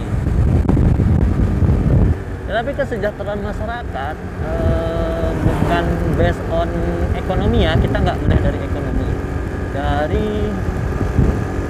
Ya, 2.45 2.51
tapi 2.59 2.71
kesejahteraan 2.75 3.39
masyarakat 3.39 4.15
eh, 4.43 4.94
bukan 5.45 5.85
based 6.17 6.43
on 6.49 6.69
ekonomi 7.13 7.63
ya 7.63 7.77
kita 7.77 7.97
nggak 8.01 8.17
melihat 8.25 8.43
dari 8.49 8.59
ekonomi. 8.65 9.07
Dari 9.71 10.29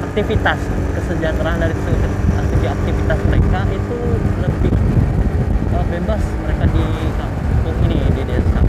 aktivitas 0.07 0.59
kesejahteraan 0.95 1.59
dari 1.59 1.75
aktivitas 1.75 2.11
aktivitas 2.65 3.19
mereka 3.29 3.59
itu 3.69 3.99
lebih 4.41 4.73
eh, 5.75 5.85
bebas 5.91 6.23
mereka 6.41 6.65
di 6.71 6.85
kampung 7.19 7.77
ini 7.85 7.99
di 8.15 8.23
desa. 8.25 8.61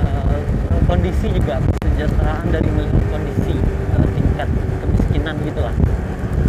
Eh, 0.00 0.40
kondisi 0.88 1.26
juga 1.34 1.60
kesejahteraan 1.60 2.46
dari 2.48 2.68
melihat 2.72 3.04
kondisi 3.12 3.54
eh, 3.60 4.06
tingkat 4.16 4.48
kemiskinan 4.80 5.36
gitulah 5.44 5.74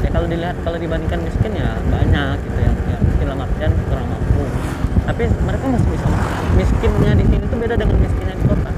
ya 0.01 0.09
kalau 0.09 0.27
dilihat 0.27 0.57
kalau 0.65 0.77
dibandingkan 0.79 1.19
miskin 1.21 1.51
ya 1.53 1.77
banyak 1.91 2.35
gitu 2.47 2.59
yang, 2.63 2.77
yang 2.89 3.01
miskin 3.05 3.25
dalam 3.27 3.49
kurang 3.91 4.10
tapi 5.11 5.27
mereka 5.43 5.65
masih 5.67 5.89
bisa. 5.91 6.07
Miskinnya 6.55 7.11
di 7.19 7.25
sini 7.27 7.43
tuh 7.51 7.57
beda 7.59 7.75
dengan 7.75 7.99
miskinnya 7.99 8.35
di 8.39 8.45
kota. 8.47 8.71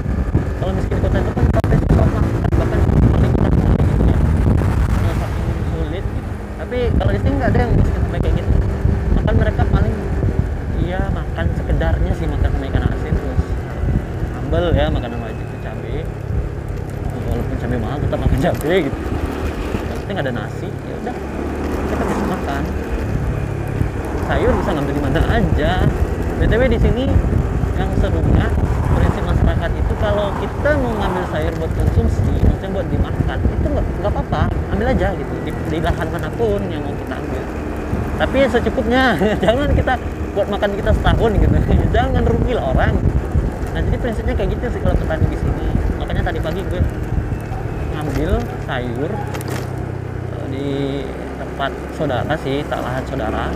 Kalau 0.58 0.72
miskin 0.74 0.94
di 0.98 1.02
kota 1.06 1.16
itu 1.22 1.30
kan 1.30 1.44
sampai 1.46 1.76
susah 1.78 2.06
makan 2.10 2.24
bahkan 2.58 2.78
paling 3.14 3.32
kurang 3.38 3.54
gitu 3.78 4.02
ya 4.02 4.18
Yang 4.98 5.16
saking 5.22 5.48
sulit. 5.70 6.04
Gitu 6.04 6.30
tapi 6.54 6.78
kalau 6.98 7.10
di 7.14 7.20
sini 7.22 7.34
nggak 7.38 7.50
ada 7.54 7.58
yang 7.62 7.72
miskin 7.78 8.00
sampai 8.02 8.18
kayak 8.18 8.34
gitu. 8.40 8.52
Makan 9.14 9.34
mereka 9.38 9.62
paling 9.70 9.94
iya 10.82 11.00
makan 11.10 11.46
sekedarnya 11.54 12.12
sih 12.18 12.26
makan 12.26 12.50
sama 12.50 12.64
ikan 12.70 12.82
asin 12.86 13.12
terus 13.14 13.42
sambal 14.34 14.64
ya 14.74 14.86
makan 14.90 15.10
sama 15.10 15.26
itu 15.30 15.44
cabai 15.62 15.98
walaupun 17.30 17.56
cabai 17.62 17.78
mahal 17.78 17.98
tetap 17.98 18.18
makan 18.20 18.38
cabai 18.38 18.76
gitu 18.84 18.98
yang 19.74 19.98
penting 20.02 20.18
ada 20.18 20.30
nasi 20.34 20.68
ya 20.70 20.94
udah 21.02 21.16
kita 21.88 22.02
bisa 22.04 22.24
makan 22.26 22.62
sayur 24.28 24.52
bisa 24.54 24.70
ngambil 24.76 24.94
di 24.94 25.02
mana 25.02 25.20
aja 25.30 25.72
btw 26.38 26.62
di 26.68 26.78
sini 26.78 27.04
yang 27.74 27.90
serunya 27.98 28.46
prinsip 28.94 29.24
masyarakat 29.24 29.70
itu 29.74 29.92
kalau 29.98 30.30
kita 30.38 30.70
mau 30.78 30.92
ngambil 31.00 31.24
sayur 31.32 31.52
buat 31.58 31.72
konsumsi 31.74 32.34
maksudnya 32.44 32.70
buat 32.70 32.86
dimakan 32.92 33.38
ambil 34.74 34.90
aja 34.90 35.08
gitu 35.14 35.34
di, 35.46 35.50
di 35.70 35.78
lahan 35.78 36.06
mana 36.10 36.28
pun 36.34 36.60
yang 36.66 36.82
mau 36.82 36.92
kita 36.92 37.14
ambil 37.14 37.42
tapi 38.34 38.50
ya 38.50 38.50
secukupnya 38.50 39.14
jangan 39.46 39.70
kita 39.70 39.94
buat 40.34 40.50
makan 40.50 40.74
kita 40.74 40.90
setahun 40.90 41.38
gitu. 41.38 41.54
Jangan 41.94 42.22
rugi 42.26 42.58
lah 42.58 42.74
orang. 42.74 42.98
Nah 43.70 43.78
jadi 43.78 43.94
prinsipnya 43.94 44.34
kayak 44.34 44.58
gitu 44.58 44.74
sih 44.74 44.80
kalau 44.82 44.98
petani 44.98 45.22
di 45.30 45.38
sini. 45.38 45.70
Makanya 46.02 46.22
tadi 46.26 46.42
pagi 46.42 46.66
gue 46.66 46.82
ngambil 47.94 48.42
sayur 48.66 49.10
eh, 50.34 50.46
di 50.50 50.66
tempat 51.14 51.70
saudara 51.94 52.34
sih 52.42 52.66
tak 52.66 52.82
lahan 52.82 53.06
saudara. 53.06 53.54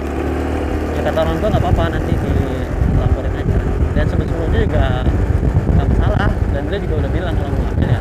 Ya 0.95 1.11
kata 1.11 1.19
orang 1.27 1.37
tua 1.43 1.49
nggak 1.51 1.63
apa-apa 1.67 1.85
nanti 1.99 2.15
dilaporin 2.15 3.35
aja. 3.35 3.59
Dan 3.99 4.07
sebetulnya 4.07 4.59
juga 4.63 4.87
nggak 5.75 5.87
masalah. 5.91 6.31
Dan 6.55 6.63
dia 6.71 6.79
juga 6.87 6.95
udah 7.03 7.11
bilang 7.11 7.35
kalau 7.35 7.51
mau 7.51 7.63
ngambil 7.67 7.91
ya 7.91 8.01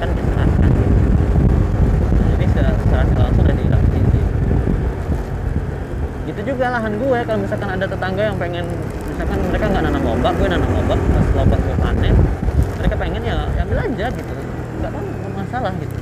kan 0.00 0.08
diserahkan 0.16 0.70
nah, 0.72 2.26
jadi 2.32 2.44
secara, 2.48 3.04
langsung 3.12 3.47
gitu 6.38 6.54
juga 6.54 6.70
lahan 6.70 6.94
gue 7.02 7.18
kalau 7.26 7.38
misalkan 7.42 7.66
ada 7.66 7.82
tetangga 7.82 8.22
yang 8.30 8.38
pengen 8.38 8.62
misalkan 9.10 9.38
mereka 9.50 9.66
nggak 9.74 9.82
nanam 9.90 10.02
lobak 10.06 10.32
gue 10.38 10.46
nanam 10.46 10.70
lobak 10.70 10.94
pas 11.10 11.26
lobak 11.34 11.58
gue 11.58 11.76
panen 11.82 12.14
mereka 12.78 12.94
pengen 12.94 13.22
ya, 13.26 13.34
ambil 13.58 13.78
aja 13.82 14.06
gitu. 14.06 14.32
Nggak 14.78 14.90
nggak 14.94 15.32
masalah 15.34 15.74
gitu. 15.82 15.96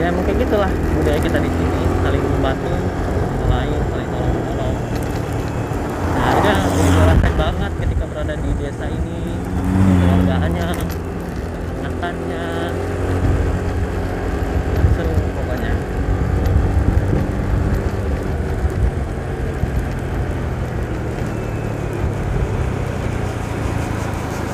Ya 0.00 0.08
mungkin 0.08 0.34
gitulah 0.40 0.72
budaya 0.96 1.20
kita 1.20 1.38
di 1.44 1.50
sini 1.52 1.80
saling 2.00 2.24
membantu 2.24 2.72
sama 2.72 3.46
lain 3.52 3.80
saling 3.92 4.08
tolong 4.12 4.32
menolong 4.32 4.76
nah 6.14 6.30
itu 6.36 6.48
yang 6.48 6.64
gue 6.68 7.04
rasain 7.04 7.34
banget 7.36 7.72
ketika 7.84 8.04
berada 8.08 8.34
di 8.36 8.50
desa 8.60 8.86
ini 8.88 9.20
keluarganya 10.00 10.68
makannya 11.84 12.46
seru 14.96 15.14
pokoknya 15.36 15.72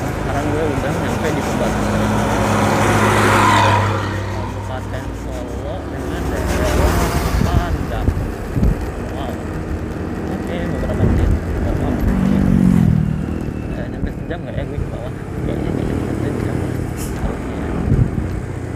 Nah, 0.01 0.11
sekarang 0.15 0.45
gue 0.55 1.10
udah 1.21 1.29
nyampe 1.29 1.37
di 1.37 1.43
perbatasan 1.45 2.01
Kabupaten 4.33 5.05
Solo 5.21 5.75
dengan 5.93 6.21
daerah 6.33 6.97
Padang. 7.45 8.09
Wow. 9.13 9.33
Oke, 10.33 10.55
beberapa 10.65 11.03
menit. 11.05 11.29
Beberapa 11.29 11.87
menit. 11.93 12.43
Eh, 13.69 13.85
nyampe 13.93 14.09
sejam 14.17 14.39
nggak 14.41 14.55
ya 14.57 14.63
gue 14.65 14.79
ke 14.81 14.87
bawah? 14.89 15.13
Kayaknya 15.45 15.69
nggak 15.69 15.85
nyampe 15.93 16.11
sejam. 16.25 16.57
Harusnya. 17.21 17.69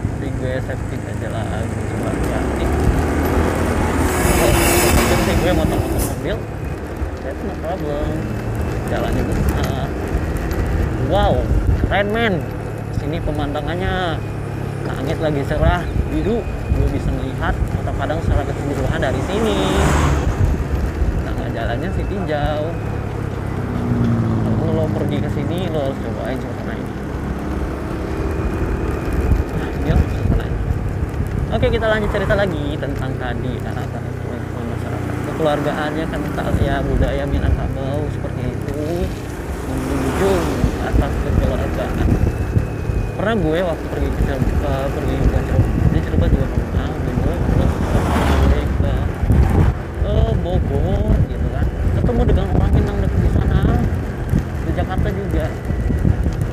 Jadi 0.06 0.28
gue 0.38 0.52
safety 0.70 0.96
aja 1.02 1.28
lah. 1.34 1.46
Gue 1.66 1.82
coba 1.90 2.10
hati. 2.14 2.64
Oh, 4.38 4.52
penting 4.94 5.18
sih 5.18 5.34
gue 5.34 5.50
motor-motor 5.50 6.02
mobil. 6.14 6.36
That's 7.26 7.42
no 7.42 7.54
problem. 7.58 8.10
Jalannya 8.86 9.22
besar. 9.26 9.90
Wow, 11.06 11.38
keren 11.86 12.10
men. 12.10 12.34
Sini 12.98 13.22
pemandangannya 13.22 14.18
langit 14.90 15.22
lagi 15.22 15.38
cerah 15.46 15.86
biru 16.10 16.42
gue 16.74 16.88
bisa 16.90 17.10
melihat 17.14 17.54
kota 17.78 17.94
Padang 17.94 18.18
secara 18.26 18.42
keseluruhan 18.42 18.98
dari 18.98 19.22
sini 19.30 19.58
tengah 21.22 21.48
jalannya 21.54 21.88
sih 21.94 22.04
tinjau 22.10 22.62
kalau 24.62 24.72
lo 24.74 24.84
pergi 24.90 25.18
ke 25.22 25.30
sini 25.30 25.70
lo 25.70 25.90
harus 25.90 25.98
cobain 26.02 26.38
suasana 26.38 26.74
ini 26.74 26.94
nah, 29.58 29.68
ini 29.70 29.90
lah 29.90 30.06
suasana 30.10 30.44
ini 30.46 30.60
oke 31.54 31.66
kita 31.70 31.85
lanjut 31.96 32.12
cerita 32.12 32.36
lagi 32.36 32.76
tentang 32.76 33.08
tadi 33.16 33.56
lingkungan 33.56 34.68
masyarakat 34.68 35.14
kekeluargaannya 35.32 36.04
kental 36.04 36.52
ya 36.60 36.84
budaya 36.84 37.24
Minangkabau 37.24 38.04
seperti 38.12 38.52
itu 38.52 38.84
menjunjung 39.64 40.44
atas 40.84 41.12
kekeluargaan. 41.24 42.08
Pernah 43.16 43.34
gue 43.40 43.58
waktu 43.64 43.86
pergi 43.88 44.08
ke 44.12 44.34
uh, 44.36 44.86
pergi 44.92 45.16
ke 45.24 45.38
Cirebon 45.40 45.72
di 45.88 45.98
Cirebon 46.04 46.28
juga 46.36 46.46
pernah 46.52 46.88
dulu 47.00 47.32
terus 47.32 47.72
gue 47.80 48.60
ke 48.60 48.92
ke 50.04 50.14
Bogor 50.44 51.16
gitu 51.32 51.46
kan. 51.48 51.66
Ketemu 51.96 52.20
dengan 52.28 52.46
orang 52.60 52.72
Minang 52.76 52.96
dekat 53.00 53.20
di 53.24 53.30
sana 53.32 53.60
di 54.68 54.70
Jakarta 54.76 55.08
juga. 55.16 55.46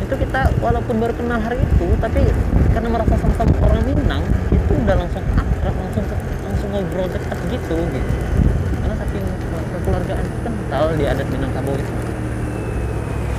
Itu 0.07 0.15
kita 0.15 0.41
walaupun 0.63 0.95
baru 1.03 1.13
kenal 1.19 1.39
hari 1.43 1.59
itu 1.59 1.87
tapi 1.99 2.31
karena 2.71 2.87
merasa 2.87 3.19
sama-sama 3.19 3.51
orang 3.59 3.83
Minang 3.91 4.23
udah 4.83 4.95
langsung 4.99 5.23
akrab 5.39 5.75
langsung 5.79 6.05
langsung 6.43 6.69
ngobrol 6.75 7.07
dekat 7.07 7.39
gitu 7.47 7.77
gitu. 7.87 8.13
Karena 8.83 8.95
saking 8.99 9.25
kekeluargaan 9.71 10.25
kental 10.43 10.85
di 10.99 11.03
adat 11.07 11.27
Minangkabau 11.31 11.75
itu. 11.79 11.93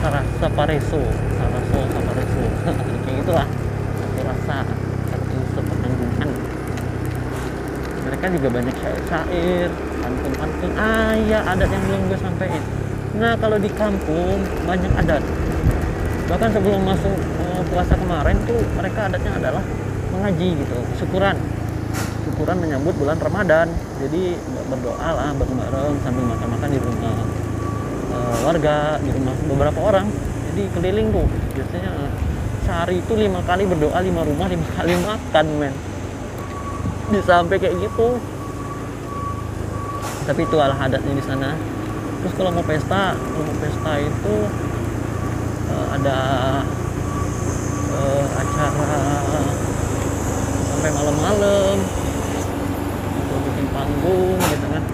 Sarasa 0.01 0.49
Pareso 0.53 1.01
Saraso 1.37 1.79
Sapareso 1.93 2.45
kayak 3.05 3.17
gitulah. 3.21 3.49
Satu 4.01 4.21
rasa 4.25 4.57
satu 5.13 5.37
sepenanggungan 5.53 6.29
mereka 8.05 8.27
juga 8.33 8.49
banyak 8.53 8.75
syair-syair 8.81 9.69
pantun-pantun. 10.01 10.71
Ah 10.81 11.13
iya 11.17 11.45
adat 11.45 11.69
yang 11.69 11.85
belum 11.89 12.01
gue 12.09 12.19
sampaikan 12.21 12.65
nah 13.15 13.39
kalau 13.39 13.55
di 13.63 13.71
kampung 13.77 14.43
banyak 14.67 14.91
adat. 14.99 15.23
Bahkan 16.25 16.51
sebelum 16.51 16.83
masuk 16.83 17.15
uh, 17.15 17.63
puasa 17.71 17.95
kemarin 17.95 18.35
tuh 18.43 18.59
mereka 18.75 19.07
adatnya 19.07 19.39
adalah 19.39 19.63
mengaji 20.15 20.49
gitu. 20.55 20.79
Syukuran. 21.03 21.37
Syukuran 22.25 22.57
menyambut 22.63 22.95
bulan 22.97 23.19
Ramadan. 23.19 23.69
Jadi 23.99 24.39
berdoa 24.71 25.09
lah 25.11 25.31
bareng-bareng 25.35 25.95
sambil 26.07 26.25
makan-makan 26.31 26.69
di 26.71 26.81
rumah 26.81 27.17
uh, 28.15 28.37
warga 28.47 29.03
di 29.03 29.11
rumah 29.11 29.35
beberapa 29.51 29.81
orang. 29.83 30.07
Jadi 30.53 30.63
keliling 30.73 31.09
tuh. 31.11 31.27
Biasanya 31.59 31.93
sehari 32.65 33.03
itu 33.03 33.13
lima 33.19 33.45
kali 33.45 33.69
berdoa 33.69 33.99
lima 34.01 34.23
rumah 34.25 34.47
lima 34.49 34.67
kali 34.79 34.93
makan 35.03 35.47
men. 35.59 35.75
Bisa 37.11 37.43
sampai 37.43 37.59
kayak 37.59 37.77
gitu. 37.83 38.17
Tapi 40.25 40.41
itu 40.41 40.57
adalah 40.57 40.89
adatnya 40.89 41.13
di 41.13 41.25
sana. 41.25 41.53
Terus 42.25 42.33
kalau 42.41 42.51
mau 42.57 42.65
pesta 42.65 43.13
kalau 43.13 43.45
mau 43.45 43.57
pesta 43.61 43.93
itu 44.01 44.35
uh, 45.69 45.87
ada 45.93 46.19
uh, 47.93 48.25
acara 48.41 49.03
sampai 50.85 51.01
malam-malam. 51.01 51.77
Atau 53.17 53.39
bikin 53.41 53.67
panggung 53.73 54.37
gitu 54.37 54.67
kan. 54.69 54.85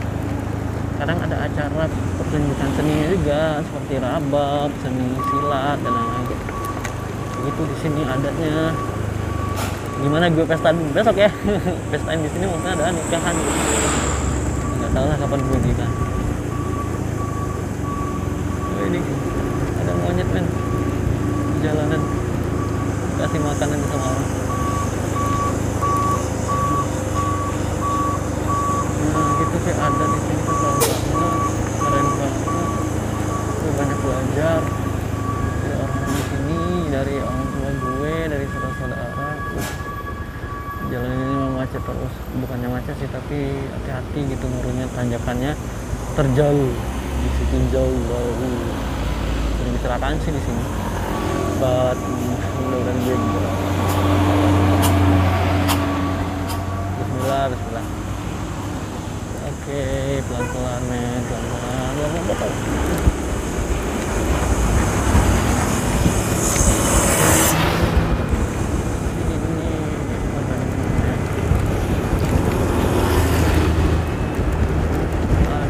Kadang 1.03 1.19
ada 1.27 1.37
acara 1.51 1.85
pertunjukan 1.91 2.69
seninya 2.79 3.07
juga 3.11 3.43
seperti 3.67 3.95
rabab 3.99 4.71
seni 4.87 5.19
silat 5.19 5.83
dan 5.83 5.91
lain-lain. 5.91 6.39
Begitu 7.43 7.63
di 7.67 7.77
sini 7.83 8.01
adatnya. 8.07 8.71
Gimana 9.99 10.31
gue 10.31 10.47
pesta 10.47 10.71
besok 10.71 11.17
ya? 11.19 11.31
Pestain 11.91 12.23
di 12.23 12.31
sini 12.39 12.45
maksudnya 12.47 12.71
ada 12.79 12.95
nikahan. 12.95 13.37
Nggak 14.79 14.91
tahu 14.95 15.07
lah 15.11 15.17
kapan 15.19 15.41
gue 15.43 15.59
nikah. 15.59 15.91
Oh, 18.79 18.87
ini. 18.87 19.01
Ada 19.83 19.93
monyet 20.07 20.29
men. 20.31 20.47
Jalanan. 21.67 22.03
Kasih 23.19 23.41
makanan 23.43 23.81
sama 23.91 24.07
orang 24.07 24.51
nah 29.11 29.29
gitu 29.43 29.57
sih 29.67 29.75
ada 29.75 30.05
di 30.07 30.19
sini 30.23 30.43
kental 30.47 30.73
banget 30.79 31.01
keren 31.81 32.07
banget 32.15 32.35
gue 33.61 33.73
banyak 33.75 33.99
belajar 34.01 34.61
dari 35.61 35.75
orang 35.75 36.11
di 36.15 36.23
sini 36.31 36.61
dari 36.93 37.15
orang 37.19 37.47
tua 37.51 37.71
gue 37.75 38.15
dari 38.31 38.45
saudara-saudara 38.55 39.29
jalan 40.91 41.11
ini 41.11 41.25
memang 41.27 41.55
macet 41.55 41.83
terus 41.87 42.15
bukannya 42.39 42.69
macet 42.71 42.95
sih 42.99 43.11
tapi 43.11 43.41
hati-hati 44.11 44.35
gitu 44.35 44.47
nurunnya 44.51 44.87
tanjakannya 44.91 45.53
terjal 46.19 46.57
di 47.23 47.29
situ 47.39 47.57
jauh 47.71 48.01
baru 48.11 48.51
sering 49.55 49.75
kecelakaan 49.79 50.19
sih 50.27 50.35
di 50.35 50.43
sini. 50.43 50.65
But 51.63 51.95
mudah-mudahan 51.95 52.97
gue. 53.07 53.17
Bismillah 56.99 57.45
Bismillah. 57.55 57.87
Oke 59.47 59.83
pelan-pelan 60.27 60.83
men 60.91 61.23
pelan-pelan. 61.31 61.91
Pelan-pelan 61.95 62.91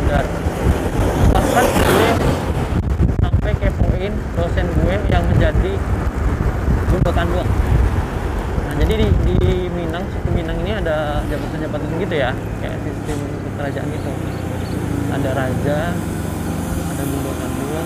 ada 0.01 0.21
bahkan 1.31 1.67
gue 1.67 2.09
sampai 3.21 3.53
kepoin 3.59 4.13
dosen 4.35 4.67
gue 4.67 4.97
yang 5.13 5.25
menjadi 5.29 5.73
guru 6.91 7.11
kandung 7.15 7.49
nah 8.67 8.75
jadi 8.81 9.07
jabatan-jabatan 11.31 11.91
gitu 12.03 12.15
ya 12.19 12.31
kayak 12.59 12.79
sistem 12.83 13.19
kerajaan 13.55 13.87
gitu 13.95 14.11
ada 15.15 15.31
raja 15.31 15.79
ada 16.91 17.03
bundakan 17.07 17.51
dua 17.55 17.83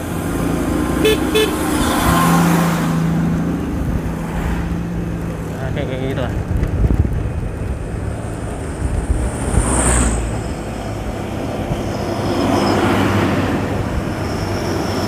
nah, 5.60 5.68
kayak 5.76 5.86
kayak 5.92 6.02
gitu 6.08 6.22
lah 6.24 6.34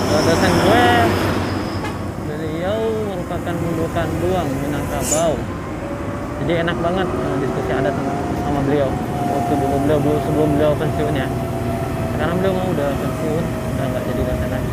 Kalau 0.06 0.22
dosen 0.32 0.52
gue 0.60 0.86
beliau 2.28 2.80
merupakan 3.16 3.54
bundakan 3.56 4.08
duang 4.20 4.48
Minangkabau 4.60 5.56
jadi 6.46 6.62
enak 6.62 6.78
banget 6.78 7.08
eh, 7.10 7.36
diskusi 7.42 7.70
adat 7.72 7.94
sama, 7.96 8.12
sama 8.44 8.60
beliau 8.68 8.88
waktu 9.34 9.52
dulu 9.58 9.76
beliau 9.82 9.98
dulu 9.98 10.18
sebelum 10.22 10.48
beliau 10.54 10.72
pensiun 10.78 11.14
ya 11.18 11.28
sekarang 12.16 12.40
beliau 12.40 12.56
mau 12.56 12.72
udah 12.72 12.88
pensiun 12.96 13.44
udah 13.44 13.84
nggak 13.92 14.02
jadi 14.08 14.20
dosen 14.24 14.48
lagi. 14.48 14.72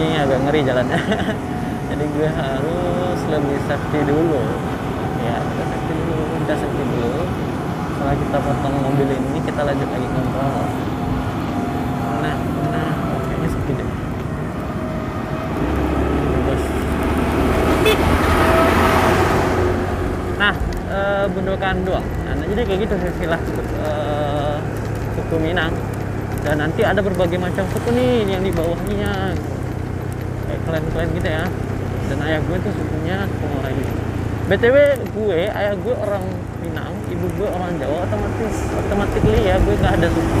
Ini 0.00 0.06
agak 0.24 0.38
ngeri 0.48 0.60
jalannya. 0.64 1.00
Jadi 1.92 2.04
gue 2.16 2.28
harus 2.32 3.20
lebih 3.28 3.58
safety 3.68 4.00
dulu. 4.08 4.40
Ya 5.20 5.36
kita 5.36 5.64
safety 5.68 5.92
dulu 6.00 6.22
kita 6.40 6.54
safety 6.56 6.84
dulu. 6.88 7.22
Setelah 7.92 8.16
kita 8.16 8.38
potong 8.40 8.76
mobil 8.88 9.08
ini 9.12 9.38
kita 9.44 9.60
lanjut 9.60 9.88
lagi 9.92 10.06
ngobrol 10.08 10.64
nah 12.20 12.36
nah 12.72 12.92
kayaknya 13.28 13.48
sepi 13.52 13.72
deh. 13.76 13.90
Nah 20.40 20.54
eh, 20.88 21.24
bundukan 21.28 21.76
doang 21.84 22.19
jadi 22.50 22.60
kayak 22.66 22.80
gitu 22.86 22.94
silsilah 22.98 23.40
eh, 23.86 24.56
suku 25.14 25.36
Minang. 25.38 25.72
Dan 26.40 26.56
nanti 26.56 26.80
ada 26.82 27.04
berbagai 27.04 27.36
macam 27.36 27.62
suku 27.70 27.88
nih 27.94 28.26
yang 28.26 28.42
di 28.42 28.50
bawahnya. 28.50 29.36
Kayak 30.48 30.60
klan-klan 30.66 31.08
gitu 31.14 31.28
ya. 31.30 31.44
Dan 32.10 32.18
ayah 32.26 32.40
gue 32.42 32.56
tuh 32.58 32.72
sukunya 32.74 33.22
Pengorayu 33.38 33.86
btw 34.50 34.98
gue 35.14 35.46
ayah 35.46 35.78
gue 35.78 35.94
orang 35.94 36.26
Minang 36.58 36.90
ibu 37.06 37.22
gue 37.38 37.46
orang 37.46 37.70
Jawa 37.78 38.02
otomatis 38.02 38.54
otomatis 38.74 39.22
ya 39.46 39.54
gue 39.62 39.74
nggak 39.78 39.94
ada 39.94 40.08
suku. 40.10 40.38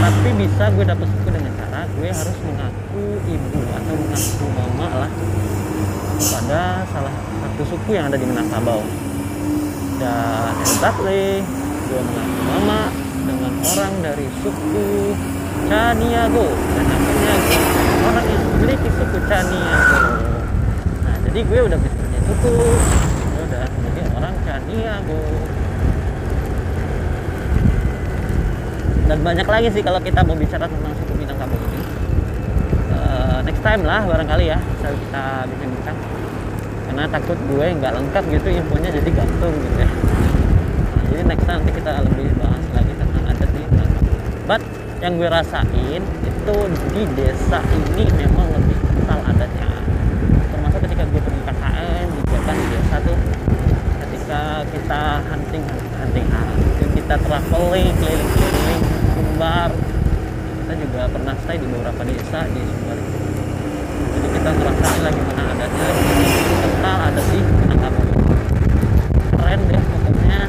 Tapi 0.00 0.28
bisa 0.40 0.64
gue 0.72 0.84
dapet 0.88 1.06
suku 1.12 1.28
dengan 1.28 1.52
cara 1.60 1.84
gue 1.92 2.08
harus 2.08 2.38
mengaku 2.40 3.04
ibu 3.28 3.60
atau 3.68 3.94
mengaku 4.00 4.46
mama 4.48 4.88
lah 5.04 5.10
kepada 6.16 6.60
salah 6.88 7.14
satu 7.44 7.62
suku 7.68 7.90
yang 7.92 8.08
ada 8.08 8.16
di 8.16 8.24
Minangkabau 8.24 8.80
exactly 10.60 11.40
gue 11.84 12.00
mengaku 12.00 12.40
mama 12.48 12.80
dengan 13.24 13.52
orang 13.60 13.94
dari 14.04 14.26
suku 14.42 14.88
Caniago 15.64 16.48
dan 16.76 16.86
akhirnya 16.88 17.34
orang 18.04 18.26
yang 18.28 18.42
memiliki 18.52 18.88
suku 18.92 19.18
Caniago 19.28 20.00
nah 21.04 21.16
jadi 21.28 21.40
gue 21.40 21.60
udah 21.66 21.78
bisa 21.80 21.94
punya 21.98 22.20
suku. 22.24 22.56
Gue 23.34 23.42
udah 23.48 23.64
menjadi 23.68 24.02
orang 24.14 24.34
Caniago 24.44 25.22
dan 29.04 29.18
banyak 29.20 29.44
lagi 29.44 29.68
sih 29.68 29.82
kalau 29.84 30.00
kita 30.00 30.24
mau 30.24 30.32
bicara 30.32 30.64
tentang 30.64 30.96
suku 30.96 31.12
Minangkabau 31.20 31.60
ini. 31.60 31.80
Eh, 32.94 33.38
next 33.44 33.60
time 33.60 33.82
lah 33.84 34.00
barangkali 34.08 34.44
ya 34.48 34.56
bisa 34.56 34.88
kita 34.96 35.24
bincang-bincang 35.44 35.73
karena 36.94 37.10
takut 37.10 37.34
gue 37.50 37.66
nggak 37.74 37.90
lengkap 37.90 38.22
gitu 38.38 38.48
infonya 38.54 38.94
jadi 38.94 39.10
gantung 39.18 39.50
gitu 39.50 39.82
ya. 39.82 39.90
Nah, 39.90 41.02
jadi 41.10 41.22
next 41.26 41.42
time 41.42 41.58
nanti 41.58 41.72
kita 41.74 41.90
lebih 42.06 42.30
bahas 42.38 42.64
lagi 42.70 42.92
tentang 42.94 43.22
adat 43.34 43.50
di 43.50 43.62
but 44.46 44.62
yang 45.02 45.18
gue 45.18 45.26
rasain 45.26 46.02
itu 46.22 46.56
di 46.94 47.02
desa 47.18 47.58
ini 47.74 48.06
memang 48.14 48.46
lebih 48.46 48.78
kental 48.78 49.26
adatnya. 49.26 49.74
Termasuk 50.54 50.80
ketika 50.86 51.02
gue 51.10 51.18
pergi 51.18 51.42
KKN 51.42 52.06
juga 52.14 52.38
kan 52.46 52.54
di 52.62 52.66
desa 52.70 52.96
tuh 53.02 53.18
ketika 53.98 54.42
kita 54.70 55.02
hunting 55.34 55.64
hunting 55.98 56.26
kita 56.94 57.14
traveling 57.26 57.90
keliling-keliling 57.98 58.82
Sumbar 59.18 59.70
kita 60.62 60.72
juga 60.78 61.02
pernah 61.10 61.34
stay 61.42 61.58
di 61.58 61.66
beberapa 61.66 62.06
desa 62.06 62.46
di 62.54 62.62
Sumbar 62.62 62.98
jadi 64.12 64.28
kita 64.36 64.50
ngerasain 64.52 65.00
lagi 65.00 65.20
mana 65.24 65.42
adatnya 65.56 65.88
kental 66.60 66.96
adat 67.08 67.26
di 67.32 67.38
Minangkabau 67.40 68.04
keren 69.34 69.60
deh 69.68 69.80
pokoknya. 69.80 70.40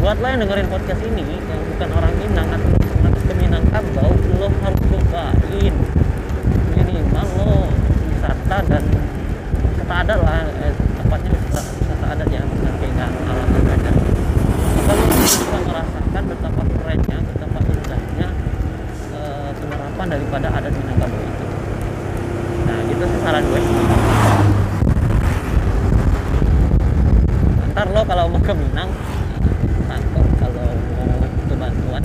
Buat 0.00 0.16
lo 0.22 0.26
yang 0.30 0.40
dengerin 0.46 0.68
podcast 0.70 1.02
ini 1.04 1.24
yang 1.50 1.60
bukan 1.74 1.88
orang 1.94 2.12
Minang 2.18 2.48
atau 2.54 2.70
belum 2.74 3.14
ke 3.14 3.34
Minangkabau 3.34 4.10
lo 4.38 4.48
harus 4.62 4.82
cobain. 4.90 5.74
Minimal 6.74 7.28
lo 7.38 7.54
wisata 8.10 8.56
dan 8.66 8.84
wisata 9.70 9.94
adat 10.06 10.18
lah 10.22 10.40
eh, 10.66 10.74
tepatnya 10.74 11.30
wisata, 11.34 11.60
wisata 11.66 12.06
adat 12.14 12.28
ya 12.30 12.42
bukan 12.46 12.72
kayak 12.78 13.10
alam 13.30 13.48
kalau 14.90 15.02
lo 15.06 15.14
bisa 15.22 15.58
merasakan 15.62 16.22
betapa 16.26 16.62
kerennya 16.66 17.18
betapa 17.22 17.58
indahnya 17.62 18.28
eh, 19.14 19.50
penerapan 19.54 20.06
daripada 20.10 20.48
adat 20.50 20.72
Minangkabau 20.74 21.29
itu 23.00 23.08
sih 23.08 23.20
saran 23.24 23.40
gue. 23.48 23.60
Ntar 27.72 27.86
lo 27.96 28.04
kalau 28.04 28.28
mau 28.28 28.40
ke 28.44 28.52
Minang 28.52 28.92
kantor 29.88 30.26
kalau 30.36 30.68
mau 31.00 31.24
butuh 31.24 31.56
bantuan 31.56 32.04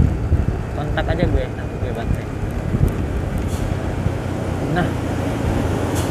kontak 0.72 1.04
aja 1.12 1.26
gue 1.28 1.43
nanti 1.52 1.76
gue 1.84 1.91
bantuin. 1.91 2.28
Nah 4.72 4.88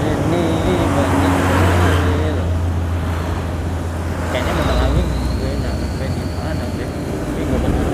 ini 0.05 0.45
banyak 0.85 1.33
sekali 1.33 2.29
loh. 2.37 2.51
kayaknya 4.29 4.53
bentar 4.53 4.77
lagi 4.77 5.01
gue 5.41 5.53
nyampe 5.65 6.05
di 6.13 6.23
Padang 6.37 6.71
deh 6.77 6.89
tapi 6.93 7.41
gue 7.41 7.59
bener 7.65 7.87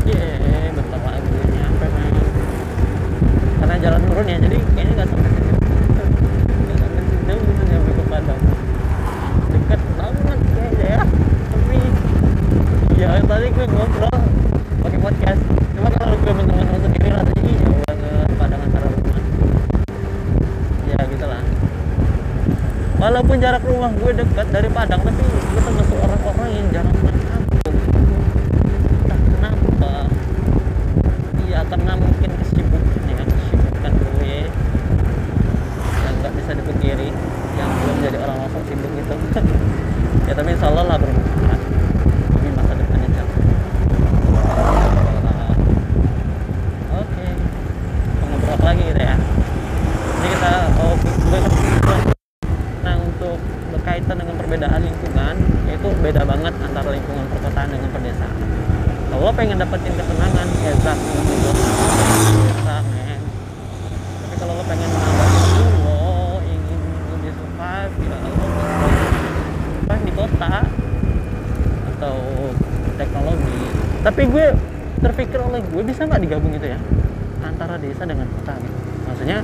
Yeay, 0.00 0.68
bentar 0.74 1.00
lagi 1.00 1.28
gue 1.28 1.46
nyampe 1.54 1.86
men 1.86 2.14
karena 3.56 3.74
jalan 3.78 4.00
turun 4.04 4.26
ya 4.26 4.36
jadi 4.40 4.58
kayaknya 4.74 4.92
nggak 4.96 5.08
sampai 5.08 5.30
situ 5.30 5.52
nggak 5.54 6.78
sampai 6.80 7.02
situ 7.04 7.32
gitu 7.40 7.62
nyampe 7.68 7.90
ke 7.94 8.04
Padang 8.04 8.40
dekat 9.50 9.80
banget 9.96 10.38
kayaknya 10.50 10.86
ya 10.88 11.02
tapi 11.48 11.78
ya 12.98 13.08
tadi 13.22 13.46
gue 13.48 13.66
ngobrol 13.70 14.18
pakai 14.82 14.98
podcast 14.98 15.42
cuma 15.76 15.88
kalau 15.94 16.14
gue 16.16 16.32
teman-teman 16.32 16.80
sendiri 16.80 17.08
rasanya 17.14 17.42
iya 17.46 17.68
udah 17.70 17.94
ke 17.94 18.10
Padang 18.34 18.60
antara 18.66 18.86
rumah 18.90 19.22
ya 20.88 20.98
gitulah 21.06 21.42
walaupun 22.98 23.29
jarak 23.40 23.64
rumah 23.64 23.88
gue 23.88 24.12
dekat 24.12 24.46
dari 24.52 24.68
Padang 24.68 25.00
tapi 25.00 25.29
tapi 74.10 74.26
gue 74.26 74.46
terpikir 74.98 75.38
oleh 75.38 75.62
gue 75.62 75.82
bisa 75.86 76.02
nggak 76.02 76.18
digabung 76.18 76.50
itu 76.50 76.66
ya? 76.66 76.82
Antara 77.46 77.78
desa 77.78 78.02
dengan 78.02 78.26
kota 78.26 78.58
gitu. 78.58 78.78
maksudnya 79.06 79.38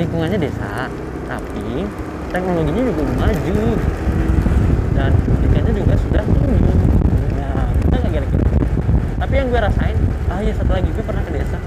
lingkungannya 0.00 0.40
desa 0.40 0.88
tapi 1.28 1.84
teknologinya 2.32 2.82
juga 2.88 3.02
maju. 3.20 3.60
Dan 4.96 5.12
pendidikannya 5.12 5.72
juga 5.76 5.94
sudah 6.00 6.24
tinggi 6.24 6.72
nah 7.36 7.68
kita 7.84 7.94
nggak 8.00 8.12
kira-kira? 8.16 8.44
Tapi 9.20 9.34
yang 9.36 9.46
gue 9.52 9.60
rasain 9.60 9.96
ah 10.32 10.40
ya 10.40 10.52
satu 10.56 10.72
lagi 10.72 10.88
gue 10.88 11.04
pernah 11.04 11.22
ke 11.28 11.32
desa. 11.36 11.58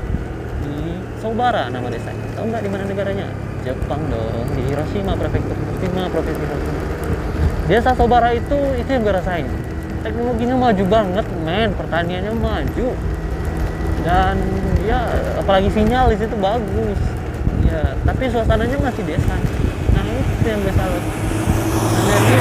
Di 0.66 0.98
Sobara 1.22 1.70
nama 1.70 1.94
desanya. 1.94 2.26
Tau 2.34 2.50
nggak 2.50 2.62
di 2.66 2.70
mana 2.74 2.84
negaranya? 2.90 3.30
Jepang 3.62 4.02
dong 4.10 4.50
di 4.58 4.66
Hiroshima 4.66 5.14
prefektur 5.14 5.54
Hiroshima 5.54 6.10
provinsi 6.10 6.42
Hiroshima 6.42 6.82
desa 7.70 7.94
Sobara 7.94 8.34
itu 8.34 8.58
itu 8.82 8.90
yang 8.90 9.06
gue 9.06 9.14
rasain. 9.14 9.46
Teknologinya 10.02 10.58
maju 10.58 10.84
banget 10.90 11.26
men 11.42 11.74
pertaniannya 11.76 12.34
maju. 12.38 12.90
Dan 14.02 14.36
ya 14.86 15.10
apalagi 15.38 15.70
sinyal 15.74 16.14
di 16.14 16.18
situ 16.18 16.36
bagus. 16.38 17.00
Ya 17.66 17.98
tapi 18.06 18.30
suasananya 18.30 18.78
masih 18.82 19.04
desa. 19.06 19.36
Nah 19.94 20.06
itu 20.06 20.46
yang 20.48 20.62
biasa 20.62 20.82
nah, 20.82 22.41